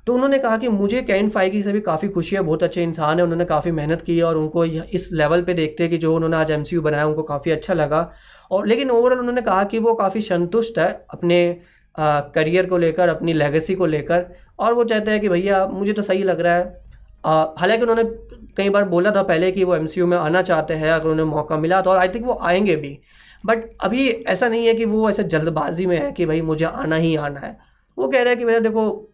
तो 0.08 0.14
उन्होंने 0.14 0.38
कहा 0.38 0.56
कि 0.56 0.68
मुझे 0.68 1.00
कैन 1.02 1.28
फाइगी 1.30 1.62
से 1.62 1.72
भी 1.72 1.80
काफ़ी 1.80 2.08
खुशी 2.08 2.36
है 2.36 2.42
बहुत 2.42 2.62
अच्छे 2.62 2.82
इंसान 2.82 3.18
है 3.18 3.24
उन्होंने 3.24 3.44
काफ़ी 3.44 3.70
मेहनत 3.70 4.02
की 4.02 4.20
और 4.20 4.36
उनको 4.36 4.64
इस 4.64 5.08
लेवल 5.12 5.42
पे 5.42 5.54
देखते 5.54 5.84
हैं 5.84 5.90
कि 5.90 5.98
जो 5.98 6.14
उन्होंने 6.16 6.36
आज 6.36 6.50
एमसीयू 6.50 6.82
बनाया 6.82 7.06
उनको 7.06 7.22
काफ़ी 7.22 7.50
अच्छा 7.50 7.74
लगा। 7.74 8.00
और 8.50 8.66
लेकिन 8.66 8.90
ओवरऑल 8.90 9.18
उन्होंने 9.18 9.42
कहा 9.42 9.64
कि 9.64 9.78
वो 9.78 9.94
काफ़ी 9.94 10.20
संतुष्ट 10.20 10.78
है 10.78 10.88
अपने 11.10 11.40
आ, 11.98 12.20
करियर 12.20 12.66
को 12.66 12.78
लेकर 12.78 13.08
अपनी 13.08 13.32
लेगेसी 13.32 13.74
को 13.74 13.86
लेकर। 13.86 14.26
और 14.58 14.74
वो 14.74 14.84
चाहते 14.84 15.10
हैं 15.10 15.20
कि 15.20 15.28
भैया 15.28 15.66
मुझे 15.66 15.92
तो 15.92 16.02
सही 16.02 16.22
लग 16.22 16.40
रहा 16.40 16.54
है। 16.54 16.64
हालाँकि 17.26 17.82
उन्होंने 17.82 18.04
कई 18.56 18.70
बार 18.70 18.84
बोला 18.84 19.10
था 19.10 19.22
पहले 19.22 19.52
कि 19.52 19.64
वो 19.64 19.76
एमसीयू 19.76 20.06
में 20.06 20.16
आना 20.18 20.42
चाहते 20.42 20.74
हैं 20.74 20.90
अगर 20.92 21.08
उन्हें 21.08 21.26
मौका 21.26 21.56
मिला 21.56 21.80
तो 21.80 21.90
और 21.90 21.98
आई 21.98 22.08
थिंक 22.08 22.26
वो 22.26 22.38
आएँगे 22.42 22.76
भी। 22.76 22.98
बट 23.46 23.68
अभी 23.80 24.08
ऐसा 24.08 24.48
नहीं 24.48 24.66
है 24.66 24.74
कि 24.74 24.84
वो 24.84 25.10
ऐसे 25.10 25.24
जल्दबाजी 25.24 25.86
में 25.86 25.98
है 26.00 26.12
कि 26.12 26.26
भाई 26.26 26.40
मुझे 26.42 26.64
आना 26.64 26.96
ही 26.96 27.14
आना 27.16 27.40
है। 27.40 27.56
वो 27.98 28.08
कह 28.08 28.18
रहे 28.18 28.28
हैं 28.28 28.38
कि 28.38 28.44
भैया 28.44 28.58
देखो 28.60 29.07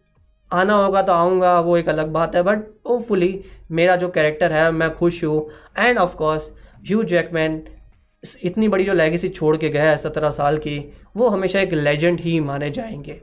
आना 0.51 0.73
होगा 0.75 1.01
तो 1.01 1.13
आऊँगा 1.13 1.59
वो 1.59 1.77
एक 1.77 1.89
अलग 1.89 2.07
बात 2.07 2.35
है 2.35 2.41
बट 2.43 2.67
होपफुली 2.89 3.39
मेरा 3.71 3.95
जो 3.95 4.09
कैरेक्टर 4.09 4.51
है 4.51 4.69
मैं 4.71 4.93
खुश 4.95 5.23
हूँ। 5.23 5.49
एंड 5.77 5.97
ऑफकोर्स 5.97 6.51
ह्यू 6.87 7.03
जैकमैन 7.03 7.61
इतनी 8.43 8.67
बड़ी 8.67 8.83
जो 8.83 8.93
लेगेसी 8.93 9.29
छोड़ 9.29 9.55
के 9.57 9.69
गया 9.69 9.89
है 9.89 9.97
सत्रह 9.97 10.31
साल 10.31 10.57
की 10.57 10.79
वो 11.17 11.27
हमेशा 11.27 11.59
एक 11.59 11.73
लेजेंड 11.73 12.19
ही 12.19 12.39
माने 12.39 12.69
जाएँगे। 12.69 13.21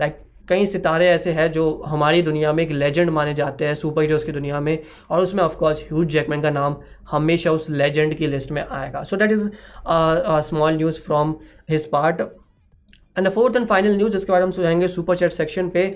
लाइक 0.00 0.12
like, 0.12 0.22
कई 0.48 0.66
सितारे 0.66 1.08
ऐसे 1.08 1.32
हैं 1.32 1.50
जो 1.52 1.82
हमारी 1.86 2.22
दुनिया 2.22 2.52
में 2.52 2.62
एक 2.64 2.70
लेजेंड 2.70 3.10
माने 3.10 3.34
जाते 3.34 3.66
हैं 3.66 3.74
सुपर 3.74 4.02
हीरोज़ 4.02 4.24
की 4.26 4.32
दुनिया 4.32 4.60
में 4.60 4.78
और 5.10 5.20
उसमें 5.20 5.42
ऑफकोर्स 5.44 5.82
ह्यूज 5.82 6.06
जैकमैन 6.06 6.42
का 6.42 6.50
नाम 6.50 6.76
हमेशा 7.10 7.50
उस 7.50 7.68
लेजेंड 7.70 8.14
की 8.14 8.26
लिस्ट 8.26 8.50
में 8.52 8.62
आएगा। 8.62 9.02
So 9.02 9.16
that 9.16 9.32
is 9.32 9.48
small 10.48 10.76
news 10.76 11.00
from 11.00 11.34
his 11.70 11.88
part 11.90 12.20
and 13.18 13.28
fourth 13.28 13.56
and 13.56 13.66
final 13.66 13.96
news 13.96 14.12
जिसके 14.12 14.32
बारे 14.32 14.44
में 14.44 14.46
हम 14.46 14.52
सुझाएँगे 14.52 14.88
सुपर 14.88 15.16
चैट 15.16 15.32
सेक्शन 15.32 15.68
पे 15.68 15.86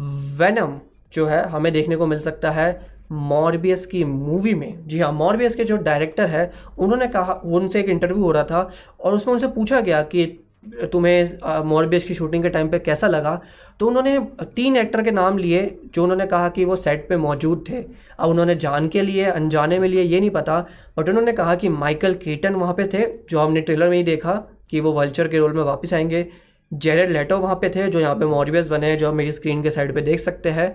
वेनम 0.00 0.78
जो 1.12 1.26
है 1.26 1.48
हमें 1.48 1.72
देखने 1.72 1.96
को 1.96 2.06
मिल 2.06 2.18
सकता 2.18 2.50
है 2.50 2.86
मॉर्बियस 3.12 3.86
की 3.86 4.04
मूवी 4.04 4.54
में। 4.54 4.88
जी 4.88 4.98
हाँ 4.98 5.12
मॉर्बियस 5.12 5.54
के 5.54 5.64
जो 5.64 5.76
डायरेक्टर 5.76 6.26
है, 6.26 6.52
उन्होंने 6.78 7.06
कहा, 7.06 7.32
उनसे 7.32 7.80
एक 7.80 7.88
इंटरव्यू 7.88 8.22
हो 8.24 8.32
रहा 8.32 8.44
था 8.44 8.70
और 9.00 9.12
उसमें 9.12 9.34
उनसे 9.34 9.48
पूछा 9.48 9.80
गया 9.80 10.02
कि, 10.02 10.46
तुम्हें 10.92 11.28
मॉर्बियस 11.64 12.04
की 12.04 12.14
शूटिंग 12.14 12.42
के 12.42 12.48
टाइम 12.48 12.68
पे 12.68 12.78
कैसा 12.78 13.06
लगा? 13.06 13.40
तो 13.80 13.86
उन्होंने 13.86 14.18
तीन 14.56 14.76
एक्टर 14.76 15.02
के 15.02 15.10
नाम 15.10 15.38
लिए, 15.38 15.78
जो 15.94 16.02
उन्होंने 16.02 16.26
कहा 16.26 16.48
कि 16.48 16.64
वो 16.64 16.76
सेट 16.76 17.08
पे 17.08 17.16
मौजूद 17.16 17.64
थे। 17.68 17.84
अब 18.18 18.30
उन्होंने 18.30 18.54
जान 18.54 18.88
के 18.88 19.02
लिए, 19.02 19.24
अनजाने 19.24 19.78
में 19.78 19.88
लिए, 19.88 20.02
ये 20.02 20.20
नहीं 20.20 20.30
पता 20.30 20.66
बट 20.98 21.08
उन्होंने 21.08 21.32
कहा 21.32 21.54
कि 21.54 21.68
माइकल 21.68 22.14
केटन 22.14 22.54
वहाँ 22.54 22.74
पे 22.74 22.84
थे, 22.84 23.06
जो 23.30 23.40
हमने 23.40 23.60
ट्रेलर 23.60 23.88
में 23.90 23.96
ही 23.96 24.02
देखा, 24.02 24.34
कि 24.70 24.80
वो 24.80 24.92
वल्चर 24.92 25.28
के 25.28 25.38
रोल 25.38 25.52
में 25.52 25.62
वापस 25.62 25.94
आएँगे। 25.94 26.49
जेरेड 26.70 27.10
लेटो 27.10 27.38
वहाँ 27.38 27.54
पे 27.54 27.68
थे 27.70 27.88
जो 27.88 28.00
यहाँ 28.00 28.14
पे 28.14 28.24
मॉर्बियस 28.26 28.68
बने 28.68 28.86
हैं 28.86 28.98
जो 28.98 29.08
आप 29.08 29.14
मेरी 29.14 29.32
स्क्रीन 29.32 29.62
के 29.62 29.70
साइड 29.70 29.94
पे 29.94 30.00
देख 30.02 30.20
सकते 30.20 30.50
हैं। 30.50 30.74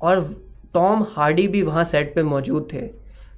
और 0.00 0.22
टॉम 0.74 1.06
हार्डी 1.12 1.46
भी 1.48 1.62
वहाँ 1.62 1.84
सेट 1.84 2.14
पे 2.14 2.22
मौजूद 2.24 2.68
थे। 2.72 2.86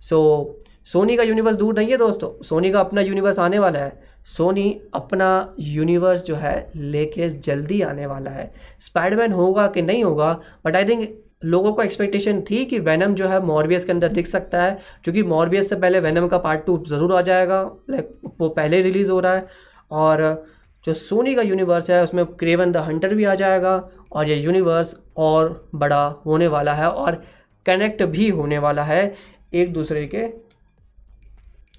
सो 0.01 0.19
so, 0.49 0.62
सोनी 0.87 1.17
का 1.17 1.23
यूनिवर्स 1.23 1.57
दूर 1.57 1.75
नहीं 1.75 1.91
है 1.91 1.97
दोस्तों। 1.97 2.31
सोनी 2.45 2.71
का 2.73 2.81
अपना 2.81 3.01
यूनिवर्स 3.01 3.38
आने 3.38 3.59
वाला 3.59 3.79
है। 3.79 4.01
सोनी 4.27 4.81
अपना 4.95 5.55
यूनिवर्स 5.61 6.25
जो 6.25 6.35
है 6.35 6.71
लेके 6.77 7.29
जल्दी 7.29 7.81
आने 7.83 8.07
वाला 8.07 8.31
है। 8.31 8.51
स्पाइडरमैन 8.81 9.33
होगा 9.33 9.67
कि 9.67 9.83
नहीं 9.83 10.05
होगा 10.05 10.33
बट 10.65 10.77
आई 10.77 10.85
थिंक 10.85 11.09
लोगों 11.45 11.73
को 11.73 11.83
एक्सपेक्टेशन 11.83 12.41
थी 12.41 12.65
कि 12.65 12.79
वैनम 12.79 13.15
जो 13.15 13.29
है 13.29 13.41
मॉर्बियस 13.45 13.85
के 13.85 13.93
अंदर 13.93 14.09
दिख 14.09 14.27
सकता 14.27 14.62
है 14.62 14.79
क्योंकि 15.05 15.23
मॉर्बियस 15.25 15.69
से 15.69 15.77
पहले 15.77 16.01
वैनम 16.01 16.27
का 16.29 16.38
पार्ट 16.38 16.65
टू 16.67 16.77
ज़रूर 16.88 17.15
आ 17.15 17.21
जाएगा। 17.21 17.62
लाइक 17.91 18.11
वो 18.41 18.49
पहले 18.49 18.83
रिलीज़ 18.83 19.11
हो 19.11 19.21
रहा 19.21 19.35
है। 19.35 19.47
और 19.91 20.45
जो 20.85 20.92
सोनी 20.92 21.35
का 21.35 21.42
यूनिवर्स 21.42 21.90
है, 21.90 22.03
उसमें 22.03 22.25
क्रेवन 22.27 22.73
द 22.73 22.77
हंटर 22.77 23.14
भी 23.14 23.25
आ 23.25 23.35
जाएगा 23.35 23.75
और 24.12 24.29
ये 24.29 24.37
यूनिवर्स 24.37 24.95
और 25.16 25.68
बड़ा 25.75 26.05
होने 26.27 26.47
वाला 26.47 26.75
है 26.75 26.88
और 26.88 27.23
कनेक्ट 27.66 28.03
भी 28.03 28.29
होने 28.29 28.59
वाला 28.59 28.83
है 28.83 29.14
एक 29.55 29.73
दूसरे 29.73 30.07
के 30.14 30.27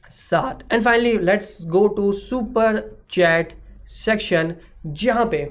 साथ। 0.10 0.74
And 0.74 0.84
finally 0.84 1.18
let's 1.18 1.58
go 1.68 1.88
to 1.88 2.12
super 2.12 2.80
chat 3.12 3.54
section 3.88 4.54
जहाँ 4.86 5.26
पे 5.26 5.42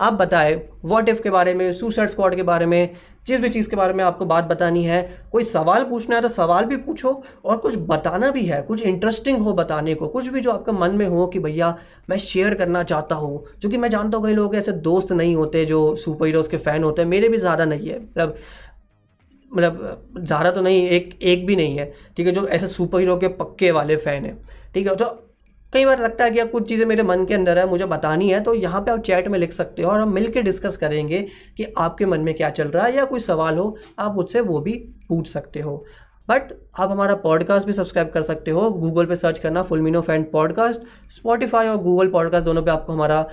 आप 0.00 0.12
बताएँ 0.12 0.54
व्हाट 0.84 1.08
इफ़ 1.08 1.22
के 1.22 1.30
बारे 1.30 1.54
में 1.54 1.72
सुसाइड 1.72 2.08
स्क्वाड 2.10 2.34
के 2.36 2.42
बारे 2.42 2.66
में 2.66 2.96
जिस 3.26 3.40
भी 3.40 3.48
चीज़ 3.48 3.68
के 3.70 3.76
बारे 3.76 3.92
में 3.94 4.02
आपको 4.04 4.24
बात 4.26 4.44
बतानी 4.44 4.84
है, 4.84 5.00
कोई 5.32 5.42
सवाल 5.44 5.84
पूछना 5.84 6.16
है 6.16 6.22
तो 6.22 6.28
सवाल 6.30 6.64
भी 6.64 6.76
पूछो 6.78 7.22
और 7.44 7.56
कुछ 7.56 7.74
बताना 7.88 8.30
भी 8.30 8.44
है, 8.46 8.60
कुछ 8.62 8.82
इंटरेस्टिंग 8.82 9.38
हो 9.38 9.52
बताने 9.54 9.94
को, 9.94 10.08
कुछ 10.08 10.28
भी 10.28 10.40
जो 10.40 10.52
आपका 10.52 10.72
मन 10.72 10.96
में 10.96 11.06
हो 11.06 11.26
कि 11.26 11.38
भैया 11.38 11.76
मैं 12.10 12.18
शेयर 12.18 12.54
करना 12.54 12.82
चाहता 12.84 13.14
हूँ 13.16 13.44
क्योंकि 13.60 13.76
मैं 13.76 13.88
जानता 13.90 14.18
हूँ 14.18 14.26
कई 14.26 14.34
लोग 14.34 14.56
ऐसे 14.56 14.72
दोस्त 14.84 15.12
नहीं 15.12 15.34
होते 15.36 15.64
जो 15.64 15.84
सुपर 15.96 16.26
हीरोज़ 16.26 16.50
के 16.50 16.56
फ़ैन 16.58 16.82
होते 16.84 17.02
हैं, 17.02 17.08
मेरे 17.08 17.28
भी 17.28 17.38
ज़्यादा 17.38 17.64
नहीं 17.64 17.88
है 17.88 17.98
मतलब 18.00 18.36
मतलब 19.50 20.12
ज़्यादा 20.18 20.50
तो 20.50 20.60
नहीं, 20.60 20.86
एक 20.88 21.18
एक 21.22 21.44
भी 21.46 21.56
नहीं 21.56 21.76
है, 21.78 21.92
ठीक 22.16 22.26
है, 22.26 22.32
जो 22.32 22.46
ऐसे 22.48 22.66
सुपर 22.68 22.98
हीरो 22.98 23.16
के 23.16 23.28
पक्के 23.34 23.70
वाले 23.70 23.96
फ़ैन 23.96 24.24
हैं, 24.24 24.36
ठीक 24.74 24.86
है 24.88 24.94
तो 24.96 25.04
कई 25.74 25.84
बार 25.84 26.02
लगता 26.02 26.24
है 26.24 26.30
कि 26.30 26.44
कुछ 26.44 26.68
चीज़ें 26.68 26.84
मेरे 26.86 27.02
मन 27.02 27.24
के 27.24 27.34
अंदर 27.34 27.58
है, 27.58 27.68
मुझे 27.70 27.84
बतानी 27.84 28.28
है 28.28 28.40
तो 28.40 28.54
यहाँ 28.54 28.80
पे 28.80 28.90
आप 28.90 29.00
चैट 29.00 29.28
में 29.28 29.38
लिख 29.38 29.52
सकते 29.52 29.82
हो 29.82 29.90
और 29.90 30.00
हम 30.00 30.12
मिल 30.14 30.32
डिस्कस 30.36 30.76
करेंगे 30.76 31.18
कि 31.56 31.72
आपके 31.78 32.06
मन 32.06 32.20
में 32.20 32.34
क्या 32.34 32.50
चल 32.50 32.68
रहा 32.68 32.86
है 32.86 32.96
या 32.96 33.04
कोई 33.04 33.20
सवाल 33.20 33.58
हो, 33.58 33.76
आप 33.98 34.14
मुझसे 34.14 34.40
वो 34.40 34.60
भी 34.60 34.72
पूछ 35.08 35.28
सकते 35.28 35.60
हो। 35.60 35.84
बट 36.28 36.52
आप 36.78 36.90
हमारा 36.90 37.14
पॉडकास्ट 37.14 37.66
भी 37.66 37.72
सब्सक्राइब 37.72 38.10
कर 38.10 38.22
सकते 38.22 38.50
हो। 38.50 38.70
गूगल 38.70 39.06
पे 39.06 39.16
सर्च 39.16 39.38
करना 39.38 39.62
फुलमिनो 39.62 40.00
फैंड 40.00 40.30
पॉडकास्ट 40.32 41.10
स्पॉटिफाई 41.10 41.68
और 41.68 41.76
गूगल 41.76 42.08
पॉडकास्ट 42.08 42.44
दोनों 42.44 42.62
पे 42.62 42.70
आपको 42.70 42.92
हमारा 42.92 43.26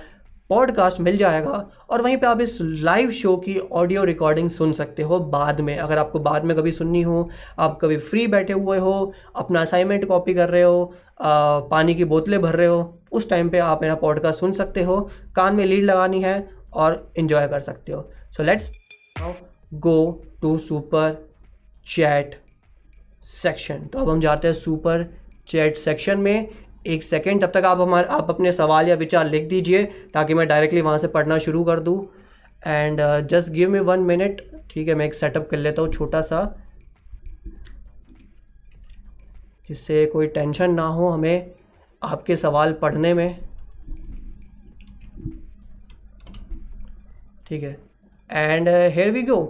पॉडकास्ट 0.50 1.00
मिल 1.00 1.16
जाएगा 1.16 1.68
और 1.90 2.02
वहीं 2.02 2.16
पे 2.16 2.26
आप 2.26 2.40
इस 2.40 2.58
लाइव 2.60 3.10
शो 3.10 3.36
की 3.36 3.58
ऑडियो 3.58 4.04
रिकॉर्डिंग 4.04 4.50
सुन 4.50 4.72
सकते 4.72 5.02
हो 5.02 5.18
बाद 5.18 5.60
में। 5.60 5.76
अगर 5.78 5.98
आपको 5.98 6.18
बाद 6.18 6.44
में 6.44 6.56
कभी 6.56 6.72
सुननी 6.72 7.02
हो 7.02 7.28
आप 7.58 7.78
कभी 7.82 7.96
फ्री 7.96 8.26
बैठे 8.26 8.52
हुए 8.52 8.78
हो 8.78 9.12
अपना 9.36 9.60
असाइनमेंट 9.60 10.04
कॉपी 10.04 10.34
कर 10.34 10.48
रहे 10.48 10.62
हो 10.62 10.94
आ, 11.20 11.60
पानी 11.60 11.94
की 11.94 12.04
बोतलें 12.04 12.40
भर 12.42 12.56
रहे 12.56 12.66
हो 12.66 12.98
उस 13.12 13.28
टाइम 13.30 13.48
पे 13.48 13.58
आप 13.58 13.82
मेरा 13.82 13.94
पॉडकास्ट 13.94 14.40
सुन 14.40 14.52
सकते 14.52 14.82
हो 14.82 15.00
कान 15.36 15.56
में 15.56 15.64
लीड 15.64 15.84
लगानी 15.84 16.22
है 16.22 16.48
और 16.72 17.12
इन्जॉय 17.16 17.48
कर 17.48 17.60
सकते 17.60 17.92
हो। 17.92 18.08
So 18.30 18.42
let's 18.42 18.72
go 19.74 20.22
to 20.42 20.56
super 20.58 21.16
chat 21.86 22.40
section 23.22 23.86
तो 23.86 23.98
अब 23.98 24.10
हम 24.10 24.20
जाते 24.20 24.48
हैं 24.48 24.54
सुपर 24.54 25.06
चैट 25.48 25.76
सेक्शन 25.76 26.18
में। 26.18 26.48
एक 26.86 27.02
सेकेंड 27.02 27.42
तब 27.42 27.50
तक 27.54 27.64
आप 27.64 27.80
हमारे, 27.80 28.06
आप 28.06 28.30
अपने 28.30 28.52
सवाल 28.52 28.88
या 28.88 28.94
विचार 28.96 29.26
लिख 29.26 29.48
दीजिए 29.48 29.84
ताकि 30.14 30.34
मैं 30.34 30.46
डायरेक्टली 30.48 30.80
वहाँ 30.80 30.98
से 30.98 31.08
पढ़ना 31.08 31.38
शुरू 31.38 31.62
कर 31.64 31.80
दूँ। 31.80 31.96
And 32.62 33.00
just 33.28 33.50
give 33.52 33.70
me 33.70 33.78
one 33.80 34.00
minute 34.00 34.40
ठीक 34.70 34.88
है, 34.88 34.94
मैं 34.94 35.06
एक 35.06 35.14
सेटअप 35.14 35.48
कर 35.50 35.56
लेता 35.56 35.82
हूँ 35.82 35.92
छोटा 35.92 36.20
सा, 36.20 36.42
जिससे 39.68 40.04
कोई 40.06 40.26
टेंशन 40.28 40.74
ना 40.74 40.86
हो 40.88 41.08
हमें 41.08 41.50
आपके 42.02 42.36
सवाल 42.36 42.72
पढ़ने 42.72 43.14
में। 43.14 43.38
ठीक 47.46 47.62
है। 47.62 47.76
And 48.30 48.68
here 48.68 49.10
we 49.10 49.22
go 49.22 49.40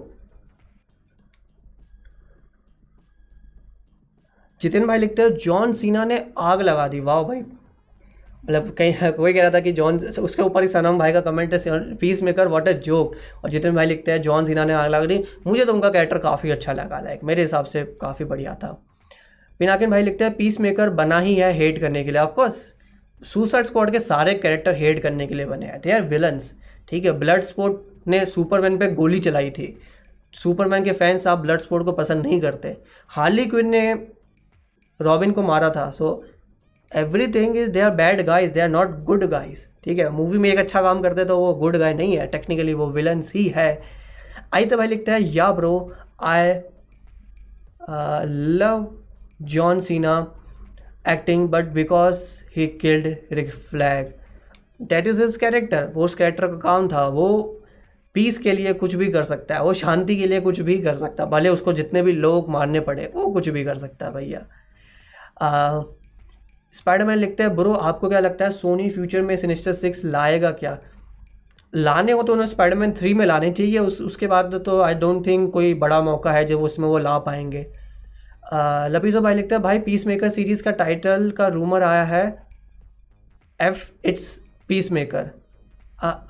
Jitin 4.63 4.87
भाई 4.87 4.99
लिखते 4.99 5.23
हो, 5.23 5.29
जॉन 5.29 5.73
सीना 5.73 6.05
ने 6.05 6.25
आग 6.39 6.61
लगा 6.61 6.87
दी। 6.89 7.01
वाह 7.01 7.23
भाई। 7.23 7.41
मतलब 8.45 8.71
कहीं 8.71 9.11
कोई 9.13 9.33
कह 9.33 9.43
रहा 9.43 9.51
था 9.51 9.61
कि 9.61 9.73
जॉन, 9.73 9.99
उसके 9.99 10.43
ऊपर 10.43 10.63
ही 10.63 10.69
सनम 10.69 10.99
भाई 10.99 11.13
का 11.13 11.21
कमेंट 11.21 11.55
है 11.55 11.95
peace 11.97 12.23
maker 12.23 12.49
what 12.49 12.69
a 12.69 12.73
joke 12.85 13.15
और 13.45 13.51
जितिन 13.51 13.75
भाई 13.75 13.87
लिखते 13.87 14.13
हैं, 14.13 14.23
जॉन 14.23 14.47
सीना 14.47 14.65
ने 14.65 14.73
आग 14.73 14.91
लगा 14.91 15.07
दी। 15.07 15.23
मुझे 15.47 15.65
तो 15.65 15.73
उनका 15.73 15.89
कैरेक्टर 15.89 16.19
काफ़ी 16.19 16.51
अच्छा 16.51 16.73
लगा 16.73 17.01
लाइक 17.01 17.25
मेरे 17.25 17.43
हिसाब 17.43 17.65
से 17.65 17.85
काफ़ी 18.01 18.25
बढ़िया 18.25 18.55
था। 18.55 18.73
पिनाकिन 19.61 19.91
भाई 19.91 20.03
लिखते 20.03 20.25
हैं 20.25 20.35
पीस 20.37 20.61
मेकर 20.61 20.91
बना 20.93 21.19
ही 21.21 21.35
है 21.35 21.53
हेट 21.53 21.79
करने 21.79 22.05
के 22.05 22.11
लिए। 22.11 22.21
ऑफकोर्स 22.21 22.55
सुसाइड 23.23 23.67
स्क्वाड 23.67 23.91
के 23.91 24.01
सारे 24.01 24.35
कैरेक्टर 24.35 24.75
हेट 24.75 25.03
करने 25.03 25.27
के 25.27 25.35
लिए 25.35 25.47
बने 25.47 25.67
हैं। 25.67 25.81
दे 25.81 25.93
आर 25.93 26.03
विलन्स 26.05 26.53
ठीक 26.89 27.05
है 27.05 27.13
ब्लड 27.19 27.43
स्पोर्ट 27.43 28.09
ने 28.09 28.25
सुपरमैन 28.27 28.79
पे 28.79 28.89
गोली 28.93 29.19
चलाई 29.21 29.51
थी। 29.51 29.77
सुपरमैन 30.35 30.85
के 30.85 30.93
फैंस 30.93 31.27
आप 31.27 31.39
ब्लड 31.39 31.61
स्पोर्ट 31.61 31.85
को 31.85 31.93
पसंद 31.93 32.27
नहीं 32.27 32.41
करते। 32.41 32.77
हार्ली 33.11 33.47
क्विन 33.47 33.69
ने 33.69 33.95
रॉबिन 35.01 35.31
को 35.33 35.43
मारा 35.43 35.71
था। 35.71 35.89
So 35.91 36.23
everything 37.33 37.57
is 37.57 37.71
they 37.71 37.81
are 37.81 37.91
bad 37.93 38.25
guys 38.27 38.53
they 38.53 38.61
are 38.61 38.69
not 38.69 38.99
good 39.05 39.25
guys 39.27 39.67
ठीक 39.85 39.99
है? 39.99 40.09
मूवी 40.11 40.39
में 40.39 40.49
एक 40.51 40.59
अच्छा 40.59 40.83
काम 40.83 41.03
करते 41.03 41.25
तो 41.25 41.39
वो 41.39 41.53
गुड 41.57 41.77
गाय 41.77 41.95
नहीं 41.95 42.17
है 42.17 42.27
टेक्निकली 42.29 42.75
वो 42.75 42.87
विलन्स 42.91 43.33
ही 43.35 43.47
है। 43.49 43.83
आई 44.55 44.65
तो 44.65 44.77
भाई 44.77 44.89
लिखता 44.89 45.13
है, 45.13 45.23
yeah 45.25 45.51
bro 45.53 45.93
I 46.23 46.55
love 48.59 48.87
John 49.43 49.81
Cena 49.81 50.15
acting 51.09 51.49
but 51.49 51.69
because 51.73 52.21
he 52.57 52.67
killed 52.81 53.15
Rick 53.33 53.53
Flag 53.53 54.13
that 54.83 55.07
is 55.07 55.23
his 55.23 55.37
character 55.37 55.91
वो 55.95 56.05
उस 56.05 56.15
कैरेक्टर 56.15 56.47
का 56.47 56.57
काम 56.59 56.89
था, 56.89 57.07
वो 57.07 57.59
पीस 58.15 58.39
के 58.39 58.53
लिए 58.53 58.73
कुछ 58.75 58.95
भी 58.95 59.11
कर 59.13 59.25
सकता 59.25 59.55
है, 59.55 59.63
वो 59.63 59.73
शांति 59.75 60.17
के 60.17 60.27
लिए 60.27 60.41
कुछ 60.41 60.61
भी 60.61 60.79
कर 60.79 60.95
सकता 60.97 61.25
है, 61.25 61.31
भले 61.31 61.49
उसको 61.49 61.73
जितने 61.73 62.03
भी 62.03 62.13
लोग 62.13 62.49
मारने 62.51 62.81
पड़े, 62.81 63.11
वो 63.15 63.27
कुछ 63.31 63.49
भी 63.49 63.65
कर 63.65 63.79
सकता 63.79 64.07
है 64.07 64.13
भैया। 64.13 64.47
स्पाइडरमैन 65.37 67.19
लिखते 67.19 67.43
हैं, 67.43 67.55
ब्रो, 67.57 67.73
आपको 67.73 68.09
क्या 68.09 68.21
लगता 68.21 68.45
है 68.45 68.51
सोनी 68.51 68.89
फ्यूचर 68.91 69.23
में 69.23 69.37
सिनिस्टर 69.37 69.73
सिक्स 69.73 70.05
लाएगा 70.05 70.51
क्या? 70.53 70.79
लाने 71.73 72.15
को 72.15 72.23
तो 72.23 72.33
उन्हें 72.33 72.47
स्पाइडरमैन 72.47 72.93
थ्री 72.93 73.13
में 73.15 73.25
लाने 73.27 73.51
चाहिए, 73.51 73.79
उस, 73.79 74.01
उसके 74.01 74.27
बाद 74.27 74.55
तो 74.67 74.81
आई 74.83 74.95
डोंट 74.95 75.27
थिंक 75.27 75.53
कोई 75.53 75.75
बड़ा 75.75 76.01
मौका 76.01 76.33
है 76.33 76.45
जब 76.45 76.63
उसमें 76.63 76.89
वो 76.89 76.99
ला 76.99 77.19
पाएँगे। 77.19 77.67
लपीजो 78.91 79.21
भाई 79.21 79.35
लिखते 79.35 79.55
हैं, 79.55 79.63
भाई 79.63 79.79
पीस 79.79 80.07
मेकर 80.07 80.29
सीरीज़ 80.29 80.63
का 80.63 80.71
टाइटल 80.73 81.31
का 81.31 81.47
रूमर 81.49 81.83
आया 81.83 82.03
है 82.05 82.25
if 83.61 83.91
it's 84.05 84.39
peacemaker 84.93 85.31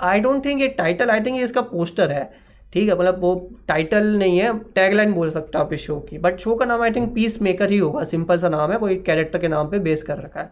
I 0.02 0.20
don't 0.20 0.44
think 0.44 0.60
ये 0.60 0.68
टाइटल 0.68 1.10
आई 1.10 1.20
थिंक 1.20 1.36
ये 1.36 1.44
इसका 1.44 1.60
पोस्टर 1.62 2.12
है। 2.12 2.30
ठीक 2.72 2.88
है 2.88 2.94
मतलब 2.98 3.20
वो 3.20 3.34
टाइटल 3.68 4.06
नहीं 4.18 4.38
है 4.38 4.52
टैगलाइन 4.74 5.12
बोल 5.12 5.30
सकता 5.30 5.58
आप 5.58 5.72
इस 5.72 5.80
शो 5.80 5.98
की 6.00 6.18
बट 6.18 6.38
शो 6.40 6.54
का 6.56 6.64
नाम 6.64 6.82
आई 6.82 6.90
थिंक 6.90 7.12
पीस 7.14 7.40
मेकर 7.42 7.70
ही 7.70 7.78
होगा 7.78 8.04
सिंपल 8.04 8.38
सा 8.38 8.48
नाम 8.48 8.72
है, 8.72 8.78
कोई 8.78 8.96
कैरेक्टर 8.96 9.38
के 9.38 9.48
नाम 9.48 9.68
पे 9.70 9.78
बेस 9.78 10.02
कर 10.02 10.18
रखा 10.18 10.40
है। 10.40 10.50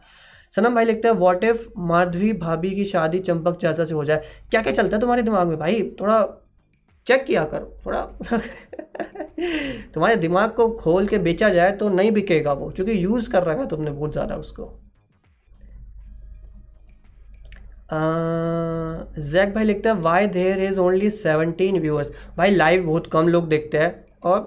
सनम 0.53 0.75
भाई 0.75 0.85
लिखते 0.85 1.09
हैं 1.09 1.15
वॉट 1.15 1.45
इफ़ 1.45 1.67
माधवी 1.79 2.33
भाभी 2.35 2.71
की 2.71 2.85
शादी 2.85 3.19
चंपक 3.21 3.57
चाचा 3.57 3.85
से 3.85 3.95
हो 3.95 4.05
जाए? 4.05 4.25
क्या 4.51 4.63
क्या 4.63 4.73
चलता 4.73 4.97
है 4.97 5.01
तुम्हारे 5.01 5.23
दिमाग 5.23 5.49
में 5.49 5.59
भाई? 5.59 5.83
थोड़ा 6.01 6.23
चेक 7.07 7.25
किया 7.25 7.45
करो, 7.45 7.73
थोड़ा 7.87 8.03
तुम्हारे 9.95 10.17
दिमाग 10.17 10.51
को 10.51 10.69
खोल 10.71 11.07
के 11.09 11.19
बेचा 11.19 11.49
जाए 11.49 11.73
तो 11.73 11.89
नहीं 11.89 12.11
बिकेगा 12.13 12.53
वो, 12.53 12.71
क्योंकि 12.71 13.05
यूज़ 13.05 13.31
कर 13.31 13.45
रखा 13.45 13.61
है 13.61 13.69
तुमने 13.69 13.91
बहुत 13.91 14.13
ज़्यादा 14.13 14.37
उसको। 14.37 14.80
जैक 17.93 19.55
भाई 19.55 19.65
लिखता 19.65 19.91
है 19.91 20.01
why 20.01 20.27
there 20.29 20.61
is 20.65 20.81
only 20.81 21.11
seventeen 21.11 21.79
viewers 21.81 22.13
भाई 22.37 22.51
लाइव 22.51 22.87
बहुत 22.87 23.07
कम 23.13 23.29
लोग 23.29 23.49
देखते 23.49 23.79
हैं 23.79 23.95
और 24.25 24.41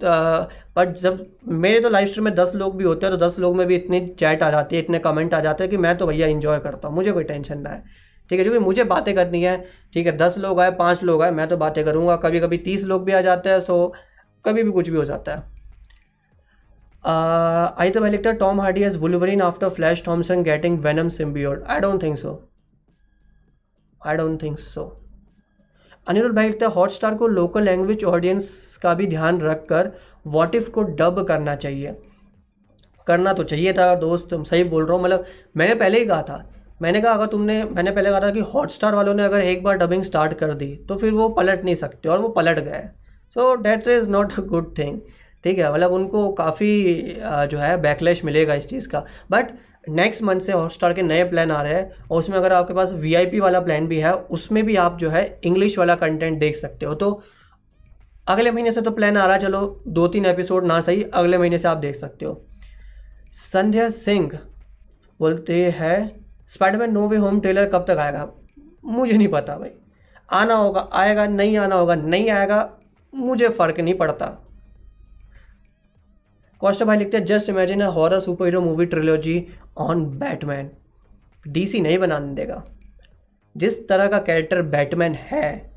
बट 0.00 0.92
जब 0.96 1.24
मेरे 1.60 1.80
तो 1.80 1.88
लाइव 1.88 2.08
स्ट्रीम 2.08 2.24
में 2.24 2.34
दस 2.34 2.52
लोग 2.54 2.76
भी 2.76 2.84
होते 2.84 3.06
हैं 3.06 3.16
तो 3.16 3.26
दस 3.26 3.38
लोग 3.38 3.56
में 3.56 3.66
भी 3.66 3.76
इतनी 3.76 4.06
चैट 4.08 4.42
आ 4.42 4.50
जाती 4.50 4.76
है, 4.76 4.82
इतने 4.82 4.98
कमेंट 4.98 5.34
आ 5.34 5.40
जाते 5.40 5.64
हैं 5.64 5.70
कि 5.70 5.76
मैं 5.76 5.96
तो 5.98 6.06
भैया 6.06 6.26
इन्जॉय 6.26 6.58
करता 6.60 6.88
हूँ, 6.88 6.96
मुझे 6.96 7.12
कोई 7.12 7.24
टेंशन 7.24 7.58
ना 7.58 7.70
है 7.70 7.82
ठीक 8.30 8.38
है, 8.38 8.44
जो 8.44 8.50
क्योंकि 8.50 8.64
मुझे 8.64 8.84
बातें 8.84 9.14
करनी 9.14 9.42
है, 9.42 9.56
ठीक 9.94 10.06
है, 10.06 10.16
दस 10.16 10.34
लोग 10.38 10.60
आए, 10.60 10.70
पाँच 10.70 11.02
लोग 11.02 11.22
आए, 11.22 11.30
मैं 11.30 11.48
तो 11.48 11.56
बातें 11.56 11.84
करूँगा 11.84 12.16
कभी 12.16 12.40
कभी 12.40 12.58
तीस 12.58 12.84
लोग 12.84 13.04
भी 13.04 13.12
आ 13.12 13.20
जाते 13.20 13.50
हैं 13.50 13.60
सो 13.60 13.94
कभी 14.44 14.62
भी 14.62 14.70
कुछ 14.70 14.88
भी 14.88 14.96
हो 14.96 15.04
जाता 15.04 15.32
है। 15.32 15.56
आई 17.78 17.90
तो 17.90 18.00
भाई 18.00 18.10
लिखता 18.10 18.30
है 18.30 18.36
Tom 18.36 18.60
Hardy 18.60 18.82
as 18.84 18.96
Wolverine 18.96 19.42
after 19.42 19.68
Flash 19.70 20.02
Thompson 20.06 20.42
getting 20.42 20.78
Venom 20.84 21.08
symbiote 21.10 21.64
I 21.68 21.80
don't 21.80 22.02
think 22.02 22.18
so 22.18 22.32
I 24.02 24.16
don't 24.16 24.42
think 24.42 24.58
so 24.58 24.84
Anirudh 26.06 26.34
भाई 26.36 26.46
लिखते 26.46 26.64
हैं 26.64 26.72
हॉटस्टार 26.72 27.14
को 27.14 27.26
लोकल 27.28 27.62
लैंग्वेज 27.62 28.04
ऑडियंस 28.06 28.78
का 28.82 28.94
भी 28.94 29.06
ध्यान 29.06 29.40
रखकर 29.40 29.90
वॉट 30.26 30.54
इफ़ 30.54 30.70
को 30.70 30.82
डब 30.82 31.22
करना 31.28 31.54
चाहिए। 31.56 31.96
करना 33.06 33.32
तो 33.32 33.44
चाहिए 33.44 33.72
था, 33.72 33.94
दोस्त 33.96 34.34
सही 34.34 34.64
बोल 34.64 34.86
रहा 34.86 34.96
हूँ। 34.96 35.04
मतलब 35.04 35.24
मैंने 35.56 35.74
पहले 35.74 35.98
ही 35.98 36.06
कहा 36.06 36.22
था, 36.22 36.44
मैंने 36.82 37.00
कहा, 37.00 37.12
अगर 37.12 37.26
तुमने, 37.26 37.62
मैंने 37.64 37.90
पहले 37.90 38.10
कहा 38.10 38.20
था 38.20 38.30
कि 38.30 38.40
हॉटस्टार 38.48 38.94
वालों 38.94 39.14
ने 39.14 39.24
अगर 39.24 39.42
एक 39.42 39.62
बार 39.64 39.76
डबिंग 39.76 40.02
स्टार्ट 40.02 40.34
कर 40.34 40.54
दी 40.54 40.74
तो 40.88 40.96
फिर 40.96 41.12
वो 41.12 41.28
पलट 41.30 41.64
नहीं 41.64 41.74
सकते 41.76 42.08
और 42.08 42.18
वो 42.18 42.28
पलट 42.30 42.58
गए। 42.60 42.82
So 43.36 43.54
that 43.56 43.88
is 43.88 44.08
not 44.10 44.32
a 44.32 44.42
good 44.42 44.76
thing 44.78 45.00
ठीक 45.44 45.58
है? 45.58 45.72
मतलब 45.72 45.92
उनको 45.92 46.28
काफ़ी 46.34 46.70
जो 47.22 47.58
है 47.58 47.76
बैकलैश 47.80 48.24
मिलेगा 48.24 48.54
इस 48.54 48.68
चीज़ 48.68 48.88
का। 48.88 49.04
बट 49.30 49.52
नेक्स्ट 49.84 50.22
मंथ 50.22 50.40
से 50.40 50.52
हॉटस्टार 50.52 50.92
के 50.92 51.02
नए 51.02 51.24
प्लान 51.24 51.50
आ 51.50 51.62
रहे 51.62 51.74
हैं 51.74 51.90
और 52.10 52.18
उसमें 52.18 52.36
अगर 52.36 52.52
आपके 52.52 52.74
पास 52.74 52.92
वीआईपी 52.92 53.40
वाला 53.40 53.60
प्लान 53.60 53.86
भी 53.86 53.96
है, 53.96 54.12
उसमें 54.12 54.64
भी 54.64 54.76
आप 54.76 54.98
जो 54.98 55.10
है 55.10 55.40
इंग्लिश 55.44 55.78
वाला 55.78 55.94
कंटेंट 55.94 56.38
देख 56.38 56.56
सकते 56.56 56.86
हो। 56.86 56.94
तो 56.94 57.22
अगले 58.28 58.50
महीने 58.50 58.72
से 58.72 58.80
तो 58.80 58.90
प्लान 58.90 59.16
आ 59.16 59.24
रहा 59.26 59.36
है, 59.36 59.40
चलो 59.40 59.82
दो 59.88 60.08
तीन 60.08 60.26
एपिसोड 60.26 60.66
ना 60.66 60.80
सही, 60.80 61.02
अगले 61.02 61.38
महीने 61.38 61.58
से 61.58 61.68
आप 61.68 61.76
देख 61.76 61.94
सकते 61.94 62.24
हो। 62.24 62.44
संध्या 63.32 63.88
सिंह 63.88 64.38
बोलते 65.20 65.64
हैं 65.70 66.26
Spiderman 66.48 66.92
No 66.92 67.08
Way 67.08 67.16
Home 67.16 67.40
trailer 67.40 67.66
कब 67.66 67.84
तक 67.88 67.98
आएगा? 67.98 68.28
मुझे 68.84 69.12
नहीं 69.12 69.28
पता 69.28 69.56
भाई। 69.56 69.70
आना 70.32 70.54
होगा, 70.54 70.88
आएगा, 70.92 71.26
नहीं 71.26 71.56
आना 71.56 71.74
होगा, 71.74 71.94
नहीं 71.94 72.30
आएगा, 72.30 72.70
मुझे 73.14 73.48
फ़र्क 73.48 73.80
नहीं 73.80 73.94
पड़ता। 73.94 74.26
कॉस्टा 76.60 76.84
भाई 76.84 76.96
लिखते 76.96 77.16
हैं 77.16 77.24
just 77.24 77.48
imagine 77.48 77.82
horror 77.82 78.20
super 78.20 78.44
hero 78.44 78.60
movie 78.60 78.86
trilogy 78.86 79.46
on 79.78 80.04
Batman. 80.18 80.70
DC 81.48 81.80
नहीं 81.80 81.98
बनाने 81.98 82.34
देगा। 82.34 82.64
जिस 83.56 83.88
तरह 83.88 84.06
का 84.06 84.18
कैरेक्टर 84.18 84.62
बैटमैन 84.62 85.14
है, 85.14 85.70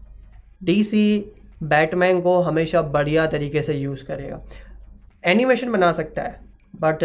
डीसी 0.64 1.26
बैटमैन 1.64 2.22
को 2.22 2.40
हमेशा 2.40 2.82
बढ़िया 2.82 3.26
तरीके 3.28 3.62
से 3.62 3.74
यूज़ 3.74 4.04
करेगा। 4.04 4.42
एनिमेशन 5.26 5.72
बना 5.72 5.92
सकता 5.92 6.22
है 6.22 6.40
बट 6.76 7.04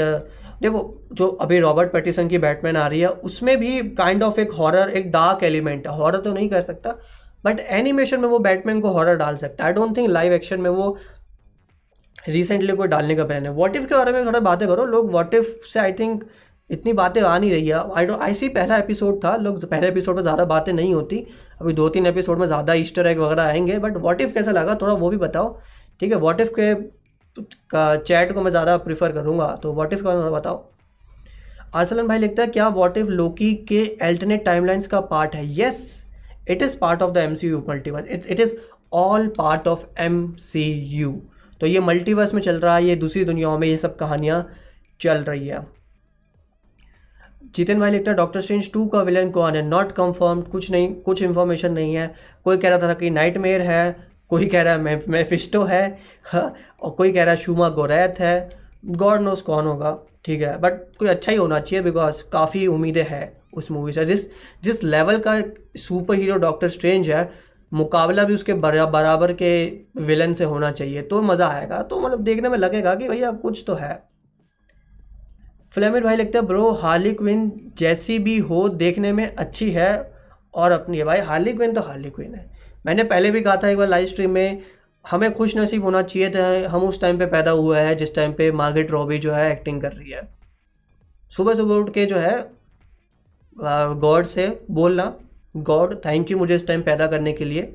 देखो, 0.62 1.08
जो 1.12 1.26
अभी 1.26 1.58
रॉबर्ट 1.60 1.92
पेटिसन 1.92 2.28
की 2.28 2.38
बैटमैन 2.38 2.76
आ 2.76 2.86
रही 2.86 3.00
है, 3.00 3.08
उसमें 3.08 3.56
भी 3.56 3.80
काइंड 3.90 4.22
ऑफ़ 4.22 4.40
एक 4.40 4.52
हॉरर 4.52 4.90
एक 4.90 5.10
डार्क 5.12 5.42
एलिमेंट 5.44 5.86
है। 5.86 5.94
हॉरर 5.94 6.20
तो 6.20 6.32
नहीं 6.32 6.48
कर 6.48 6.60
सकता 6.60 6.94
बट 7.44 7.60
एनिमेशन 7.60 8.20
में 8.20 8.28
वो 8.28 8.38
बैटमैन 8.38 8.80
को 8.80 8.90
हॉरर 8.90 9.16
डाल 9.16 9.36
सकता 9.36 9.64
है। 9.64 9.68
I 9.68 9.74
don't 9.74 9.96
think 9.96 10.08
live 10.10 10.32
action 10.32 10.60
में 10.60 10.70
वो 10.70 10.96
रिसेंटली 12.28 12.72
कोई 12.72 12.88
डालने 12.88 13.14
का 13.16 13.24
प्लान 13.24 13.44
है। 13.44 13.50
वॉट 13.52 13.76
इफ़ 13.76 13.86
के 13.86 13.94
बारे 13.94 14.12
में 14.12 14.26
थोड़ा 14.26 14.40
बातें 14.40 14.66
करो। 14.68 14.84
लोग 14.84 15.12
वॉट 15.12 15.34
इफ़ 15.34 15.66
से 15.72 15.80
आई 15.80 15.92
थिंक 15.92 16.24
इतनी 16.70 16.92
बातें 16.92 17.20
आ 17.22 17.36
नहीं 17.38 17.50
रही 17.50 17.68
है। 17.68 17.80
आई 17.96 18.06
डो 18.06 18.14
आई 18.16 18.34
सी 18.34 18.48
पहला 18.50 18.76
एपिसोड 18.78 19.22
था, 19.24 19.36
लोग, 19.36 19.64
पहले 19.64 19.88
एपिसोड 19.88 20.16
में 20.16 20.22
ज़्यादा 20.22 20.44
बातें 20.46 20.72
नहीं 20.72 20.94
होती। 20.94 21.26
अभी 21.60 21.72
दो 21.72 21.88
तीन 21.88 22.06
एपिसोड 22.06 22.38
में 22.38 22.46
ज़्यादा 22.46 22.74
ईस्टर 22.74 23.06
एग 23.06 23.18
वगैरह 23.18 23.42
आएँगे 23.42 23.78
बट 23.78 23.96
वॉट 23.98 24.20
इफ़ 24.20 24.32
कैसा 24.34 24.50
लगा? 24.52 24.74
थोड़ा 24.74 24.94
वो 24.94 25.10
भी 25.10 25.16
बताओ। 25.16 25.58
ठीक 26.00 26.12
है 26.12 26.18
वॉट 26.18 26.40
इफ़ 26.40 26.50
के, 26.58 26.74
का 27.36 27.96
चैट 27.98 28.32
को 28.32 28.42
मैं 28.42 28.50
ज़्यादा 28.50 28.76
प्रीफर 28.78 29.12
करूँगा 29.12 29.46
तो 29.62 29.72
वॉट 29.72 29.92
इफ़ 29.92 30.02
का 30.02 30.14
बताओ। 30.30 30.64
आर्सलन 31.74 32.06
भाई 32.08 32.18
लिखता 32.18 32.42
है, 32.42 32.48
क्या 32.48 32.68
वॉट 32.70 32.96
इफ़ 32.98 33.08
लोकी 33.08 33.52
के 33.68 33.84
अल्टरनेट 34.02 34.44
टाइमलाइंस 34.44 34.86
का 34.86 35.00
पार्ट 35.02 35.34
है? 35.34 35.46
Yes 35.54 36.06
it 36.50 36.62
is 36.62 36.76
part 36.78 37.02
of 37.02 37.12
the 37.12 37.16
M 37.18 37.34
C 37.34 37.48
U 37.48 37.62
multiverse 37.68 38.06
it 38.26 38.40
is 38.40 38.56
all 38.94 39.28
part 39.38 39.68
of 39.68 39.84
M 39.98 40.26
C 40.40 40.64
U 40.90 41.12
तो 41.60 41.66
ये 41.66 41.80
मल्टीवर्स 41.80 42.34
में 42.34 42.40
चल 42.42 42.60
रहा 42.60 42.76
है, 42.76 42.84
ये 42.84 42.96
दूसरी 42.96 43.24
दुनियाओं 43.24 43.58
में 43.58 43.66
ये 43.68 43.76
सब 43.76 43.96
कहानियाँ 43.96 44.46
चल 45.00 45.24
रही 45.24 45.46
है। 45.48 45.60
जितेन 47.54 47.80
भाई 47.80 47.90
लिखता 47.90 48.10
है 48.10 48.16
डॉक्टर 48.16 48.40
स्ट्रेंज 48.40 48.72
टू 48.72 48.86
का 48.86 49.00
विलन 49.02 49.30
कौन 49.30 49.56
है? 49.56 49.62
नॉट 49.62 49.92
कंफर्म 49.92 50.40
कुछ 50.42 50.70
नहीं 50.70 50.94
कुछ 51.02 51.22
इन्फॉर्मेशन 51.22 51.72
नहीं 51.72 51.94
है। 51.94 52.14
कोई 52.44 52.56
कह 52.56 52.68
रहा 52.68 52.88
था 52.88 52.94
कि 52.94 53.10
नाइट 53.10 53.38
मेयर 53.38 53.60
है 53.62 53.96
कोई 54.30 54.46
कह 54.46 54.62
रहा 54.62 54.74
है 54.74 54.80
मैं 54.80 55.00
मेफिस्टो 55.08 55.62
है 55.64 55.98
हाँ, 56.24 56.54
और 56.82 56.90
कोई 56.90 57.12
कह 57.12 57.24
रहा 57.24 57.34
है 57.34 57.40
शुमा 57.40 57.68
गोरैथ 57.70 58.20
है। 58.20 58.50
गॉड 58.86 59.20
नोस 59.20 59.42
कौन 59.42 59.66
होगा 59.66 59.98
ठीक 60.24 60.40
है 60.42 60.56
बट 60.60 60.80
कोई 60.98 61.08
अच्छा 61.08 61.32
ही 61.32 61.38
होना 61.38 61.58
चाहिए 61.60 61.82
बिकॉज़ 61.84 62.22
काफ़ी 62.32 62.66
उम्मीदें 62.66 63.04
हैं 63.04 63.32
उस 63.54 63.70
मूवी 63.70 63.92
से। 63.92 64.04
जिस 64.04 64.26
जिस 64.64 64.82
लेवल 64.84 65.18
का 65.26 65.40
सुपर 65.78 66.14
हीरो 66.14 66.36
डॉक्टर 66.38 66.68
स्ट्रेंज 66.68 67.10
है 67.10 67.30
मुकाबला 67.72 68.24
भी 68.24 68.34
उसके 68.34 68.54
बराबर 68.54 69.32
के 69.32 69.52
विलन 70.00 70.34
से 70.34 70.44
होना 70.44 70.70
चाहिए 70.72 71.02
तो 71.02 71.22
मज़ा 71.22 71.48
आएगा। 71.48 71.80
तो 71.82 72.00
मतलब 72.00 72.20
देखने 72.20 72.48
में 72.48 72.58
लगेगा 72.58 72.94
कि 72.94 73.08
भैया 73.08 73.30
कुछ 73.32 73.64
तो 73.66 73.74
है। 73.74 73.92
फ्लेमिड 75.76 76.04
भाई 76.04 76.16
लिखते 76.16 76.38
हैं, 76.38 76.46
ब्रो, 76.46 76.70
हार्ली 76.72 77.12
क्विन 77.12 77.50
जैसी 77.78 78.18
भी 78.18 78.36
हो, 78.40 78.68
देखने 78.70 79.10
में 79.12 79.26
अच्छी 79.26 79.70
है 79.70 79.88
और 80.54 80.72
अपनी 80.72 80.98
है। 80.98 81.04
भाई, 81.04 81.20
हार्ली 81.20 81.52
क्विन 81.52 81.72
तो 81.74 81.80
हार्ली 81.80 82.10
क्विन 82.10 82.34
है। 82.34 82.44
मैंने 82.86 83.04
पहले 83.04 83.30
भी 83.30 83.40
कहा 83.40 83.56
था 83.56 83.68
एक 83.68 83.78
बार 83.78 83.88
लाइव 83.88 84.06
स्ट्रीम 84.06 84.30
में, 84.30 84.62
हमें 85.04 85.34
खुश 85.34 85.56
नसीब 85.56 85.84
होना 85.84 86.02
चाहिए 86.02 86.30
था, 86.30 86.68
हम 86.68 86.82
उस 86.82 87.00
टाइम 87.00 87.18
पे 87.18 87.26
पैदा 87.26 87.50
हुआ 87.52 87.80
है 87.80 87.94
जिस 87.94 88.14
टाइम 88.14 88.32
पे 88.32 88.50
मार्गेट 88.52 88.90
रॉबी 88.90 89.18
जो 89.18 89.32
है 89.32 89.50
एक्टिंग 89.52 89.82
कर 89.82 89.92
रही 89.92 90.10
है। 90.10 90.26
सुबह 91.32 91.54
सुबह 91.54 91.74
उठ 91.74 91.92
के 91.94 92.06
जो 92.06 92.18
है 92.18 92.34
गॉड 93.56 94.24
से 94.26 94.48
बोलना, 94.70 95.12
गॉड 95.56 95.94
थैंक 96.04 96.30
यू 96.30 96.38
मुझे 96.38 96.54
इस 96.54 96.66
टाइम 96.66 96.82
पैदा 96.82 97.06
करने 97.06 97.32
के 97.32 97.44
लिए, 97.44 97.72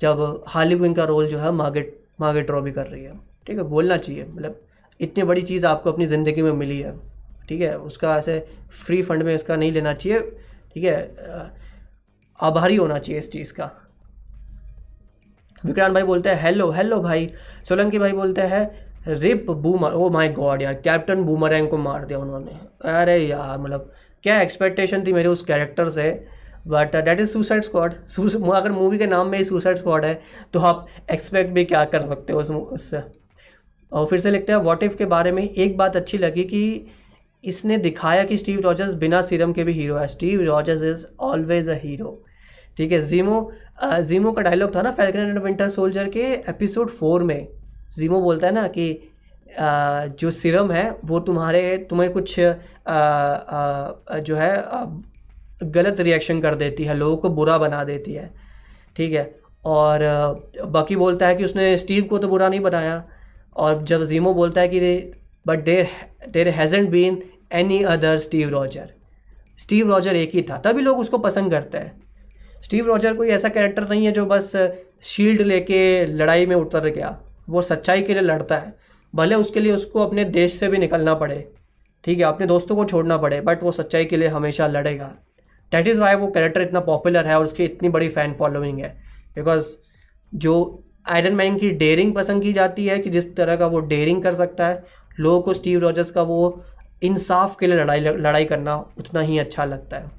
जब 0.00 0.44
हार्ली 0.48 0.76
क्विन 0.76 0.94
का 0.94 1.04
रोल 1.04 1.26
जो 1.28 1.38
है 1.38 1.50
मार्गेट 1.52 1.96
मार्गेट 2.20 2.50
रॉबी 2.50 2.72
कर 2.72 2.86
रही 2.86 3.04
है। 3.04 3.20
ठीक 3.46 3.56
है, 3.56 3.62
बोलना 3.64 3.96
चाहिए 3.96 4.24
मतलब 4.24 4.60
इतनी 5.00 5.24
बड़ी 5.24 5.42
चीज़ 5.44 5.66
आपको 5.66 5.92
अपनी 5.92 6.06
ज़िंदगी 6.06 6.42
में 6.42 6.52
मिली 6.54 6.80
है। 6.80 7.00
ठीक 7.48 7.60
है, 7.60 7.76
उसका 7.78 8.16
ऐसे 8.16 8.38
फ्री 8.84 9.02
फंड 9.02 9.22
में 9.22 9.34
इसका 9.34 9.56
नहीं 9.56 9.72
लेना 9.72 9.92
चाहिए, 9.94 10.20
ठीक 10.74 10.84
है 10.84 11.50
आभारी 12.40 12.76
होना 12.76 12.98
चाहिए 12.98 13.18
इस 13.18 13.30
चीज़ 13.32 13.52
का। 13.52 13.70
विक्रांत 15.62 15.94
भाई 15.94 16.02
बोलते 16.02 16.28
हैं, 16.28 16.40
हेलो 16.42 16.70
हेलो 16.70 17.00
भाई। 17.00 17.28
सोलंकी 17.68 17.98
भाई 17.98 18.12
बोलते 18.12 18.42
हैं, 18.42 18.68
RIP 19.08 19.50
Boomer 19.50 19.92
oh 19.92 20.08
my 20.10 20.28
god 20.32 20.62
यार 20.62 20.74
कैप्टन 20.74 21.22
बूमरैंग 21.24 21.68
को 21.68 21.78
मार 21.78 22.04
दिया 22.04 22.18
उन्होंने। 22.18 22.58
अरे 22.92 23.16
यार 23.18 23.58
मतलब 23.58 23.92
क्या 24.24 24.40
एक्सपेक्टेशन 24.40 25.04
थी 25.06 25.12
मेरे 25.12 25.28
उस 25.28 25.42
कैरेक्टर 25.44 25.88
से? 25.90 26.10
But 26.66 26.96
that 26.96 27.20
is 27.20 27.30
Suicide 27.30 27.62
Squad 27.62 27.94
अगर 28.52 28.72
मूवी 28.72 28.98
के 28.98 29.06
नाम 29.06 29.28
में 29.28 29.36
ही 29.38 29.44
सुसाइड 29.44 29.76
स्क्वाड 29.76 30.04
है 30.04 30.20
तो 30.52 30.60
आप 30.60 30.86
एक्सपेक्ट 31.12 31.50
भी 31.52 31.64
क्या 31.64 31.84
कर 31.84 32.06
सकते 32.06 32.32
हो 32.32 32.40
उस 32.40 32.50
उससे 32.50 33.02
और 33.92 34.06
फिर 34.06 34.20
से 34.20 34.30
लिखते 34.30 34.52
हैं 34.52 34.58
वॉट 34.60 34.82
इफ़ 34.82 34.96
के 34.96 35.04
बारे 35.06 35.32
में 35.32 35.42
एक 35.42 35.76
बात 35.76 35.96
अच्छी 35.96 36.18
लगी 36.18 36.44
कि 36.44 36.62
इसने 37.44 37.76
दिखाया 37.78 38.24
कि 38.24 38.36
स्टीव 38.38 38.60
रॉजर्स 38.60 38.94
बिना 38.94 39.20
सीरम 39.22 39.52
के 39.52 39.64
भी 39.64 39.72
हीरो 39.72 39.96
है। 39.96 40.06
Steve 40.08 40.42
Rogers 40.42 40.82
is 40.82 41.06
always 41.20 41.68
a 41.70 41.74
hero. 41.74 42.22
ठीक 42.76 42.92
है 42.92 43.00
जीमो 43.00 43.50
जीमो 43.84 44.32
का 44.32 44.42
डायलॉग 44.42 44.74
था 44.74 44.82
ना 44.82 44.90
फैल्कन 44.92 45.18
एंड 45.20 45.38
विंटर 45.38 45.68
सोल्जर 45.68 46.08
के 46.08 46.22
एपिसोड 46.50 46.90
फोर 46.90 47.22
में। 47.22 47.48
जीमो 47.96 48.20
बोलता 48.20 48.46
है 48.46 48.54
ना 48.54 48.66
कि 48.68 48.92
आ, 49.58 50.06
जो 50.06 50.30
सीरम 50.30 50.70
है 50.72 50.90
वो 51.04 51.18
तुम्हारे 51.20 51.76
तुम्हें 51.90 52.10
कुछ 52.12 52.38
आ, 52.40 52.52
आ, 52.88 54.18
जो 54.18 54.36
है 54.36 54.52
गलत 55.64 56.00
रिएक्शन 56.00 56.40
कर 56.40 56.54
देती 56.54 56.84
है 56.84 56.94
लोगों 56.94 57.16
को 57.16 57.28
बुरा 57.30 57.56
बना 57.58 57.82
देती 57.84 58.12
है। 58.12 58.30
ठीक 58.96 59.12
है 59.12 59.24
और 59.64 60.00
बाकी 60.66 60.96
बोलता 60.96 61.26
है 61.26 61.34
कि 61.36 61.44
उसने 61.44 61.76
स्टीव 61.78 62.04
को 62.04 62.18
तो 62.18 62.28
बुरा 62.28 62.48
नहीं 62.48 62.60
बनाया। 62.60 63.02
और 63.56 63.82
जब 63.84 64.04
जीमो 64.04 64.32
बोलता 64.34 64.60
है 64.60 64.68
कि 64.68 64.80
but 65.46 65.64
there 65.64 65.88
there 66.28 66.48
hasn't 66.50 66.88
been 66.90 67.22
any 67.52 67.82
other 67.84 68.18
Steve 68.18 68.48
Roger 68.48 68.90
Steve 69.58 69.88
Roger 69.88 70.16
एक 70.16 70.34
ही 70.34 70.42
था, 70.42 70.56
तभी 70.58 70.82
लोग 70.82 70.98
उसको 70.98 71.18
पसंद 71.18 71.50
करते 71.50 71.78
हैं। 71.78 72.00
स्टीव 72.62 72.86
रॉजर 72.86 73.14
कोई 73.14 73.28
ऐसा 73.28 73.48
कैरेक्टर 73.48 73.88
नहीं 73.88 74.04
है 74.06 74.12
जो 74.12 74.24
बस 74.26 74.52
शील्ड 75.02 75.40
लेके 75.42 76.06
लड़ाई 76.06 76.46
में 76.46 76.54
उतर 76.56 76.86
गया। 76.86 77.18
वो 77.48 77.62
सच्चाई 77.62 78.02
के 78.02 78.12
लिए 78.12 78.22
लड़ता 78.22 78.56
है। 78.56 78.74
भले 79.14 79.34
उसके 79.34 79.60
लिए 79.60 79.72
उसको 79.72 80.06
अपने 80.06 80.24
देश 80.26 80.52
से 80.52 80.68
भी 80.68 80.78
निकलना 80.78 81.14
पड़े, 81.14 81.48
ठीक 82.04 82.18
है, 82.18 82.24
अपने 82.24 82.46
दोस्तों 82.46 82.76
को 82.76 82.84
छोड़ना 82.84 83.16
पड़े 83.16 83.40
बट 83.40 83.62
वो 83.62 83.72
सच्चाई 83.72 84.04
के 84.04 84.16
लिए 84.16 84.28
हमेशा 84.28 84.66
लड़ेगा। 84.66 85.12
डैट 85.72 85.88
इज़ 85.88 86.00
वाई 86.00 86.14
वो 86.14 86.26
कैरेक्टर 86.26 86.62
इतना 86.62 86.80
पॉपुलर 86.80 87.26
है 87.26 87.38
और 87.38 87.44
उसकी 87.44 87.64
इतनी 87.64 87.88
बड़ी 87.88 88.08
फ़ैन 88.08 88.34
फॉलोइंग 88.34 88.78
है। 88.78 88.88
बिकॉज़ 89.36 89.66
जो 90.32 90.84
आयरन 91.08 91.34
मैन 91.34 91.56
की 91.58 91.70
डेयरिंग 91.72 92.14
पसंद 92.14 92.42
की 92.42 92.52
जाती 92.52 92.86
है 92.86 92.98
कि 92.98 93.10
जिस 93.10 93.34
तरह 93.36 93.56
का 93.56 93.66
वो 93.66 93.80
डेयरिंग 93.82 94.22
कर 94.22 94.34
सकता 94.34 94.66
है, 94.66 94.84
लोगों 95.20 95.40
को 95.40 95.54
स्टीव 95.54 95.80
रॉजर्स 95.80 96.10
का 96.10 96.22
वो 96.22 96.64
इंसाफ 97.02 97.56
के 97.60 97.66
लिए 97.66 97.76
लड़ाई 97.76 98.00
लड़ाई 98.00 98.44
करना 98.44 98.76
उतना 98.98 99.20
ही 99.20 99.38
अच्छा 99.38 99.64
लगता 99.64 99.96
है। 99.96 100.10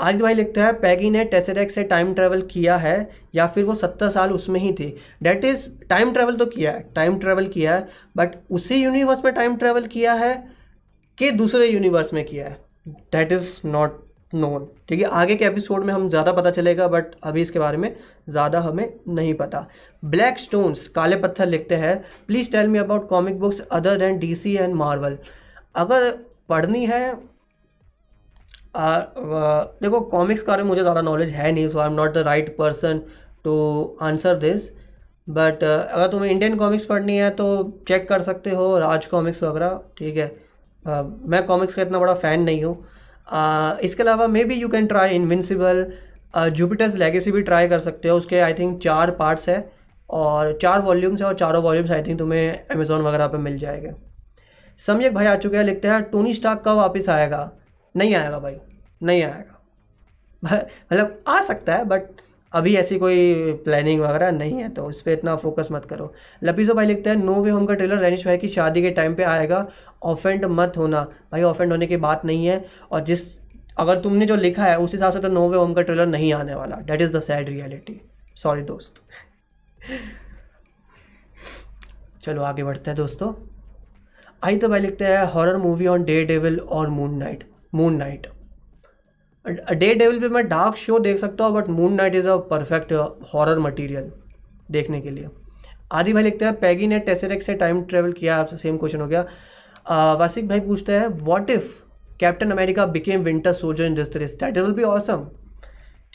आदित्य 0.00 0.22
भाई 0.22 0.34
लिखता 0.34 0.64
है, 0.64 0.72
पैगी 0.72 1.10
ने 1.10 1.24
टेसरेक्स 1.24 1.74
से 1.74 1.82
टाइम 1.84 2.12
ट्रेवल 2.14 2.42
किया 2.42 2.76
है, 2.76 3.10
या 3.34 3.46
फिर 3.46 3.64
वो 3.64 3.74
सत्तर 3.74 4.08
साल 4.08 4.32
उसमें 4.32 4.58
ही 4.60 4.72
थी। 4.72 4.88
डेट 5.22 5.44
इज़ 5.44 5.68
टाइम 5.88 6.12
ट्रेवल 6.12 6.36
तो 6.36 6.46
किया 6.46 6.72
है 6.72 6.88
टाइम 6.94 7.18
ट्रेवल 7.18 7.46
किया 7.48 7.74
है 7.74 7.88
बट 8.16 8.36
उसी 8.50 8.76
यूनिवर्स 8.76 9.24
में 9.24 9.32
टाइम 9.34 9.56
ट्रेवल 9.56 9.86
किया 9.86 10.12
है 10.14 10.34
कि 11.18 11.30
दूसरे 11.30 11.66
यूनिवर्स 11.66 12.12
में 12.14 12.24
किया 12.24 12.46
है। 12.46 12.56
डेट 12.88 13.32
इज़ 13.32 13.60
नॉट 13.66 14.04
नोन 14.32 14.66
ठीक 14.88 15.00
है 15.00 15.08
आगे 15.18 15.36
के 15.36 15.44
एपिसोड 15.44 15.84
में 15.84 15.92
हम 15.94 16.08
ज़्यादा 16.08 16.32
पता 16.32 16.50
चलेगा 16.50 16.86
बट 16.88 17.14
अभी 17.22 17.42
इसके 17.42 17.58
बारे 17.58 17.76
में 17.76 17.94
ज़्यादा 18.28 18.60
हमें 18.60 18.88
नहीं 19.08 19.34
पता। 19.34 19.66
ब्लैक 20.04 20.38
स्टोन्स 20.38 20.86
काले 20.90 21.16
पत्थर 21.16 21.46
लिखते 21.46 21.74
हैं। 21.76 21.96
Please 22.26 22.50
tell 22.52 22.66
me 22.68 22.78
about 22.78 23.08
comic 23.08 23.38
books 23.40 23.60
other 23.62 23.96
than 23.98 24.18
D 24.18 24.34
C 24.34 24.54
and 24.56 24.74
Marvel 24.76 25.18
अगर 25.76 26.10
पढ़नी 26.48 26.84
है 26.86 27.00
आ, 28.76 28.84
आ, 28.84 29.62
देखो 29.82 30.00
कॉमिक्स 30.10 30.42
के 30.42 30.46
बारे 30.46 30.62
में 30.62 30.68
मुझे 30.68 30.82
ज़्यादा 30.82 31.00
नॉलेज 31.02 31.30
है 31.32 31.50
नहीं 31.52 31.68
so 31.68 31.78
I 31.78 31.86
am 31.86 31.94
not 31.94 32.12
the 32.14 32.18
right 32.26 32.56
person 32.56 33.00
to 33.44 33.54
answer 34.02 34.34
this 34.38 34.70
but 35.28 35.64
अगर 35.64 36.06
तुम्हें 36.10 36.30
इंडियन 36.30 36.56
कॉमिक्स 36.58 36.84
पढ़नी 36.84 37.16
है 37.16 37.30
तो 37.30 37.46
चेक 37.88 38.08
कर 38.08 38.22
सकते 38.22 38.50
हो 38.50 38.78
राज 38.78 39.06
कॉमिक्स 39.06 39.42
वगैरह 39.42 39.80
ठीक 39.98 40.16
है। 40.16 40.28
uh, 40.84 41.04
मैं 41.24 41.44
कॉमिक्स 41.46 41.74
का 41.74 41.82
इतना 41.82 41.98
बड़ा 41.98 42.14
फ़ैन 42.16 42.42
नहीं 42.42 42.62
हूँ। 42.64 42.76
इसके 43.84 44.02
अलावा 44.02 44.26
maybe 44.44 44.54
you 44.54 44.68
can 44.68 44.86
try 44.86 45.14
Invincible 45.14 45.86
Jupiter's 46.36 46.94
Legacy 46.96 47.32
भी 47.32 47.42
ट्राई 47.42 47.68
कर 47.68 47.78
सकते 47.78 48.08
हो। 48.08 48.16
उसके 48.16 48.40
आई 48.40 48.54
थिंक 48.54 48.78
चार 48.82 49.10
पार्ट्स 49.10 49.48
है 49.48 49.58
और 50.10 50.52
चार 50.62 50.80
वॉल्यूम्स 50.80 51.22
है 51.22 51.26
और 51.26 51.34
चारों 51.34 51.62
वॉल्यूम्स 51.62 51.90
आई 51.90 52.02
थिंक 52.02 52.18
तुम्हें 52.18 52.66
अमेजोन 52.66 53.02
वगैरह 53.02 53.26
पर 53.26 53.38
मिल 53.38 53.58
जाएगा। 53.58 53.92
सम्यक 54.78 55.14
भाई 55.14 55.26
आ 55.26 55.34
चुके 55.36 55.56
हैं, 55.56 55.64
लिखते 55.64 55.88
हैं 55.88 56.02
टोनी 56.02 56.32
स्टाक 56.32 56.62
कब 56.64 56.76
वापस 56.76 57.08
आएगा? 57.08 57.50
नहीं 57.94 58.14
आएगा 58.14 58.38
भाई, 58.38 58.56
नहीं 59.02 59.22
आएगा। 59.22 59.54
मतलब 60.92 61.22
आ 61.28 61.40
सकता 61.40 61.76
है 61.76 61.84
बट 61.84 62.02
अभी 62.52 62.74
ऐसी 62.76 62.98
कोई 62.98 63.52
प्लानिंग 63.54 64.00
वगैरह 64.00 64.30
नहीं 64.30 64.58
है 64.58 64.68
तो 64.68 64.88
इस 64.90 65.00
पर 65.00 65.10
इतना 65.10 65.34
फोकस 65.36 65.68
मत 65.72 65.84
करो। 65.84 66.12
लपीसो 66.42 66.74
भाई 66.74 66.86
लिखते 66.86 67.10
हैं 67.10 67.16
नो 67.16 67.34
वे 67.34 67.50
होम 67.50 67.66
का 67.66 67.74
ट्रेलर 67.74 67.98
रैनिश 67.98 68.24
भाई 68.26 68.38
की 68.38 68.48
शादी 68.48 68.82
के 68.82 68.90
टाइम 68.90 69.14
पे 69.14 69.22
आएगा। 69.22 69.66
ऑफेंड 70.02 70.44
मत 70.44 70.76
होना। 70.76 71.02
भाई 71.32 71.42
ऑफेंड 71.42 71.72
होने 71.72 71.86
की 71.86 71.96
बात 71.96 72.24
नहीं 72.24 72.46
है। 72.46 72.64
और 72.90 73.00
जिस, 73.00 73.20
अगर 73.78 74.00
तुमने 74.00 74.26
जो 74.26 74.36
लिखा 74.36 74.64
है, 74.64 74.78
उस 74.78 74.92
हिसाब 74.92 75.12
से 75.12 75.20
तो 75.20 75.28
नो 75.28 75.48
वे 75.48 75.56
होम 75.56 75.74
का 75.74 75.82
ट्रेलर 75.82 76.06
नहीं 76.06 76.32
आने 76.32 76.54
वाला। 76.54 76.76
That 76.76 77.02
is 77.02 77.16
the 77.16 77.20
sad 77.20 77.48
reality 77.48 78.00
sorry 78.36 78.62
दोस्त. 78.62 79.02
चलो, 82.22 82.42
आगे 82.42 82.64
बढ़ते 82.64 82.90
हैं 82.90 82.96
दोस्तों। 82.96 83.32
आई 84.44 84.56
तो 84.56 84.68
भाई 84.68 84.80
लिखते 84.80 85.04
हैं 85.04 85.22
horror 85.24 85.56
movie 85.56 85.86
on 85.86 86.04
day 86.04 86.24
devil 86.24 86.58
और 86.60 86.88
Moon 86.88 87.14
Knight 87.14 87.44
Moon 87.74 87.96
Knight 87.96 88.26
Daredevil 89.94 90.20
पे 90.20 90.28
मैं 90.28 90.46
डार्क 90.48 90.76
शो 90.76 90.98
देख 90.98 91.18
सकता 91.18 91.44
हूँ 91.44 91.54
but 91.54 91.68
Moon 91.70 91.92
Knight 91.94 92.14
is 92.14 92.28
a 92.28 92.36
perfect 92.50 92.92
horror 93.34 93.58
material 93.58 94.10
देखने 94.70 95.00
के 95.00 95.10
लिए। 95.10 95.28
आदि 95.92 96.12
भाई 96.12 96.22
लिखते 96.22 96.44
हैं 96.44 96.54
पैगी 96.60 96.86
ने 96.86 96.98
टेसरेक 97.00 97.42
से 97.42 97.54
टाइम 97.54 97.82
ट्रेवल 97.82 98.12
किया, 98.12 98.36
आपसे 98.36 98.56
सेम 98.56 98.76
क्वेश्चन 98.76 99.00
हो 99.00 99.06
गया। 99.06 99.22
वासिक 100.14 100.48
भाई 100.48 100.60
पूछते 100.60 100.92
हैं 100.92 101.06
what 101.08 101.50
if 101.50 101.72
Captain 102.20 102.50
America 102.50 102.86
became 102.88 103.22
Winter 103.22 103.52
Soldier 103.54 103.84
in 103.84 103.94
this 103.94 104.16
that 104.16 104.58
will 104.58 104.72
be 104.72 104.82
awesome 104.84 105.26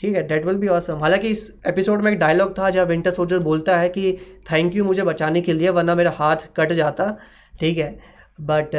ठीक 0.00 0.16
है 0.16 0.26
डेट 0.28 0.44
विल 0.46 0.56
बी 0.56 0.68
ऑसम 0.68 0.98
हालाँकि 0.98 1.28
इस 1.28 1.50
एपिसोड 1.66 2.02
में 2.02 2.10
एक 2.12 2.18
डायलॉग 2.18 2.58
था, 2.58 2.70
जहाँ 2.70 2.86
विंटर 2.86 3.10
सोल्जर 3.10 3.38
बोलता 3.40 3.76
है 3.78 3.88
कि 3.88 4.12
थैंक 4.50 4.76
यू 4.76 4.84
मुझे 4.84 5.02
बचाने 5.04 5.40
के 5.40 5.52
लिए, 5.52 5.68
वरना 5.70 5.94
मेरा 5.94 6.10
हाथ 6.16 6.48
कट 6.56 6.72
जाता। 6.72 7.16
ठीक 7.60 7.78
है 7.78 7.98
but 8.42 8.76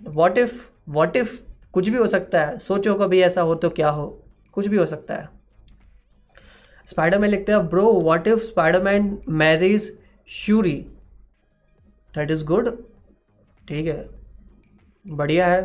what 0.00 0.38
if 0.38 0.60
what 0.88 1.16
if 1.16 1.40
कुछ 1.74 1.88
भी 1.88 1.98
हो 1.98 2.06
सकता 2.06 2.44
है। 2.44 2.58
सोचो 2.58 2.94
कभी 2.94 3.20
ऐसा 3.22 3.42
हो 3.42 3.54
तो 3.54 3.70
क्या 3.70 3.88
हो? 3.88 4.06
कुछ 4.54 4.66
भी 4.66 4.76
हो 4.76 4.86
सकता 4.86 5.14
है। 5.14 5.28
स्पाइडरमैन 6.88 7.30
लिखते 7.30 7.52
हैं 7.52 7.66
bro 7.68 7.92
what 8.00 8.28
if 8.28 8.40
Spiderman 8.40 9.18
marries 9.28 9.92
Shuri 10.28 10.72
that 12.14 12.30
is 12.30 12.44
good 12.44 12.68
ठीक 13.68 13.86
है। 13.86 14.08
बढ़िया 15.06 15.46
है। 15.46 15.62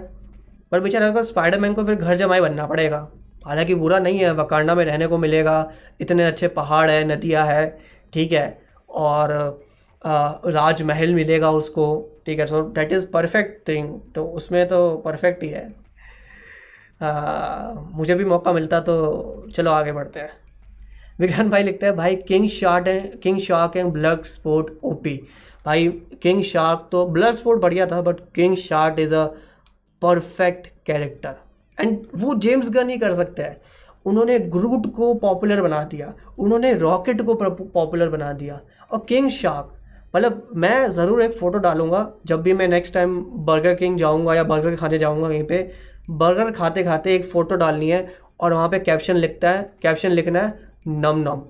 पर 0.72 0.80
बेचारा 0.80 1.10
को 1.12 1.24
स्पाइडरमैन 1.24 1.74
को 1.74 1.84
फिर 1.86 1.95
घर 1.95 2.16
जमाई 2.16 2.41
बनना 2.41 2.66
पड़ेगा। 2.66 3.08
हालाँकि 3.45 3.76
बुरा 3.76 3.99
नहीं 3.99 4.20
है, 4.20 4.32
वकांडा 4.34 4.76
में 4.76 4.84
रहने 4.86 5.08
को 5.08 5.18
मिलेगा। 5.18 5.72
इतने 6.01 6.24
अच्छे 6.24 6.47
पहाड़ 6.49 6.89
है, 6.91 7.03
नदियाँ 7.05 7.45
है, 7.45 7.68
ठीक 8.14 8.32
है। 8.32 8.62
और 8.89 9.32
राजमहल 10.45 11.14
मिलेगा 11.16 11.51
उसको। 11.51 11.86
ठीक 12.26 12.39
है 12.39 12.45
so 12.45 12.62
that 12.70 12.93
is 12.93 13.05
perfect 13.08 13.68
thing 13.68 13.99
तो 14.16 14.26
उसमें 14.28 14.68
तो 14.68 14.97
परफेक्ट 14.97 15.43
ही 15.43 15.49
है। 15.49 15.87
आ, 17.02 17.74
मुझे 17.93 18.16
भी 18.16 18.26
मौका 18.26 18.52
मिलता 18.54 18.80
तो 18.82 19.48
चलो 19.56 19.72
आगे 19.72 19.91
बढ़ते 19.91 20.20
हैं। 20.20 20.30
विज्ञान 21.20 21.50
भाई 21.50 21.64
लिखते 21.64 21.86
हैं 21.86 21.95
भाई 21.95 22.16
King 22.28 22.48
Shark 22.50 22.88
and 22.88 23.20
King 23.22 23.39
Shark 23.41 23.78
and 23.78 23.91
Bloodsport 24.26 24.72
OP. 24.84 25.16
भाई 25.66 25.88
किंग 26.22 26.41
शार्क 26.43 26.88
तो 26.91 27.06
ब्लड 27.08 27.36
स्पोर्ट 27.36 27.62
बढ़िया 27.62 27.86
था 27.88 28.02
but 28.02 28.20
King 28.36 28.56
Shark 28.58 29.00
is 29.00 29.16
a 29.16 29.26
perfect 30.02 30.68
character 30.86 31.36
and 31.78 31.98
वो 32.16 32.36
जेम्स 32.38 32.70
गन 32.72 32.89
ही 32.89 32.98
कर 32.98 33.14
सकते 33.14 33.41
हैं। 33.41 33.62
उन्होंने 34.06 34.38
ग्रूट 34.39 34.86
को 34.95 35.14
पॉपुलर 35.16 35.62
बना 35.62 35.84
दिया 35.86 36.14
उन्होंने 36.39 36.74
रॉकेट 36.76 37.22
को 37.22 37.34
पॉपुलर 37.34 38.10
बना 38.10 38.32
दिया। 38.34 38.60
और 38.91 39.06
किंग 39.10 39.30
शार्क 39.32 39.74
मतलब 40.16 40.48
मैं 40.56 40.89
ज़रूर 40.91 41.22
एक 41.22 41.38
फ़ोटो 41.38 41.58
डालूँगा 41.60 42.08
जब 42.26 42.41
भी 42.41 42.54
मैं 42.54 42.68
नेक्स्ट 42.68 42.93
टाइम 42.93 43.20
बर्गर 43.45 43.74
किंग 43.76 43.98
जाऊँगा 43.98 44.36
या 44.36 44.43
बर्गर 44.45 44.76
खाने 44.76 44.98
जाऊँगा 44.98 45.28
कहीं 45.28 45.43
पे 45.43 45.58
बर्गर 46.08 46.51
खाते 46.51 46.84
खाते 46.84 47.16
एक 47.16 47.26
फ़ोटो 47.26 47.55
डालनी 47.55 47.89
है 47.89 48.08
और 48.39 48.53
वहाँ 48.53 48.70
पे 48.70 48.80
कैप्शन 48.80 49.16
लिखता 49.16 49.49
है। 49.49 49.70
कैप्शन 49.82 50.10
लिखना 50.10 50.41
है, 50.41 50.60
नम 50.88 51.20
नम। 51.20 51.41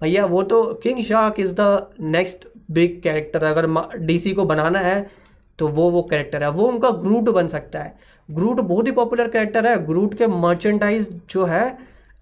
भैया, 0.00 0.24
वो 0.26 0.42
तो 0.42 0.62
King 0.74 1.02
Shark 1.04 1.40
is 1.40 1.54
the 1.60 1.86
next 2.00 2.46
big 2.70 3.00
character 3.02 3.44
अगर 3.44 3.66
डीसी 3.98 4.32
को 4.32 4.44
बनाना 4.44 4.78
है 4.78 5.24
तो 5.58 5.68
वो 5.68 5.90
वो 5.90 6.02
कैरेक्टर 6.02 6.42
है। 6.42 6.50
वो 6.50 6.66
उनका 6.68 6.90
ग्रूट 6.92 7.28
बन 7.30 7.48
सकता 7.48 7.82
है। 7.82 7.96
ग्रूट 8.28 8.60
बहुत 8.60 8.86
ही 8.86 8.92
पॉपुलर 8.92 9.28
कैरेक्टर 9.28 9.66
है। 9.66 9.76
ग्रूट 9.86 10.14
के 10.14 10.26
मर्चेंडाइज 10.26 11.10
जो 11.30 11.44
है, 11.44 11.78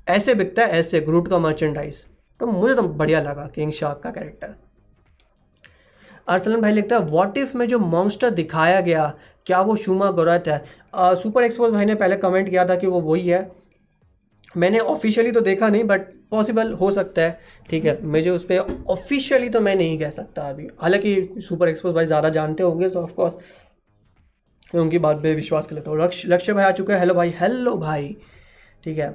ऐसे 0.07 0.35
बिकता 0.35 0.65
है, 0.65 0.71
ऐसे 0.71 1.01
ग्रूट 1.01 1.29
का 1.29 1.39
मर्चेंडाइज 1.39 2.05
तो 2.41 2.47
मुझे 2.47 2.75
तो 2.75 2.83
बढ़िया 2.83 3.21
लगा 3.21 3.51
किंग 3.55 3.73
शार्क 3.73 4.01
का 4.05 4.11
कैरेक्टर 4.11 4.55
अरसलन 6.29 6.61
भाई 6.61 6.73
लिखता 6.73 6.97
है 6.97 7.03
वॉट 7.03 7.39
इफ़ 7.39 7.57
में 7.57 7.67
जो 7.69 7.79
मॉन्स्टर 7.79 8.31
दिखाया 8.31 8.81
गया 8.81 9.13
क्या 9.47 9.61
वो 9.63 9.77
शुमा 9.79 10.11
गौरत 10.13 10.49
है? 10.49 10.65
सुपर 11.17 11.45
एक्सपोज 11.45 11.73
भाई 11.73 11.85
ने 11.85 11.95
पहले 11.97 12.17
कमेंट 12.19 12.49
किया 12.51 12.65
था 12.67 12.77
कि 12.77 12.87
वो 12.87 13.01
वही 13.03 13.29
है। 13.29 13.51
मैंने 14.55 14.79
ऑफिशियली 14.79 15.31
तो 15.33 15.41
देखा 15.41 15.69
नहीं 15.69 15.85
बट 15.85 16.01
पॉसिबल 16.31 16.73
हो 16.73 16.91
सकता 16.93 17.23
है। 17.23 17.39
ठीक 17.71 17.85
है, 17.85 18.03
मुझे 18.05 18.31
उस 18.31 18.45
पर 18.45 18.85
ऑफिशियली 18.91 19.49
तो 19.49 19.61
मैं 19.61 19.75
नहीं 19.77 19.99
कह 19.99 20.11
सकता 20.11 20.43
अभी। 20.49 20.69
हालाँकि 20.83 21.41
सुपर 21.41 21.69
एक्सपोज 21.69 21.95
भाई 21.95 22.07
ज़्यादा 22.07 22.29
जानते 22.31 22.63
होंगे 22.63 22.89
तो 22.89 23.03
ऑफकोर्स 23.03 23.37
मैं 24.75 24.81
उनकी 24.83 24.99
बात 24.99 25.23
पे 25.23 25.35
विश्वास 25.35 25.67
कर 25.67 25.75
लेता 25.75 25.91
हूँ। 25.91 26.01
लक्ष्य 26.01 26.29
लक्ष्य 26.29 26.53
भाई 26.53 26.65
आ 26.65 26.71
चुके 26.73 26.93
हैं। 26.93 27.01
हेलो 27.01 27.15
भाई 27.15 27.35
हेलो 27.41 27.77
भाई। 27.79 28.17
ठीक 28.85 28.99
है 28.99 29.09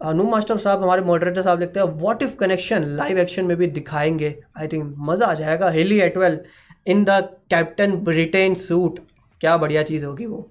अनु 0.00 0.24
मास्टर 0.24 0.58
साहब, 0.58 0.82
हमारे 0.82 1.02
मॉडरेटर 1.02 1.42
साहब 1.42 1.60
लिखते 1.60 1.80
हैं 1.80 1.86
what 1.98 2.22
if 2.22 2.36
connection 2.36 2.84
live 2.96 3.18
action 3.18 3.44
में 3.44 3.56
भी 3.56 3.66
दिखाएँगे? 3.68 4.34
आई 4.58 4.68
थिंक 4.68 4.94
मज़ा 5.00 5.26
आ 5.26 5.34
जाएगा। 5.34 5.68
Hayley 5.70 6.00
Atwell 6.00 6.40
in 6.86 7.04
the 7.04 7.20
Captain 7.50 7.96
Britain 8.04 8.54
suit 8.56 8.98
क्या 9.44 9.56
बढ़िया 9.56 9.82
चीज़ 9.82 10.04
होगी 10.04 10.26
वो। 10.26 10.48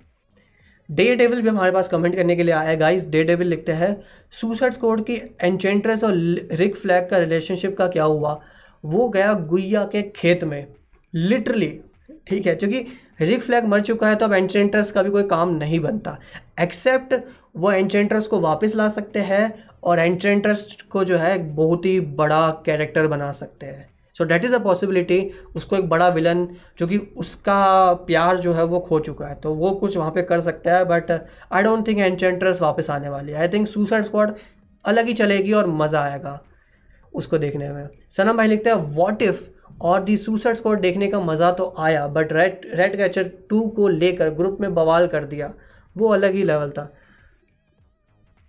डे 0.90 1.16
डेविल 1.16 1.42
भी 1.42 1.50
हमारे 1.50 1.72
पास 1.72 1.88
कमेंट 1.88 2.16
करने 2.16 2.36
के 2.36 2.44
लिए 2.44 2.54
आया 2.54 2.70
है 2.70 2.76
गाइस 2.78 3.08
डे 3.10 3.24
डेविल 3.24 3.48
लिखते 3.48 3.72
हैं 3.72 3.96
सुसाइड 4.32 4.74
स्कोड 4.74 5.04
की 5.06 5.14
एंचेंट्रेस 5.42 6.04
और 6.04 6.14
रिक 6.52 6.76
फ्लैग 6.76 7.08
का 7.10 7.18
रिलेशनशिप 7.18 7.78
का 7.78 7.88
क्या 7.88 8.04
हुआ? 8.04 8.40
वो 8.84 9.08
गया 9.10 9.34
गुइया 9.34 9.84
के 9.86 10.02
खेत 10.16 10.44
में 10.44 10.66
लिटरली 11.14 11.68
ठीक 12.28 12.46
है, 12.46 12.56
क्योंकि 12.56 12.86
रिक 13.22 13.44
फ्लैग 13.44 13.66
मर 13.66 13.82
चुका 13.82 14.08
है 14.10 14.16
तो 14.16 14.26
अब 14.26 14.34
एंचेंट्रेस 14.34 14.92
का 14.92 15.04
भी 15.04 15.10
कोई 15.10 15.24
काम 15.24 15.56
नहीं 15.56 15.80
बनता। 15.80 16.18
एक्सेप्ट 16.62 17.16
वो 17.58 17.72
एंचेंट्रेस 17.72 18.28
को 18.28 18.40
वापस 18.40 18.76
ला 18.76 18.88
सकते 18.90 19.20
हैं 19.22 19.54
और 19.84 20.00
एंचेंट्रेस 20.00 20.68
को 20.92 21.04
जो 21.04 21.18
है 21.18 21.38
बहुत 21.56 21.86
ही 21.86 22.00
बड़ा 22.00 22.50
कैरेक्टर 22.66 23.08
बना 23.08 23.32
सकते 23.32 23.66
हैं। 23.66 23.93
So 24.16 24.24
that 24.24 24.46
is 24.46 24.56
a 24.56 24.60
possibility 24.64 25.20
उसको 25.56 25.76
एक 25.76 25.88
बड़ा 25.90 26.08
विलन 26.10 26.48
जो 26.80 26.88
कि 26.88 26.98
उसका 27.18 27.94
प्यार 28.08 28.38
जो 28.40 28.54
है 28.54 28.64
वो 28.66 28.80
खो 28.80 29.00
चुका 29.00 29.28
है। 29.28 29.36
तो 29.36 29.54
वो 29.56 29.72
कुछ 29.74 29.98
वहाँ 29.98 30.12
पे 30.12 30.22
कर 30.24 30.42
सकता 30.42 30.76
है 30.78 30.86
but 30.86 31.12
I 31.12 31.64
don't 31.64 31.88
think 31.88 32.00
Enchantress 32.00 32.62
वापस 32.62 32.90
आने 32.90 33.10
वाली 33.10 33.32
है। 33.32 33.38
आई 33.38 33.48
थिंक 33.50 33.68
सुसाइड 33.68 34.04
स्क्वाड 34.06 34.34
अलग 34.86 35.08
ही 35.08 35.14
चलेगी 35.14 35.54
और 35.54 35.68
मज़ा 35.70 36.02
आएगा 36.02 36.40
उसको 37.14 37.38
देखने 37.38 37.70
में। 37.70 37.88
सनम 38.12 38.38
भाई 38.38 38.48
लिखते 38.48 38.70
हैं 38.70 38.78
वॉट 38.96 39.22
इफ़ 39.22 39.42
और 39.82 40.04
दी 40.04 40.18
सुसाइड 40.18 40.56
स्क्वाड 40.56 40.80
देखने 40.82 41.08
का 41.08 41.20
मज़ा 41.22 41.52
तो 41.52 41.74
आया 41.80 42.08
but 42.10 42.34
red 42.34 42.62
red 42.74 42.98
catcher 42.98 43.32
two 43.50 43.62
को 43.70 43.88
लेकर 43.90 44.30
ग्रुप 44.32 44.58
में 44.62 44.74
बवाल 44.74 45.08
कर 45.08 45.26
दिया। 45.26 45.54
वो 45.96 46.08
अलग 46.10 46.34
ही 46.34 46.44
लेवल 46.44 46.70
था। 46.72 46.84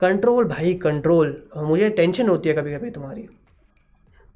कंट्रोल 0.00 0.44
भाई 0.46 0.74
कंट्रोल 0.82 1.36
मुझे 1.58 1.88
टेंशन 1.90 2.28
होती 2.28 2.48
है 2.48 2.54
कभी 2.54 2.74
कभी 2.74 2.90
तुम्हारी। 2.90 3.26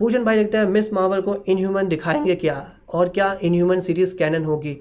पूजन 0.01 0.25
भाई 0.25 0.37
लिखते 0.37 0.59
हैं, 0.59 0.65
मिस 0.65 0.93
मार्वल 0.93 1.21
को 1.21 1.35
इनह्यूमन 1.49 1.89
दिखाएँगे 1.89 2.35
क्या? 2.35 2.73
और 2.95 3.09
क्या 3.09 3.39
इनह्यूमन 3.43 3.81
सीरीज़ 3.81 4.17
कैनन 4.17 4.45
होगी? 4.45 4.77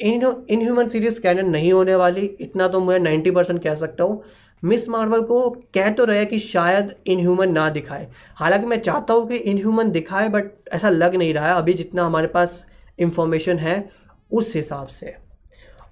इन 0.00 0.44
इनह्यूमन 0.50 0.88
सीरीज़ 0.88 1.20
कैनन 1.20 1.48
नहीं 1.50 1.72
होने 1.72 1.94
वाली, 1.94 2.26
इतना 2.40 2.68
तो 2.68 2.80
मैं 2.80 2.98
नाइन्टी 2.98 3.30
परसेंट 3.30 3.62
कह 3.62 3.74
सकता 3.74 4.04
हूँ। 4.04 4.22
मिस 4.64 4.88
मार्वल 4.88 5.22
को 5.22 5.50
कह 5.74 5.90
तो 5.90 6.04
रहे 6.04 6.24
कि 6.24 6.38
शायद 6.38 6.94
इनह्यूमन 7.06 7.52
ना 7.52 7.68
दिखाए। 7.70 8.08
हालाँकि 8.36 8.66
मैं 8.66 8.80
चाहता 8.80 9.14
हूँ 9.14 9.28
कि 9.28 9.36
इनह्यूमन 9.36 9.90
दिखाए 9.90 10.28
बट 10.28 10.44
ऐसा 10.72 10.90
लग 10.90 11.16
नहीं 11.16 11.34
रहा 11.34 11.48
है। 11.48 11.54
अभी 11.54 11.74
जितना 11.74 12.04
हमारे 12.04 12.26
पास 12.26 12.64
इंफॉर्मेशन 12.98 13.58
है, 13.58 13.90
उस 14.32 14.54
हिसाब 14.56 14.86
से। 14.86 15.14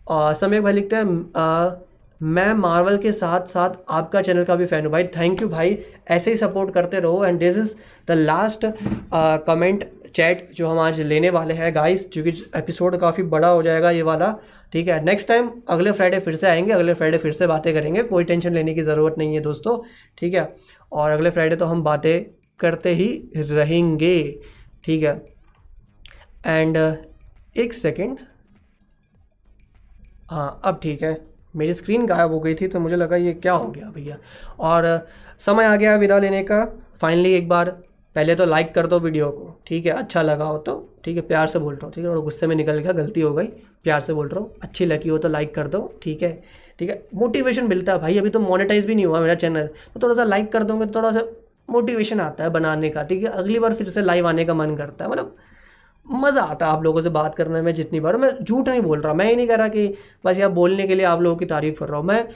और 0.09 0.35
समय 0.35 0.61
भाई 0.61 0.73
लिखते 0.73 0.97
हैं 0.97 1.05
मैं 2.21 2.53
मार्वल 2.55 2.97
के 2.99 3.13
साथ 3.13 3.47
साथ 3.47 3.75
आपका 3.91 4.21
चैनल 4.23 4.45
का 4.45 4.55
भी 4.57 4.67
फ़ैन 4.67 4.85
हूँ 4.85 4.93
भाई। 4.93 5.05
थैंक 5.07 5.43
यू 5.43 5.49
भाई। 5.49 5.79
ऐसे 6.11 6.31
ही 6.31 6.37
सपोर्ट 6.37 6.73
करते 6.75 7.01
रहो। 7.01 7.25
And 7.25 7.39
this 7.39 7.57
is 7.59 7.75
the 8.09 8.13
last 8.13 8.67
comment 9.47 9.85
chat 10.15 10.51
जो 10.55 10.69
हम 10.69 10.79
आज 10.79 11.01
लेने 11.01 11.31
वाले 11.31 11.55
हैं 11.55 11.75
गाइस 11.75 12.09
क्योंकि 12.13 12.31
एपिसोड 12.57 12.97
काफ़ी 12.97 13.23
बड़ा 13.23 13.49
हो 13.49 13.63
जाएगा 13.63 13.91
ये 13.91 14.03
वाला। 14.03 14.35
ठीक 14.73 14.89
है? 14.89 15.03
नेक्स्ट 15.05 15.29
टाइम 15.29 15.51
अगले 15.69 15.93
फ्राइडे 15.93 16.19
फिर 16.21 16.37
से 16.37 16.47
आएँगे। 16.47 16.73
अगले 16.73 16.95
फ्राइडे 16.95 17.19
फिर 17.19 17.33
से 17.33 17.47
बातें 17.47 17.73
करेंगे। 17.75 18.03
कोई 18.03 18.25
टेंशन 18.25 18.53
लेने 18.53 18.75
की 18.75 18.83
ज़रूरत 18.83 19.15
नहीं 19.19 19.35
है 19.35 19.41
दोस्तों। 19.41 19.79
ठीक 20.19 20.35
है? 20.35 20.57
और 20.93 21.11
अगले 21.11 21.31
फ्राइडे 21.31 21.57
तो 21.57 21.67
हम 21.67 21.83
बातें 21.83 22.25
करते 22.61 22.95
ही 22.95 23.09
रहेंगे। 23.37 24.41
ठीक 24.85 25.03
है? 25.03 25.15
एंड 26.47 26.77
एक 27.57 27.73
सेकेंड 27.75 28.19
हाँ 30.31 30.61
अब 30.65 30.81
ठीक 30.83 31.03
है। 31.03 31.28
मेरी 31.55 31.75
स्क्रीन 31.75 32.07
गायब 32.07 32.33
हो 32.33 32.41
गई 32.41 32.55
थी 32.55 32.69
तो 32.69 32.81
मुझे 32.81 32.97
लगा 32.97 33.17
ये 33.17 33.33
क्या 33.35 33.53
हो 33.53 33.69
गया 33.69 33.91
भैया। 33.91 34.17
और 34.61 35.07
समय 35.39 35.65
आ 35.65 35.77
गया 35.77 35.95
विदा 35.97 36.19
लेने 36.19 36.43
का। 36.43 36.65
फाइनली 37.01 37.33
एक 37.35 37.49
बार 37.49 37.71
पहले 38.17 38.35
तो 38.35 38.45
लाइक 38.45 38.73
कर 38.75 38.87
दो 38.87 38.99
वीडियो 38.99 39.31
को, 39.31 39.55
ठीक 39.67 39.87
है? 39.87 39.93
अच्छा 39.93 40.23
लगा 40.23 40.45
हो 40.45 40.59
तो 40.59 40.75
ठीक 41.05 41.17
है? 41.17 41.23
प्यार 41.23 41.47
से 41.47 41.59
बोल 41.59 41.75
रहा 41.75 41.87
हूँ, 41.87 41.93
ठीक 41.95 42.05
है? 42.05 42.11
और 42.11 42.21
गुस्से 42.21 42.47
में 42.47 42.55
निकल 42.57 42.79
गया, 42.79 42.93
गलती 42.93 43.21
हो 43.21 43.33
गई, 43.35 43.47
प्यार 43.85 44.01
से 44.01 44.13
बोल 44.13 44.29
रहा 44.29 44.41
हूँ। 44.41 44.53
अच्छी 44.63 44.87
लगी 44.87 45.09
हो 45.09 45.19
तो 45.19 45.29
लाइक 45.29 45.55
कर 45.55 45.69
दो, 45.69 45.81
ठीक 46.03 46.23
है? 46.23 46.33
ठीक 46.79 46.91
है? 46.91 47.03
मोटिवेशन 47.15 47.69
मिलता 47.69 47.93
है 47.93 47.99
भाई, 47.99 48.19
अभी 48.19 48.31
तो 48.31 48.41
मोनेटाइज 48.41 48.87
भी 48.87 48.95
नहीं 48.95 49.07
हुआ 49.07 49.21
मेरा 49.21 49.35
चैनल 49.35 49.67
तो 49.95 50.01
थोड़ा 50.03 50.15
सा 50.15 50.25
लाइक 50.25 50.53
कर 50.53 50.65
दोगे 50.65 50.87
तो 50.87 50.95
थोड़ा 50.95 51.13
सा 51.13 51.23
मोटिवेशन 51.71 52.21
आता 52.21 52.45
है 52.45 52.51
बनाने 52.51 52.91
का, 52.91 53.03
ठीक 53.03 53.23
है? 53.23 53.29
अगली 53.29 53.59
बार 53.59 53.75
फिर 53.75 53.89
से 53.89 54.03
लाइव 54.03 54.29
आने 54.29 54.45
का 54.45 54.55
मन 54.55 54.75
करता 54.77 55.05
है 55.05 55.11
मतलब 55.11 55.37
मज़ा 56.11 56.43
आता 56.43 56.67
है 56.67 56.73
आप 56.73 56.83
लोगों 56.85 57.01
से 57.03 57.11
बात 57.11 57.35
करने 57.35 57.61
में 57.63 57.73
जितनी 57.75 58.01
बार। 58.01 58.17
मैं 58.17 58.31
झूठ 58.43 58.69
नहीं 58.69 58.81
बोल 58.81 59.01
रहा, 59.01 59.15
मैं 59.15 59.27
ये 59.27 59.37
नहीं 59.37 59.47
कह 59.49 59.55
रहा 59.57 59.69
कि 59.69 59.95
बस 60.25 60.39
यहाँ 60.39 60.53
बोलने 60.53 60.87
के 60.87 60.95
लिए 60.95 61.07
आप 61.07 61.21
लोगों 61.23 61.37
की 61.37 61.47
तारीफ़ 61.47 61.79
कर 61.79 61.89
रहा 61.89 61.99
हूँ। 61.99 62.07
मैं 62.07 62.27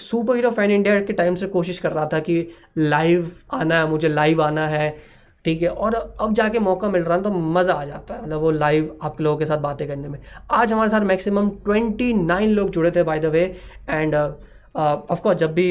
सुपर 0.00 0.36
हीरो 0.36 0.50
फ़ैन 0.52 0.70
इंडिया 0.70 1.00
के 1.00 1.12
टाइम 1.14 1.34
से 1.34 1.46
कोशिश 1.48 1.78
कर 1.78 1.92
रहा 1.92 2.08
था 2.12 2.18
कि 2.20 2.46
लाइव 2.78 3.30
आना 3.52 3.78
है, 3.78 3.88
मुझे 3.88 4.08
लाइव 4.08 4.42
आना 4.42 4.66
है, 4.68 4.96
ठीक 5.44 5.62
है, 5.62 5.68
और 5.68 5.94
अब 5.94 6.32
जाके 6.34 6.58
मौका 6.60 6.88
मिल 6.88 7.02
रहा 7.02 7.16
है 7.16 7.22
तो 7.22 7.30
मज़ा 7.30 7.74
आ 7.74 7.84
जाता 7.84 8.14
है 8.14 8.22
मतलब 8.22 8.40
वो 8.40 8.50
लाइव 8.52 8.96
आप 9.02 9.20
लोगों 9.20 9.38
के 9.38 9.46
साथ 9.46 9.58
बातें 9.58 9.86
करने 9.88 10.08
में। 10.08 10.18
आज 10.52 10.72
हमारे 10.72 10.90
साथ 10.90 11.00
मैक्सिमम 11.02 11.48
ट्वेंटी 11.64 12.12
नाइन 12.14 12.50
लोग 12.50 12.70
जुड़े 12.70 12.90
थे 12.90 13.02
by 13.02 13.20
the 13.20 13.26
way 13.26 13.44
and 13.90 14.14
of course 14.14 15.38
जब 15.38 15.52
भी 15.54 15.68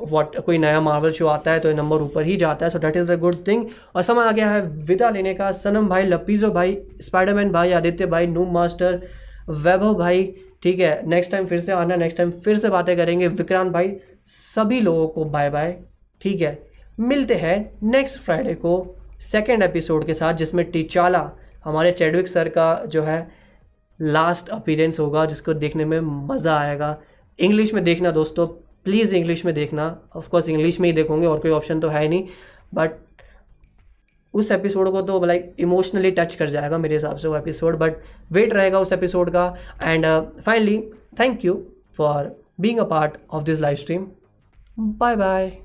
वॉट 0.00 0.36
कोई 0.36 0.58
नया 0.58 0.80
मार्वल 0.80 1.12
शो 1.12 1.26
आता 1.26 1.50
है 1.50 1.60
तो 1.60 1.72
नंबर 1.74 2.02
ऊपर 2.02 2.24
ही 2.24 2.36
जाता 2.36 2.66
है 2.66 2.70
so 2.70 2.78
that 2.78 2.96
is 2.96 3.12
a 3.12 3.16
good 3.16 3.36
thing 3.46 3.64
और 3.94 4.02
समय 4.02 4.24
आ 4.24 4.32
गया 4.32 4.50
है 4.50 4.60
विदा 4.84 5.10
लेने 5.10 5.34
का। 5.34 5.50
सनम 5.54 5.88
भाई, 5.88 6.04
लपीजो 6.04 6.50
भाई 6.50 6.76
स्पाइडरमैन 7.00 7.52
भाई, 7.52 7.72
आदित्य 7.72 8.06
भाई 8.06 8.26
नूम 8.26 8.52
मास्टर 8.54 9.00
वैभव 9.48 9.94
भाई, 9.94 10.22
ठीक 10.62 10.80
है 10.80 11.06
नेक्स्ट 11.08 11.32
टाइम 11.32 11.46
फिर 11.46 11.60
से 11.60 11.72
आना 11.72 11.96
नेक्स्ट 11.96 12.18
टाइम 12.18 12.30
फिर 12.44 12.58
से 12.58 12.68
बातें 12.68 12.96
करेंगे। 12.96 13.28
विक्रांत 13.28 13.72
भाई, 13.72 13.92
सभी 14.26 14.80
लोगों 14.80 15.08
को 15.08 15.24
बाय 15.26 15.50
बाय 15.50 15.76
ठीक 16.20 16.40
है? 16.40 16.58
मिलते 17.00 17.34
हैं 17.34 17.58
नेक्स्ट 17.84 18.18
फ्राइडे 18.18 18.54
को 18.54 18.96
सेकेंड 19.22 19.62
एपिसोड 19.62 20.06
के 20.06 20.14
साथ, 20.14 20.34
जिसमें 20.34 20.64
टीचाला 20.70 21.30
हमारे 21.64 21.92
चैडविक 21.92 22.28
सर 22.28 22.48
का 22.48 22.74
जो 22.86 23.02
है 23.02 23.26
लास्ट 24.00 24.48
अपीरेंस 24.48 24.98
होगा, 25.00 25.24
जिसको 25.26 25.54
देखने 25.54 25.84
में 25.84 26.00
मज़ा 26.00 26.58
आएगा। 26.58 26.96
इंग्लिश 27.38 27.72
में 27.74 27.82
देखना 27.84 28.10
दोस्तों 28.10 28.46
प्लीज़ 28.88 29.14
इंग्लिश 29.14 29.44
में 29.44 29.54
देखना। 29.54 29.98
ऑफकोर्स 30.16 30.48
इंग्लिश 30.48 30.80
में 30.80 30.88
ही 30.88 30.92
देखोगे, 30.92 31.26
और 31.26 31.38
कोई 31.38 31.50
ऑप्शन 31.50 31.80
तो 31.80 31.88
है 31.88 32.08
नहीं। 32.08 32.28
बट 32.74 32.90
उस 34.34 34.50
एपिसोड 34.50 34.90
को 34.90 35.02
तो 35.02 35.24
लाइक 35.24 35.54
इमोशनली 35.58 36.10
टच 36.10 36.34
कर 36.34 36.48
जाएगा 36.50 36.78
मेरे 36.78 36.94
हिसाब 36.94 37.16
से 37.16 37.28
वो 37.28 37.36
एपिसोड 37.36 37.76
बट 37.76 37.96
वेट 38.32 38.54
रहेगा 38.54 38.80
उस 38.80 38.92
एपिसोड 38.92 39.30
का। 39.30 39.56
And 39.82 40.06
finally 40.40 40.78
thank 41.20 41.44
you 41.44 41.66
for 41.96 42.36
being 42.60 42.78
a 42.78 42.84
part 42.84 43.16
of 43.30 43.44
this 43.44 43.60
live 43.60 43.76
stream 43.76 44.06
bye 44.78 45.16
bye 45.16 45.58